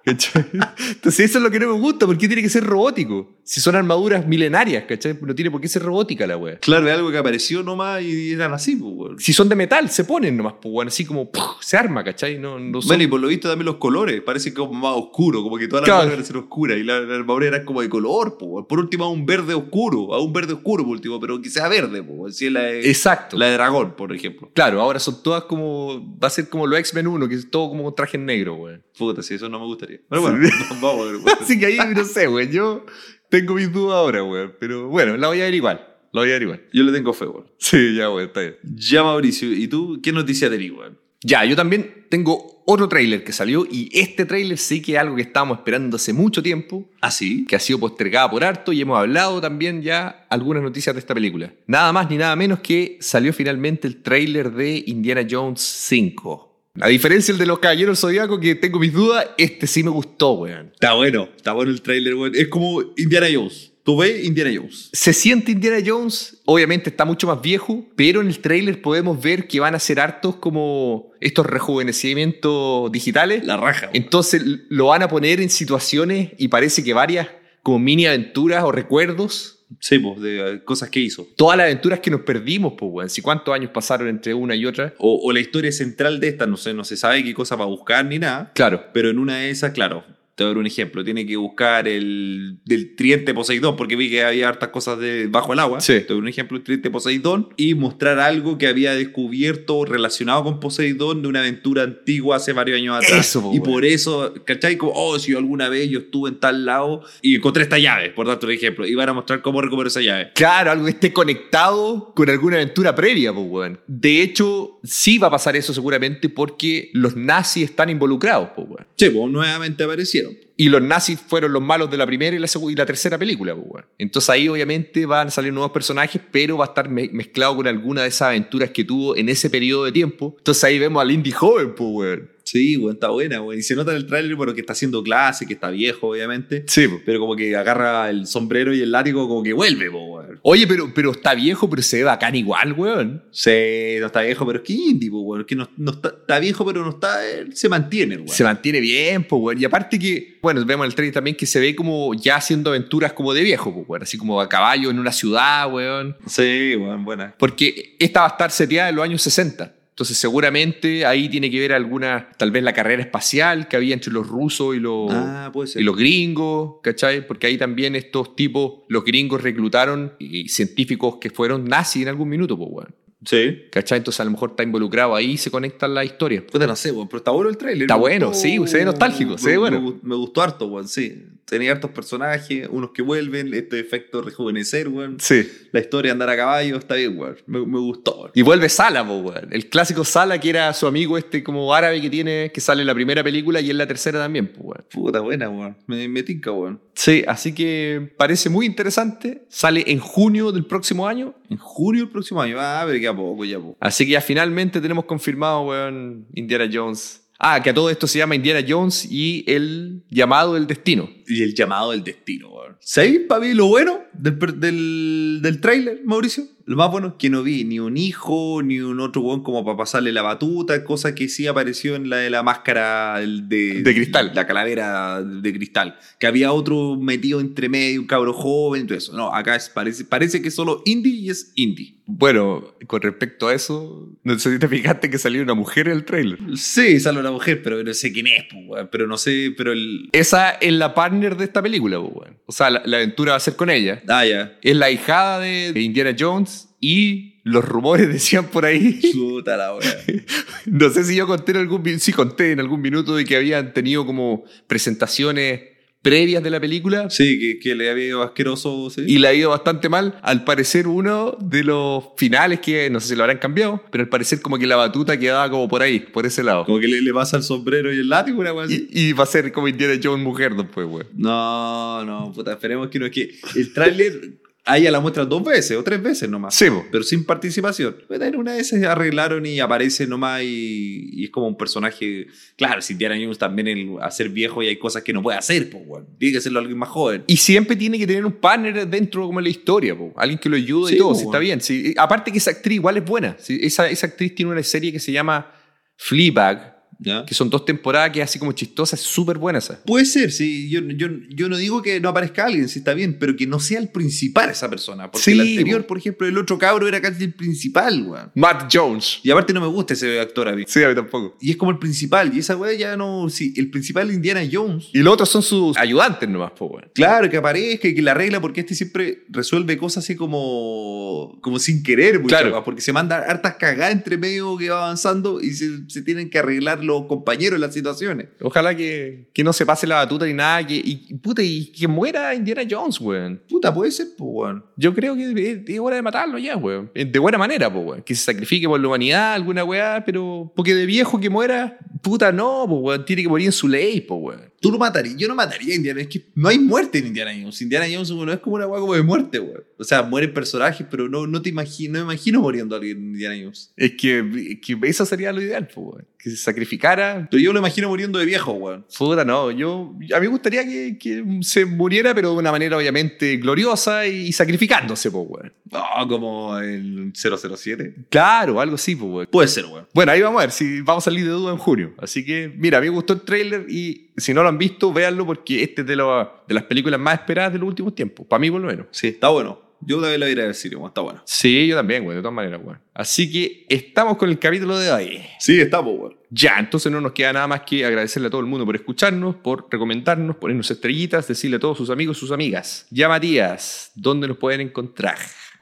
¿Cachai? 0.08 0.45
Entonces 0.89 1.30
eso 1.30 1.38
es 1.39 1.43
lo 1.43 1.51
que 1.51 1.60
no 1.60 1.68
me 1.68 1.80
gusta. 1.80 2.05
¿Por 2.05 2.18
qué 2.18 2.28
tiene 2.28 2.41
que 2.41 2.49
ser 2.49 2.64
robótico? 2.64 3.36
Si 3.43 3.60
son 3.62 3.76
armaduras 3.76 4.26
milenarias, 4.26 4.86
¿cachai? 4.86 5.18
No 5.22 5.36
tiene 5.36 5.51
por 5.51 5.60
qué 5.62 5.68
ser 5.68 5.82
robótica 5.84 6.26
la 6.28 6.38
wea. 6.38 6.60
Claro, 6.60 6.88
es 6.88 6.93
algo 6.93 7.12
que 7.12 7.18
apareció 7.18 7.62
nomás 7.64 8.01
y 8.03 8.32
eran 8.32 8.53
así, 8.53 8.76
pues, 8.78 8.91
weón. 8.95 9.20
Si 9.20 9.34
son 9.34 9.49
de 9.49 9.55
metal, 9.55 9.89
se 9.89 10.03
ponen 10.05 10.38
nomás, 10.38 10.55
pues, 10.62 10.74
weón. 10.74 10.88
Así 10.88 11.03
como 11.05 11.30
¡puf! 11.32 11.43
se 11.62 11.76
arma, 11.78 12.03
¿cachai? 12.03 12.38
No, 12.39 12.58
no 12.60 12.82
son- 12.82 12.89
Bueno, 12.89 13.03
y 13.03 13.08
por 13.08 13.20
lo 13.20 13.28
visto 13.28 13.49
también 13.49 13.66
los 13.66 13.76
colores, 13.78 14.22
parece 14.22 14.53
como 14.53 14.74
más 14.74 14.93
oscuro, 14.95 15.43
como 15.43 15.58
que 15.58 15.68
toda 15.68 15.82
la 15.82 15.86
Claro. 15.86 15.99
armadura 16.03 16.16
debe 16.18 16.28
ser 16.28 16.38
oscura 16.38 16.76
y 16.76 16.84
la, 16.84 16.99
la 17.01 17.16
armadura 17.16 17.47
era 17.47 17.66
como 17.66 17.82
de 17.82 17.89
color, 17.89 18.38
po. 18.38 18.66
por 18.68 18.80
último 18.80 19.05
a 19.05 19.10
un 19.10 19.26
verde 19.26 19.53
oscuro, 19.53 20.14
a 20.14 20.22
un 20.22 20.32
verde 20.34 20.53
oscuro 20.53 20.84
por 20.84 20.93
último, 20.93 21.20
pero 21.20 21.41
que 21.41 21.49
sea 21.49 21.68
verde, 21.68 22.01
po. 22.03 22.30
si 22.32 22.45
es 22.47 22.51
la 22.51 22.62
de, 22.64 22.89
Exacto. 22.89 23.38
la 23.38 23.47
de 23.47 23.53
dragón, 23.53 23.95
por 23.95 24.14
ejemplo. 24.14 24.49
Claro, 24.53 24.82
ahora 24.82 24.99
son 24.99 25.22
todas 25.24 25.43
como. 25.43 26.18
Va 26.22 26.28
a 26.28 26.32
ser 26.32 26.49
como 26.49 26.66
los 26.68 26.80
X-Men 26.80 27.08
1, 27.08 27.28
que 27.30 27.36
es 27.36 27.49
todo 27.49 27.70
como 27.70 27.93
traje 27.93 28.18
en 28.18 28.26
negro, 28.26 28.55
weón. 28.55 28.84
Puta, 28.97 29.22
si 29.22 29.36
eso 29.36 29.47
no 29.49 29.60
me 29.60 29.66
gustaría. 29.66 29.97
Pero 30.10 30.22
bueno, 30.22 30.50
vamos 30.82 31.02
a 31.02 31.12
ver. 31.12 31.16
weón. 31.18 31.38
Así 31.41 31.60
que 31.60 31.66
ahí 31.68 31.78
no 31.95 32.04
sé, 32.04 32.28
weón. 32.28 32.52
Yo 32.52 32.86
tengo 33.30 33.54
mis 33.56 33.72
dudas 33.72 33.95
ahora, 33.98 34.24
weón. 34.24 34.54
Pero 34.60 34.88
bueno, 34.88 35.18
la 35.18 35.28
voy 35.28 35.41
a 35.41 35.45
ver 35.45 35.54
igual. 35.54 35.88
La 36.14 36.22
voy 36.22 36.30
a 36.30 36.34
ver 36.34 36.41
igual. 36.43 36.64
Yo 36.74 36.84
le 36.84 36.91
tengo 36.91 37.14
fe, 37.14 37.26
weón. 37.26 37.48
Sí, 37.58 37.95
ya, 37.95 38.10
weón, 38.10 38.28
está 38.28 38.41
bien. 38.41 38.56
Ya, 38.64 39.04
Mauricio, 39.04 39.52
¿y 39.52 39.68
tú 39.68 40.00
qué 40.02 40.12
noticia 40.12 40.50
tenés, 40.50 40.72
weón? 40.72 41.00
Ya, 41.24 41.43
yo 41.45 41.56
también 41.56 42.06
tengo 42.10 42.64
otro 42.68 42.88
tráiler 42.88 43.24
que 43.24 43.32
salió 43.34 43.66
y 43.70 43.89
este 43.91 44.26
tráiler 44.26 44.58
sí 44.58 44.82
que 44.82 44.93
es 44.93 45.00
algo 45.00 45.16
que 45.16 45.22
estábamos 45.24 45.58
esperando 45.58 45.95
hace 45.95 46.14
mucho 46.14 46.43
tiempo, 46.43 46.88
¿Ah, 47.02 47.10
sí? 47.10 47.45
que 47.45 47.56
ha 47.56 47.60
sido 47.60 47.80
postergada 47.80 48.30
por 48.30 48.43
harto 48.43 48.72
y 48.72 48.82
hemos 48.82 49.00
hablado 49.00 49.41
también 49.41 49.82
ya 49.82 50.28
algunas 50.30 50.62
noticias 50.62 50.93
de 50.93 51.00
esta 51.00 51.14
película. 51.16 51.52
Nada 51.66 51.91
más 51.91 52.10
ni 52.10 52.18
nada 52.18 52.36
menos 52.36 52.60
que 52.60 52.98
salió 53.02 53.34
finalmente 53.34 53.88
el 53.88 54.02
tráiler 54.04 54.52
de 54.52 54.84
Indiana 54.86 55.26
Jones 55.30 55.62
5. 55.62 56.47
A 56.80 56.88
diferencia 56.89 57.34
del 57.34 57.39
de 57.39 57.45
los 57.47 57.59
Caballeros 57.59 57.99
Zodíaco, 57.99 58.39
que 58.39 58.55
tengo 58.55 58.80
mis 58.80 58.93
dudas, 58.93 59.28
este 59.38 59.65
sí 59.65 59.84
me 59.84 59.89
gustó, 59.89 60.34
weón. 60.34 60.71
Está 60.73 60.93
bueno, 60.93 61.30
está 61.36 61.53
bueno 61.53 61.71
el 61.71 61.82
tráiler, 61.82 62.15
weón. 62.15 62.36
Es 62.36 62.47
como 62.49 62.82
Indiana 62.97 63.28
Jones. 63.34 63.71
Tú 63.84 63.97
ves 63.97 64.25
Indiana 64.25 64.51
Jones. 64.53 64.89
Se 64.91 65.13
siente 65.13 65.53
Indiana 65.53 65.78
Jones, 65.84 66.41
obviamente 66.45 66.89
está 66.89 67.05
mucho 67.05 67.25
más 67.25 67.41
viejo, 67.41 67.86
pero 67.95 68.21
en 68.21 68.28
el 68.28 68.39
tráiler 68.39 68.82
podemos 68.82 69.21
ver 69.21 69.47
que 69.47 69.59
van 69.59 69.75
a 69.75 69.80
ser 69.80 69.99
hartos 69.99 70.36
como 70.36 71.13
estos 71.21 71.45
rejuvenecimientos 71.45 72.91
digitales. 72.91 73.45
La 73.45 73.57
raja, 73.57 73.86
weón. 73.86 73.95
Entonces 73.95 74.43
lo 74.69 74.88
van 74.88 75.03
a 75.03 75.07
poner 75.07 75.39
en 75.39 75.49
situaciones 75.49 76.32
y 76.38 76.49
parece 76.49 76.84
que 76.84 76.93
varias 76.93 77.30
como 77.63 77.80
mini 77.80 78.05
aventuras 78.05 78.63
o 78.63 78.71
recuerdos. 78.71 79.57
Sí, 79.80 79.99
pues, 79.99 80.22
de 80.22 80.53
eh, 80.53 80.63
cosas 80.63 80.89
que 80.89 80.99
hizo. 80.99 81.28
Todas 81.36 81.57
las 81.57 81.65
aventuras 81.65 81.99
que 81.99 82.09
nos 82.09 82.22
perdimos, 82.22 82.74
pues, 82.78 82.91
weón. 82.91 83.09
Si 83.09 83.22
cuántos 83.22 83.53
años 83.53 83.72
pasaron 83.72 84.07
entre 84.07 84.34
una 84.34 84.55
y 84.55 84.65
otra. 84.65 84.93
O, 84.97 85.20
o 85.24 85.32
la 85.32 85.39
historia 85.39 85.72
central 85.72 86.20
de 86.20 86.30
esta, 86.30 86.47
no 86.47 86.57
sé, 86.57 86.74
no 86.74 86.84
se 86.84 86.97
sabe 86.97 87.24
qué 87.24 87.34
cosa 87.34 87.55
va 87.55 87.65
a 87.65 87.68
buscar 87.68 88.05
ni 88.05 88.20
nada. 88.20 88.51
Claro. 88.53 88.86
Pero 88.93 89.09
en 89.09 89.20
una 89.20 89.38
de 89.38 89.49
esas, 89.49 89.72
claro, 89.72 90.03
te 90.38 90.44
voy 90.44 90.52
a 90.52 90.54
dar 90.54 90.58
un 90.60 90.68
ejemplo. 90.68 91.04
Tiene 91.04 91.26
que 91.26 91.36
buscar 91.36 91.88
el 91.88 92.60
del 92.64 92.96
triente 92.96 93.34
Poseidón, 93.34 93.76
porque 93.76 93.96
vi 93.96 94.08
que 94.12 94.24
había 94.24 94.48
hartas 94.48 94.70
cosas 94.70 95.00
de 95.00 95.26
bajo 95.26 95.52
el 95.52 95.58
agua. 95.58 95.82
Sí. 95.82 95.94
Te 95.94 96.14
doy 96.14 96.20
un 96.20 96.28
ejemplo 96.28 96.60
del 96.60 96.64
triente 96.64 96.92
Poseidón 96.92 97.50
y 97.58 97.74
mostrar 97.74 98.20
algo 98.20 98.60
que 98.60 98.68
había 98.68 98.94
descubierto 98.94 99.84
relacionado 99.84 100.44
con 100.44 100.60
Poseidón 100.60 101.24
de 101.24 101.28
una 101.28 101.40
aventura 101.40 101.82
antigua 101.82 102.36
hace 102.36 102.54
varios 102.54 102.78
años 102.78 103.04
atrás. 103.04 103.28
Eso, 103.28 103.42
po, 103.42 103.52
y 103.52 103.60
por 103.62 103.84
eso, 103.84 104.36
¿cachai? 104.46 104.78
Como, 104.78 104.92
oh, 104.94 105.18
si 105.18 105.32
yo 105.32 105.40
alguna 105.40 105.70
vez 105.70 105.90
yo 105.90 105.98
estuve 105.98 106.30
en 106.30 106.40
tal 106.40 106.66
lado 106.66 107.02
y 107.24 107.38
encontré 107.38 107.64
esta 107.64 107.80
llave, 107.80 108.12
por 108.12 108.28
darte 108.28 108.46
un 108.46 108.52
ejemplo, 108.52 108.86
y 108.86 108.94
van 108.94 109.10
a 109.10 109.14
mostrar 109.14 109.42
cómo 109.42 109.60
recuperar 109.60 109.88
esa 109.88 110.02
llave. 110.02 110.34
Claro, 110.36 110.70
algo 110.70 110.86
que 110.86 110.92
esté 110.92 111.12
conectado 111.12 112.14
con 112.16 112.30
alguna 112.30 112.58
aventura 112.58 112.94
previa, 112.94 113.34
pues, 113.34 113.48
weón. 113.50 113.80
De 113.88 114.22
hecho, 114.22 114.80
sí 114.84 115.18
va 115.18 115.30
a 115.30 115.32
pasar 115.32 115.56
eso 115.56 115.74
seguramente 115.74 116.30
porque 116.30 116.92
los 116.94 117.16
nazis 117.16 117.64
están 117.64 117.90
involucrados, 117.90 118.50
pues, 118.56 118.68
weón. 118.68 118.86
Sí, 118.98 119.10
pues 119.10 119.32
nuevamente 119.32 119.84
aparecieron. 119.84 120.26
Y 120.55 120.69
los 120.69 120.82
nazis 120.82 121.19
fueron 121.19 121.53
los 121.53 121.61
malos 121.61 121.91
de 121.91 121.97
la 121.97 122.05
primera 122.05 122.36
y 122.36 122.39
la, 122.39 122.47
y 122.69 122.75
la 122.75 122.86
tercera 122.86 123.17
película, 123.17 123.55
pues. 123.55 123.86
Entonces 123.97 124.30
ahí 124.30 124.47
obviamente 124.49 125.05
van 125.05 125.28
a 125.28 125.32
salir 125.32 125.53
nuevos 125.53 125.71
personajes, 125.71 126.21
pero 126.32 126.57
va 126.57 126.65
a 126.65 126.69
estar 126.69 126.89
me- 126.89 127.09
mezclado 127.13 127.55
con 127.57 127.67
alguna 127.67 128.01
de 128.01 128.07
esas 128.07 128.30
aventuras 128.30 128.71
que 128.71 128.84
tuvo 128.84 129.15
en 129.15 129.30
ese 129.30 129.49
periodo 129.49 129.86
de 129.86 129.91
tiempo. 129.91 130.34
Entonces 130.39 130.63
ahí 130.63 130.80
vemos 130.80 131.01
al 131.01 131.11
Indy 131.11 131.32
joven, 131.32 131.75
pues. 131.75 132.19
Sí, 132.48 132.78
bueno, 132.78 132.93
está 132.93 133.10
buena, 133.10 133.39
güey. 133.39 133.60
Y 133.60 133.62
se 133.62 133.76
nota 133.76 133.91
en 133.91 133.98
el 133.98 134.08
tráiler, 134.08 134.34
bueno, 134.36 134.54
que 134.54 134.62
está 134.62 134.72
haciendo 134.72 135.04
clase, 135.04 135.45
que 135.45 135.54
está 135.56 135.70
viejo, 135.70 136.08
obviamente. 136.08 136.64
Sí. 136.68 136.88
Pero 137.06 137.20
como 137.20 137.36
que 137.36 137.54
agarra 137.58 138.10
el 138.10 138.26
sombrero 138.26 138.74
y 138.74 138.80
el 138.80 138.89
látigo, 138.89 139.28
como 139.28 139.43
que 139.43 139.52
vuelve, 139.52 139.91
po, 139.91 140.02
weón. 140.06 140.39
Oye, 140.43 140.66
pero, 140.66 140.93
pero 140.95 141.12
está 141.12 141.36
viejo, 141.36 141.70
pero 141.70 141.82
se 141.82 141.98
ve 141.98 142.04
bacán 142.06 142.36
igual, 142.36 142.72
weón. 142.72 143.22
Sí, 143.32 143.98
no 144.00 144.06
está 144.06 144.22
viejo, 144.22 144.45
pero 144.45 144.60
es 144.60 144.66
que 144.66 144.72
indie, 144.72 145.12
po, 145.12 145.20
weón. 145.24 145.43
Que 145.43 145.58
no, 145.58 145.70
no 145.76 145.91
está, 145.91 146.08
está 146.08 146.39
viejo, 146.39 146.66
pero 146.66 146.86
no 146.86 146.91
está. 146.91 147.20
se 147.54 147.68
mantiene, 147.68 148.16
weón. 148.16 148.30
Se 148.30 148.45
mantiene 148.45 148.80
bien, 148.80 149.28
weón. 149.30 149.62
Y 149.62 149.66
aparte 149.66 150.00
que, 150.00 150.38
bueno, 150.41 150.64
vemos 150.66 150.86
en 150.86 150.91
el 150.91 150.95
trailer 150.95 151.14
también 151.14 151.36
que 151.36 151.45
se 151.45 151.60
ve 151.60 151.76
como 151.76 152.14
ya 152.14 152.38
haciendo 152.38 152.70
aventuras 152.70 153.12
como 153.12 153.34
de 153.34 153.43
viejo, 153.43 153.74
pues, 153.74 153.89
weón. 153.89 154.04
Así 154.04 154.18
como 154.18 154.39
a 154.39 154.48
caballo 154.48 154.89
en 154.89 155.00
una 155.00 155.12
ciudad, 155.12 155.70
weón. 155.70 156.16
Sí, 156.26 156.78
weón, 156.78 157.04
buena. 157.04 157.36
Porque 157.38 157.98
esta 158.00 158.22
va 158.22 158.28
a 158.28 158.30
estar 158.30 158.52
seteada 158.52 158.88
en 158.88 158.95
los 158.95 159.04
años 159.04 159.22
60. 159.22 159.74
Entonces 159.98 160.16
seguramente 160.20 161.08
ahí 161.08 161.28
tiene 161.28 161.50
que 161.50 161.60
ver 161.60 161.74
alguna, 161.74 162.30
tal 162.38 162.52
vez 162.52 162.62
la 162.62 162.72
carrera 162.72 163.02
espacial 163.02 163.68
que 163.68 163.78
había 163.78 163.95
entre 163.95 164.14
los 164.14 164.28
rusos 164.28 164.76
y 164.76 164.80
los, 164.80 165.08
Ah, 165.12 165.52
y 165.76 165.82
los 165.82 165.98
gringos, 165.98 166.76
¿cachai? 166.84 167.26
Porque 167.26 167.48
ahí 167.48 167.58
también 167.58 167.95
estos 167.95 168.36
tipos, 168.36 168.84
los 168.89 169.04
gringos 169.04 169.41
reclutaron 169.41 170.14
y 170.20 170.50
científicos 170.50 171.16
que 171.20 171.32
fueron 171.32 171.66
nazis 171.66 172.04
en 172.04 172.10
algún 172.10 172.30
minuto, 172.30 172.56
pues, 172.56 172.70
weón. 172.72 172.95
Sí. 173.26 173.64
¿Cachai? 173.72 173.98
Entonces 173.98 174.20
a 174.20 174.26
lo 174.26 174.30
mejor 174.30 174.52
está 174.52 174.62
involucrado 174.62 175.16
ahí 175.16 175.32
y 175.32 175.38
se 175.38 175.50
conectan 175.50 175.95
las 175.95 176.06
historias. 176.06 176.43
Puta, 176.43 176.68
no 176.68 176.76
sé, 176.76 176.93
pero 176.93 177.18
está 177.18 177.32
bueno 177.32 177.50
el 177.50 177.58
tráiler. 177.58 177.82
Está 177.82 177.95
Me 177.95 178.00
bueno, 178.02 178.28
gustó- 178.28 178.41
sí, 178.43 178.60
se 178.68 178.78
ve 178.78 178.86
nostálgico, 178.86 179.39
se 179.39 179.48
ve 179.48 179.54
me- 179.54 179.58
bueno. 179.58 179.82
Me, 179.82 180.10
me 180.10 180.16
gustó 180.16 180.43
harto, 180.43 180.68
weón, 180.68 180.88
sí. 180.88 181.26
Tenía 181.48 181.72
hartos 181.72 181.91
personajes, 181.91 182.68
unos 182.70 182.91
que 182.91 183.02
vuelven, 183.02 183.54
este 183.54 183.80
efecto 183.80 184.22
rejuvenecer, 184.22 184.89
weón. 184.89 185.18
Sí. 185.18 185.50
La 185.72 185.80
historia 185.80 186.10
de 186.10 186.12
andar 186.12 186.30
a 186.30 186.36
caballo, 186.36 186.76
está 186.76 186.95
bien, 186.95 187.18
weón. 187.18 187.38
Me, 187.45 187.66
me 187.66 187.80
gustó, 187.80 188.18
weón. 188.18 188.32
Y 188.34 188.41
vuelve 188.41 188.68
Sala, 188.68 189.02
weón. 189.04 189.48
El 189.50 189.70
clásico 189.70 190.04
Sala, 190.04 190.41
que 190.41 190.50
era 190.50 190.74
su 190.74 190.88
amigo 190.88 191.18
este 191.18 191.43
como 191.43 191.74
árabe 191.74 192.02
que 192.02 192.10
tiene, 192.10 192.52
que 192.54 192.60
sale 192.60 192.82
en 192.82 192.88
la 192.88 192.93
primera 192.93 193.24
película 193.24 193.62
y 193.62 193.70
en 193.70 193.78
la 193.78 193.88
tercera 193.88 194.20
también, 194.20 194.52
weón. 194.58 194.84
Puta, 194.91 195.22
buena, 195.22 195.50
weón. 195.50 195.78
Me, 195.88 196.10
me 196.10 196.22
tinca, 196.22 196.52
weón. 196.52 196.82
Sí, 196.93 197.24
así 197.26 197.56
que 197.56 198.12
parece 198.18 198.50
muy 198.50 198.66
interesante. 198.66 199.45
Sale 199.48 199.86
en 199.88 200.00
junio 200.00 200.52
del 200.52 200.66
próximo 200.66 201.08
año. 201.08 201.34
En 201.50 201.56
junio 201.56 202.02
del 202.02 202.12
próximo 202.12 202.41
año. 202.41 202.58
Ah, 202.60 202.84
pero 202.86 203.00
que 203.00 203.08
a 203.08 203.16
poco, 203.16 203.45
ya, 203.45 203.58
po. 203.58 203.78
Así 203.80 204.06
que 204.06 204.12
ya 204.12 204.22
finalmente 204.22 204.82
tenemos 204.82 205.06
confirmado, 205.06 205.62
weón, 205.62 206.28
Indiana 206.34 206.70
Jones. 206.70 207.24
Ah, 207.39 207.62
que 207.62 207.70
a 207.70 207.74
todo 207.74 207.89
esto 207.89 208.06
se 208.06 208.18
llama 208.18 208.36
Indiana 208.36 208.66
Jones 208.68 209.08
y 209.10 209.45
el 209.48 210.04
llamado 210.10 210.56
del 210.56 210.68
destino. 210.68 211.08
Y 211.28 211.43
el 211.43 211.53
llamado 211.53 211.91
del 211.91 212.03
destino, 212.03 212.49
weón. 212.49 212.78
¿Sabéis, 212.80 213.21
para 213.28 213.41
mí, 213.41 213.53
lo 213.53 213.67
bueno 213.67 213.99
del, 214.13 214.38
del, 214.59 215.39
del 215.41 215.61
tráiler, 215.61 216.01
Mauricio? 216.05 216.45
Lo 216.67 216.75
más 216.75 216.91
bueno 216.91 217.07
es 217.07 217.13
que 217.17 217.30
no 217.30 217.43
vi 217.43 217.63
ni 217.63 217.80
un 217.80 217.95
hijo, 217.95 218.61
ni 218.61 218.82
un 218.82 218.99
otro 218.99 219.21
weón 219.21 219.41
como 219.41 219.63
para 219.63 219.78
pasarle 219.78 220.11
la 220.11 220.21
batuta, 220.21 220.84
cosa 220.84 221.15
que 221.15 221.30
sí 221.30 221.47
apareció 221.47 221.95
en 221.95 222.09
la 222.09 222.17
de 222.17 222.30
la 222.30 222.43
máscara 222.43 223.19
de, 223.19 223.82
De 223.84 223.95
cristal. 223.95 224.34
La 224.36 224.45
calavera 224.45 225.23
de 225.23 225.53
cristal. 225.53 225.97
Que 226.19 226.28
había 226.28 226.51
otro 226.51 226.97
metido 226.97 227.39
entre 227.39 227.69
medio, 227.69 228.01
un 228.01 228.07
cabro 228.07 228.34
joven, 228.34 228.84
y 228.84 228.88
todo 228.88 228.97
eso. 228.97 229.15
No, 229.15 229.34
acá 229.34 229.55
es, 229.55 229.69
parece, 229.69 230.03
parece 230.03 230.41
que 230.41 230.49
es 230.49 230.55
solo 230.55 230.82
indie 230.86 231.13
y 231.13 231.30
es 231.30 231.53
indie. 231.55 231.95
Bueno, 232.05 232.75
con 232.88 233.01
respecto 233.01 233.47
a 233.47 233.53
eso, 233.53 234.09
no 234.23 234.39
sé 234.39 234.53
si 234.53 234.59
te 234.59 234.67
fijaste 234.67 235.09
que 235.09 235.17
salió 235.17 235.41
una 235.41 235.53
mujer 235.53 235.88
en 235.88 235.93
el 235.93 236.05
trailer. 236.05 236.39
Sí, 236.55 236.99
sale 236.99 237.19
una 237.19 237.32
mujer, 237.32 237.61
pero 237.61 237.82
no 237.84 237.93
sé 237.93 238.11
quién 238.11 238.28
es, 238.28 238.45
pues. 238.49 238.88
Pero 238.91 239.07
no 239.07 239.17
sé, 239.17 239.53
pero 239.55 239.71
el. 239.71 240.09
Esa 240.11 240.51
es 240.51 240.73
la 240.73 240.93
partner 241.18 241.38
de 241.38 241.45
esta 241.45 241.61
película, 241.61 241.99
weón. 241.99 242.38
O 242.45 242.51
sea, 242.51 242.70
la, 242.70 242.82
la 242.86 242.97
aventura 242.97 243.32
va 243.32 243.38
a 243.38 243.41
ser 243.41 243.55
con 243.55 243.70
ella. 243.70 244.01
Ah, 244.07 244.26
ya. 244.26 244.57
Es 244.61 244.76
la 244.76 244.89
hijada 244.89 245.39
de 245.39 245.74
de 245.74 245.82
Indiana 245.82 246.15
Jones 246.18 246.70
y 246.80 247.41
los 247.43 247.63
rumores 247.63 248.07
decían 248.13 248.47
por 248.47 248.65
ahí 248.65 248.99
la. 249.01 249.80
No 250.65 250.89
sé 250.89 251.05
si 251.05 251.15
yo 251.15 251.28
conté 251.28 251.51
en 251.51 251.59
algún 251.59 251.99
sí 251.99 252.11
conté 252.11 252.51
en 252.51 252.59
algún 252.59 252.82
minuto 252.82 253.15
de 253.15 253.24
que 253.24 253.38
habían 253.38 253.74
tenido 253.74 254.05
como 254.05 254.43
presentaciones 254.68 255.61
previas 256.02 256.41
de 256.43 256.50
la 256.50 256.60
película 256.60 257.10
Sí, 257.10 257.39
que, 257.39 257.60
que 257.60 257.76
le 257.76 257.89
había 257.89 258.06
ido 258.08 258.24
asqueroso, 258.24 258.89
sí. 258.89 259.04
y 259.08 259.18
le 259.20 259.28
ha 259.28 259.34
ido 259.34 259.50
bastante 259.50 259.89
mal. 259.89 260.18
Al 260.22 260.43
parecer 260.43 260.88
uno 260.88 261.38
de 261.41 261.64
los 261.64 262.04
finales 262.18 262.60
que 262.62 262.89
no 262.89 263.00
sé 263.00 263.10
si 263.10 263.16
lo 263.16 263.24
habrán 263.24 263.39
cambiado, 263.39 263.84
pero 263.91 264.04
al 264.04 264.10
parecer 264.10 264.41
como 264.41 264.58
que 264.58 264.68
la 264.68 264.76
batuta 264.76 265.18
quedaba 265.20 265.50
como 265.50 265.68
por 265.68 265.82
ahí, 265.82 266.00
por 266.00 266.26
ese 266.26 266.43
lado. 266.43 266.66
Como 266.66 266.80
que 266.80 266.88
le, 266.88 267.02
le 267.02 267.14
pasa 267.14 267.38
el 267.38 267.43
sombrero 267.43 267.93
y 267.93 267.98
el 267.98 268.10
látigo, 268.10 268.39
una 268.39 268.52
así. 268.62 268.88
Y, 268.91 269.10
y 269.10 269.14
va 269.14 269.24
a 269.24 269.28
ser 269.28 269.52
como 269.52 269.68
Indiana 269.68 270.00
Jones 270.02 270.24
mujer 270.24 270.56
después, 270.56 270.88
güey. 270.88 271.06
No, 271.16 272.06
no, 272.06 272.32
puta, 272.32 272.54
esperemos 272.54 272.88
que 272.89 273.00
no. 273.00 273.06
Es 273.08 273.12
que 273.12 273.30
el 273.56 273.74
tráiler 273.74 274.38
a 274.68 274.78
ella 274.78 274.91
la 274.91 274.99
muestran 274.99 275.28
dos 275.30 275.43
veces 275.43 275.78
o 275.78 275.84
tres 275.84 276.01
veces 276.03 276.30
nomás. 276.30 276.53
Sí. 276.53 276.65
Pero 276.91 277.03
sin 277.03 277.24
participación. 277.26 277.95
Pero 278.07 278.26
en 278.26 278.36
una 278.36 278.53
de 278.53 278.59
esas 278.59 278.84
arreglaron 278.84 279.45
y 279.45 279.59
aparece 279.59 280.05
nomás 280.05 280.43
y, 280.43 281.09
y 281.13 281.24
es 281.26 281.30
como 281.32 281.47
un 281.47 281.57
personaje. 281.57 282.28
Claro, 282.57 282.82
si 282.82 282.93
Indiana 282.93 283.15
Jones 283.20 283.38
también 283.38 283.68
el 283.68 283.95
hacer 284.01 284.30
viejo 284.30 284.61
y 284.61 284.68
hay 284.68 284.78
cosas 284.78 285.03
que 285.03 285.13
no 285.13 285.24
puede 285.24 285.38
hacer, 285.38 285.70
pues. 285.70 285.84
Tiene 286.20 286.34
que 286.34 286.38
hacerlo 286.39 286.59
alguien 286.59 286.78
más 286.78 286.89
joven. 286.89 287.24
Y 287.28 287.38
siempre 287.38 287.76
tiene 287.76 287.97
que 287.97 288.05
tener 288.05 288.26
un 288.26 288.34
partner 288.34 288.88
dentro 288.88 289.26
como 289.26 289.39
de 289.39 289.43
la 289.43 289.49
historia, 289.49 289.97
po. 289.97 290.13
alguien 290.18 290.38
que 290.39 290.49
lo 290.49 290.55
ayude 290.57 290.89
Sí, 290.89 290.95
y 290.95 290.97
todo, 290.97 291.09
po, 291.09 291.15
si 291.15 291.26
está 291.26 291.39
bien. 291.39 291.61
sí. 291.61 291.93
Aparte 291.97 292.32
que 292.32 292.38
esa 292.38 292.51
actriz 292.51 292.76
igual 292.76 292.97
es 292.97 293.05
buena. 293.05 293.36
sí. 293.39 293.59
Esa, 293.61 293.89
esa 293.89 294.07
actriz 294.07 294.36
tiene 294.36 294.51
una 294.51 294.63
serie 294.63 294.91
que 294.91 294.99
se 294.99 295.11
llama 295.11 295.51
Fleabag, 295.95 296.76
¿Ya? 297.00 297.26
que 297.26 297.34
son 297.36 297.50
dos 297.50 297.64
temporadas 297.66 298.10
que 298.12 298.22
así 298.24 298.39
como 298.39 298.52
chistosa, 298.54 298.95
es 298.95 299.02
súper 299.04 299.38
buena 299.38 299.60
esa. 299.60 299.84
Puede 299.84 300.06
ser, 300.06 300.32
sí. 300.32 300.70
Yo, 300.70 300.82
yo, 300.82 301.08
yo 301.30 301.48
no 301.50 301.58
digo 301.58 301.82
que 301.82 302.00
no 302.00 302.10
aparezca 302.10 302.45
alguien, 302.45 302.68
si 302.70 302.80
está 302.80 302.93
bien, 302.93 303.18
pero 303.20 303.36
que 303.36 303.45
no 303.45 303.60
sea 303.60 303.80
el 303.80 303.89
principal 303.89 304.50
esa 304.50 304.70
persona. 304.70 305.12
Porque 305.12 305.24
Sí, 305.24 305.32
el 305.34 305.41
anterior, 305.41 305.82
po. 305.82 305.88
por 305.89 305.98
ejemplo, 306.00 306.28
el 306.28 306.38
otro 306.38 306.58
cabro 306.58 306.88
era 306.88 307.00
casi 307.02 307.24
el 307.26 307.34
principal, 307.34 308.02
weón. 308.04 308.32
Matt 308.36 308.70
Jones. 308.74 309.20
Y 309.24 309.30
aparte 309.32 309.54
no 309.54 309.62
me 309.62 309.68
gusta 309.68 309.93
ese 309.93 310.20
actor 310.20 310.48
a 310.48 310.56
mí. 310.56 310.64
Sí, 310.68 310.84
a 310.84 310.89
mí 310.89 310.95
tampoco. 310.95 311.38
Y 311.39 311.52
es 311.52 311.58
como 311.58 311.72
el 311.72 311.78
principal, 311.78 312.32
y 312.36 312.39
esa 312.39 312.56
weá 312.56 312.74
ya 312.74 312.98
no. 312.98 313.30
Sí, 313.30 313.54
el 313.58 313.70
principal 313.70 314.10
es 314.10 314.16
Indiana 314.16 314.41
Jones. 314.52 314.89
Y 314.93 315.00
los 315.00 315.14
otros 315.14 315.30
son 315.30 315.43
sus 315.43 315.78
ayudantes 315.78 316.28
nomás, 316.28 316.52
pues, 316.58 316.72
weón. 316.72 316.89
Claro, 316.93 317.30
que 317.30 317.38
aparezca 317.38 317.88
y 317.88 317.93
que 317.95 318.02
la 318.02 318.14
regla, 318.14 318.41
porque 318.41 318.62
este 318.62 318.74
siempre 318.76 319.24
resuelve 319.30 319.78
cosas 319.78 320.04
así 320.04 320.16
como. 320.16 321.38
como 321.41 321.60
sin 321.60 321.84
querer, 321.84 322.22
Claro. 322.24 322.64
porque 322.64 322.82
se 322.82 322.93
manda 322.93 323.18
hartas 323.20 323.56
cagadas 323.56 323.91
entre 323.93 324.18
medio 324.18 324.58
que 324.58 324.70
va 324.70 324.86
avanzando 324.86 325.41
y 325.41 325.52
se, 325.54 325.88
se 325.89 326.02
tienen 326.02 326.30
que 326.30 326.39
arreglar 326.39 326.84
los 326.88 327.06
compañeros 327.06 327.56
en 327.56 327.62
las 327.62 327.74
situaciones. 327.74 328.30
Ojalá 328.42 328.76
que, 328.76 329.30
que 329.34 329.44
no 329.44 329.54
se 329.54 329.66
pase 329.66 329.86
la 329.86 329.96
batuta 329.96 330.26
ni 330.26 330.34
nada, 330.34 330.66
que, 330.66 330.76
y, 330.76 331.14
puta, 331.16 331.44
y 331.44 331.72
que 331.72 331.88
muera 331.88 332.34
Indiana 332.34 332.64
Jones, 332.70 333.00
weón. 333.00 333.42
Puta, 333.48 333.74
puede 333.74 333.92
ser, 333.92 334.08
pues, 334.18 334.30
weón. 334.32 334.66
Yo 334.76 334.94
creo 334.94 335.16
que 335.16 335.52
es, 335.52 335.60
es 335.68 335.80
hora 335.80 335.98
de 335.98 336.02
matarlo 336.02 336.38
ya, 336.38 336.58
weón. 336.58 336.90
De 336.94 337.20
buena 337.20 337.38
manera, 337.38 337.72
pues, 337.72 337.86
weón. 337.86 338.02
Que 338.02 338.16
se 338.16 338.24
sacrifique 338.24 338.68
por 338.68 338.80
la 338.80 338.88
humanidad, 338.88 339.34
alguna 339.34 339.64
weá, 339.64 340.04
pero. 340.06 340.52
Porque 340.56 340.74
de 340.74 340.86
viejo 340.86 341.20
que 341.20 341.30
muera, 341.30 341.78
puta, 342.02 342.32
no, 342.32 342.66
pues, 342.68 342.82
weón. 342.82 343.06
Tiene 343.06 343.24
que 343.24 343.30
morir 343.30 343.48
en 343.48 343.52
su 343.52 343.68
ley, 343.68 344.02
pues, 344.02 344.20
weón. 344.22 344.52
Tú 344.60 344.72
lo 344.72 344.78
matarías. 344.78 345.16
Yo 345.18 345.28
no 345.28 345.36
mataría 345.36 345.74
a 345.74 345.76
Indiana. 345.76 346.02
Es 346.02 346.08
que 346.08 346.24
no 346.36 346.50
hay 346.50 346.58
muerte 346.58 346.98
en 346.98 347.08
Indiana 347.08 347.32
Jones. 347.32 347.62
Indiana 347.62 347.86
Jones 347.91 348.10
no 348.12 348.32
es 348.32 348.39
como 348.39 348.56
una 348.56 348.68
weá 348.68 348.80
como 348.80 348.95
de 348.95 349.04
muerte, 349.04 349.39
weón. 349.39 349.64
O 349.78 349.84
sea, 349.84 350.02
mueren 350.02 350.34
personajes, 350.34 350.86
pero 350.89 351.08
no, 351.08 351.28
no 351.28 351.41
te 351.41 351.50
imagino, 351.50 352.00
no 352.00 352.06
me 352.06 352.14
imagino 352.14 352.41
muriendo 352.41 352.76
a 352.76 352.80
alguien 352.80 352.98
en 352.98 353.04
Indiana 353.12 353.36
Jones. 353.39 353.72
Es 353.78 353.91
que, 353.91 354.60
que 354.62 354.78
eso 354.84 355.06
sería 355.06 355.32
lo 355.32 355.41
ideal, 355.41 355.68
pues, 355.68 355.78
weón. 355.78 356.08
Que 356.18 356.32
se 356.32 356.38
sacrificara. 356.38 357.28
Pero 357.30 357.41
yo 357.41 357.54
lo 357.54 357.60
imagino 357.60 357.88
muriendo 357.89 358.18
de 358.18 358.26
viejo, 358.26 358.54
weón. 358.54 358.86
Puta, 358.98 359.24
no. 359.24 359.52
Yo, 359.52 359.93
a 360.16 360.20
mí 360.20 360.26
me 360.26 360.28
gustaría 360.28 360.66
que, 360.66 360.98
que 360.98 361.24
se 361.41 361.66
muriera, 361.66 362.16
pero 362.16 362.32
de 362.32 362.38
una 362.38 362.52
manera 362.52 362.78
obviamente 362.78 363.38
gloriosa 363.38 364.08
y 364.08 364.32
sacrificándose, 364.32 365.12
pues, 365.12 365.26
weón. 365.30 365.54
No, 365.72 366.08
como 366.08 366.58
el 366.58 367.14
007. 367.14 368.08
Claro, 368.10 368.60
algo 368.60 368.76
así, 368.76 368.95
pues, 368.95 369.12
weón. 369.12 369.28
Puede 369.32 369.48
ser, 369.48 369.66
weón. 369.66 369.88
Bueno, 369.93 370.12
ahí 370.12 370.22
vamos 370.22 370.39
a 370.39 370.45
ver 370.45 370.52
si 370.52 370.82
vamos 370.82 371.04
a 371.04 371.06
salir 371.06 371.24
de 371.24 371.32
duda 371.32 371.52
en 371.52 371.58
junio. 371.58 371.87
Así 371.98 372.26
que, 372.26 372.52
mira, 372.56 372.78
a 372.78 372.82
mí 372.82 372.88
me 372.88 372.96
gustó 372.96 373.14
el 373.14 373.22
tráiler 373.22 373.66
y 373.70 374.12
si 374.18 374.34
no 374.34 374.44
lo 374.44 374.50
han 374.50 374.58
visto, 374.58 374.92
véanlo 374.92 375.26
porque 375.26 375.64
este 375.64 375.82
es 375.82 375.88
de, 375.88 375.96
las 375.96 376.64
películas 376.64 377.00
más 377.00 377.16
esperadas 377.16 377.54
de 377.54 377.60
los 377.60 377.68
últimos 377.68 377.96
tiempos. 377.96 378.26
Para 378.28 378.40
mí, 378.40 378.52
por 378.52 378.62
lo 378.62 378.68
menos. 378.68 378.88
Sí, 378.92 379.08
está 379.08 379.30
bueno. 379.30 379.68
Yo 379.80 380.02
también 380.02 380.20
la 380.20 380.30
iré 380.30 380.42
a 380.42 380.48
ver, 380.48 380.56
weón. 380.74 380.88
Está 380.88 381.02
bueno. 381.02 381.22
Sí, 381.26 381.68
yo 381.68 381.76
también, 381.76 382.04
güey, 382.04 382.16
de 382.16 382.22
todas 382.22 382.34
maneras, 382.34 382.62
güey. 382.64 382.76
Así 382.94 383.32
que 383.32 383.66
estamos 383.70 384.18
con 384.18 384.30
el 384.30 384.40
capítulo 384.40 384.78
de 384.78 384.92
hoy. 384.92 385.22
Sí, 385.40 385.60
está, 385.60 385.84
pues, 385.84 385.96
weón. 385.98 386.18
Ya, 386.30 386.58
entonces 386.60 386.92
no 386.92 387.00
nos 387.00 387.14
queda 387.14 387.32
nada 387.34 387.48
más 387.48 387.62
que 387.62 387.86
agradecerle 387.86 388.28
a 388.28 388.32
todo 388.32 388.42
el 388.42 388.48
mundo 388.48 388.66
por 388.66 388.76
escucharnos, 388.76 389.36
por 389.36 389.68
recomendarnos, 389.70 390.36
ponernos 390.38 390.70
estrellitas, 390.72 391.28
decirle 391.28 391.58
a 391.58 391.60
todos 391.60 391.78
sus 391.78 391.90
amigos, 391.90 392.18
sus 392.18 392.32
amigas. 392.32 392.88
Ya, 392.90 393.08
Matías, 393.08 393.92
¿dónde 393.96 394.28
nos 394.28 394.38
pueden 394.38 394.62
encontrar? 394.62 395.18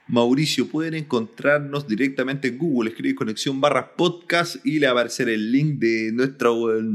Mauricio, 0.08 0.68
pueden 0.68 0.94
encontrarnos 0.94 1.88
directamente 1.88 2.50
en 2.50 2.58
Google, 2.58 2.90
escribir 2.92 3.16
conexión 3.16 3.60
barra 3.60 3.96
podcast 3.96 4.64
y 4.66 4.80
le 4.80 4.86
va 4.88 4.92
a 4.92 4.94
aparecer 4.94 5.30
el 5.30 5.52
link 5.52 5.80
de 5.80 6.12
nuestra, 6.14 6.50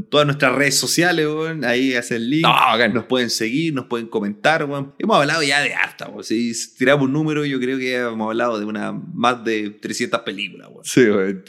todas 0.08 0.26
nuestras 0.26 0.54
redes 0.54 0.76
sociales, 0.78 1.26
weón. 1.26 1.64
Ahí 1.64 1.94
hace 1.94 2.16
el 2.16 2.30
link. 2.30 2.42
No. 2.44 2.88
Nos 2.88 3.04
pueden 3.06 3.30
seguir, 3.30 3.74
nos 3.74 3.86
pueden 3.86 4.06
comentar, 4.06 4.64
weón. 4.64 4.92
Hemos 4.98 5.16
hablado 5.16 5.42
ya 5.42 5.60
de 5.60 5.74
harta, 5.74 6.08
weón. 6.08 6.22
Si 6.24 6.52
tiramos 6.78 7.06
un 7.06 7.12
número, 7.12 7.44
yo 7.44 7.58
creo 7.58 7.78
que 7.78 7.96
hemos 7.96 8.28
hablado 8.28 8.58
de 8.58 8.64
una 8.64 8.92
más 8.92 9.42
de 9.44 9.70
300 9.70 10.20
películas, 10.20 10.68
weón. 10.70 10.84
Sí. 10.84 11.02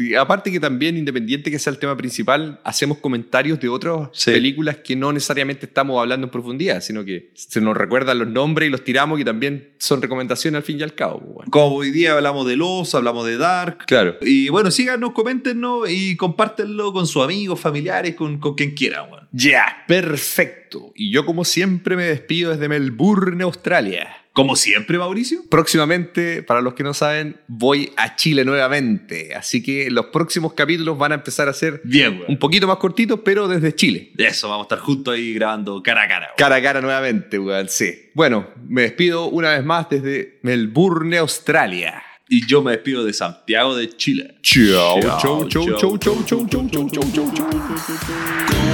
Y 0.03 0.15
aparte 0.15 0.51
que 0.51 0.59
también, 0.59 0.97
independiente 0.97 1.51
que 1.51 1.59
sea 1.59 1.71
el 1.71 1.79
tema 1.79 1.95
principal, 1.95 2.59
hacemos 2.63 2.97
comentarios 2.97 3.59
de 3.59 3.69
otras 3.69 4.09
Sí. 4.13 4.31
películas 4.31 4.77
que 4.77 4.95
no 4.95 5.13
necesariamente 5.13 5.65
estamos 5.65 5.99
hablando 5.99 6.25
en 6.27 6.31
profundidad, 6.31 6.81
sino 6.81 7.05
que 7.05 7.31
se 7.35 7.61
nos 7.61 7.77
recuerdan 7.77 8.19
los 8.19 8.27
nombres 8.27 8.67
y 8.67 8.71
los 8.71 8.83
tiramos 8.83 9.19
y 9.19 9.23
también 9.23 9.69
son 9.77 10.01
recomendaciones 10.01 10.57
al 10.57 10.63
fin 10.63 10.79
y 10.79 10.83
al 10.83 10.95
cabo. 10.95 11.43
Como 11.51 11.75
hoy 11.75 11.91
día 11.91 12.13
hablamos 12.13 12.47
de 12.47 12.55
Los, 12.55 12.95
hablamos 12.95 13.25
de 13.25 13.37
Dark. 13.37 13.85
Claro. 13.85 14.15
Y 14.21 14.49
bueno, 14.49 14.71
síganos, 14.71 15.11
coméntenos 15.11 15.89
y 15.89 16.15
compártenlo 16.15 16.93
con 16.93 17.05
sus 17.05 17.23
amigos, 17.23 17.59
familiares, 17.59 18.15
con, 18.15 18.39
con 18.39 18.55
quien 18.55 18.71
quieran. 18.71 19.05
Ya, 19.31 19.83
perfecto. 19.87 20.91
Y 20.95 21.11
yo 21.11 21.25
como 21.25 21.45
siempre 21.45 21.95
me 21.95 22.05
despido 22.05 22.51
desde 22.51 22.67
Melbourne, 22.67 23.43
Australia. 23.43 24.20
Como 24.33 24.55
siempre, 24.55 24.97
Mauricio. 24.97 25.43
Próximamente, 25.49 26.41
para 26.41 26.61
los 26.61 26.73
que 26.73 26.83
no 26.83 26.93
saben, 26.93 27.37
voy 27.47 27.91
a 27.97 28.15
Chile 28.15 28.45
nuevamente. 28.45 29.35
Así 29.35 29.61
que 29.61 29.91
los 29.91 30.05
próximos 30.07 30.53
capítulos 30.53 30.97
van 30.97 31.11
a 31.11 31.15
empezar 31.15 31.49
a 31.49 31.53
ser 31.53 31.81
Bien, 31.83 32.13
weón. 32.13 32.25
un 32.29 32.39
poquito 32.39 32.65
más 32.65 32.77
cortitos, 32.77 33.19
pero 33.25 33.49
desde 33.49 33.75
Chile. 33.75 34.11
Eso, 34.17 34.47
vamos 34.47 34.63
a 34.63 34.67
estar 34.67 34.79
juntos 34.79 35.13
ahí 35.15 35.33
grabando 35.33 35.83
cara 35.83 36.03
a 36.03 36.07
cara. 36.07 36.29
Cara 36.37 36.55
a 36.55 36.61
cara 36.61 36.79
nuevamente, 36.81 37.37
weón, 37.39 37.67
sí. 37.67 38.09
Bueno, 38.13 38.47
me 38.67 38.83
despido 38.83 39.25
una 39.25 39.51
vez 39.51 39.65
más 39.65 39.89
desde 39.89 40.39
Melbourne, 40.43 41.17
Australia. 41.17 42.01
Y 42.29 42.47
yo 42.47 42.61
me 42.61 42.71
despido 42.71 43.03
de 43.03 43.11
Santiago 43.11 43.75
de 43.75 43.89
Chile. 43.89 44.35
Chau, 44.41 45.01
chau, 45.01 45.49
chau, 45.49 45.77
chau, 45.77 45.97
chau, 45.97 45.97
chau, 45.97 46.25
chau, 46.25 46.47
chau, 46.47 46.89
chau, 46.89 47.11
chau, 47.11 47.31
chau. 47.33 47.47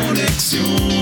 Conexión 0.08 0.97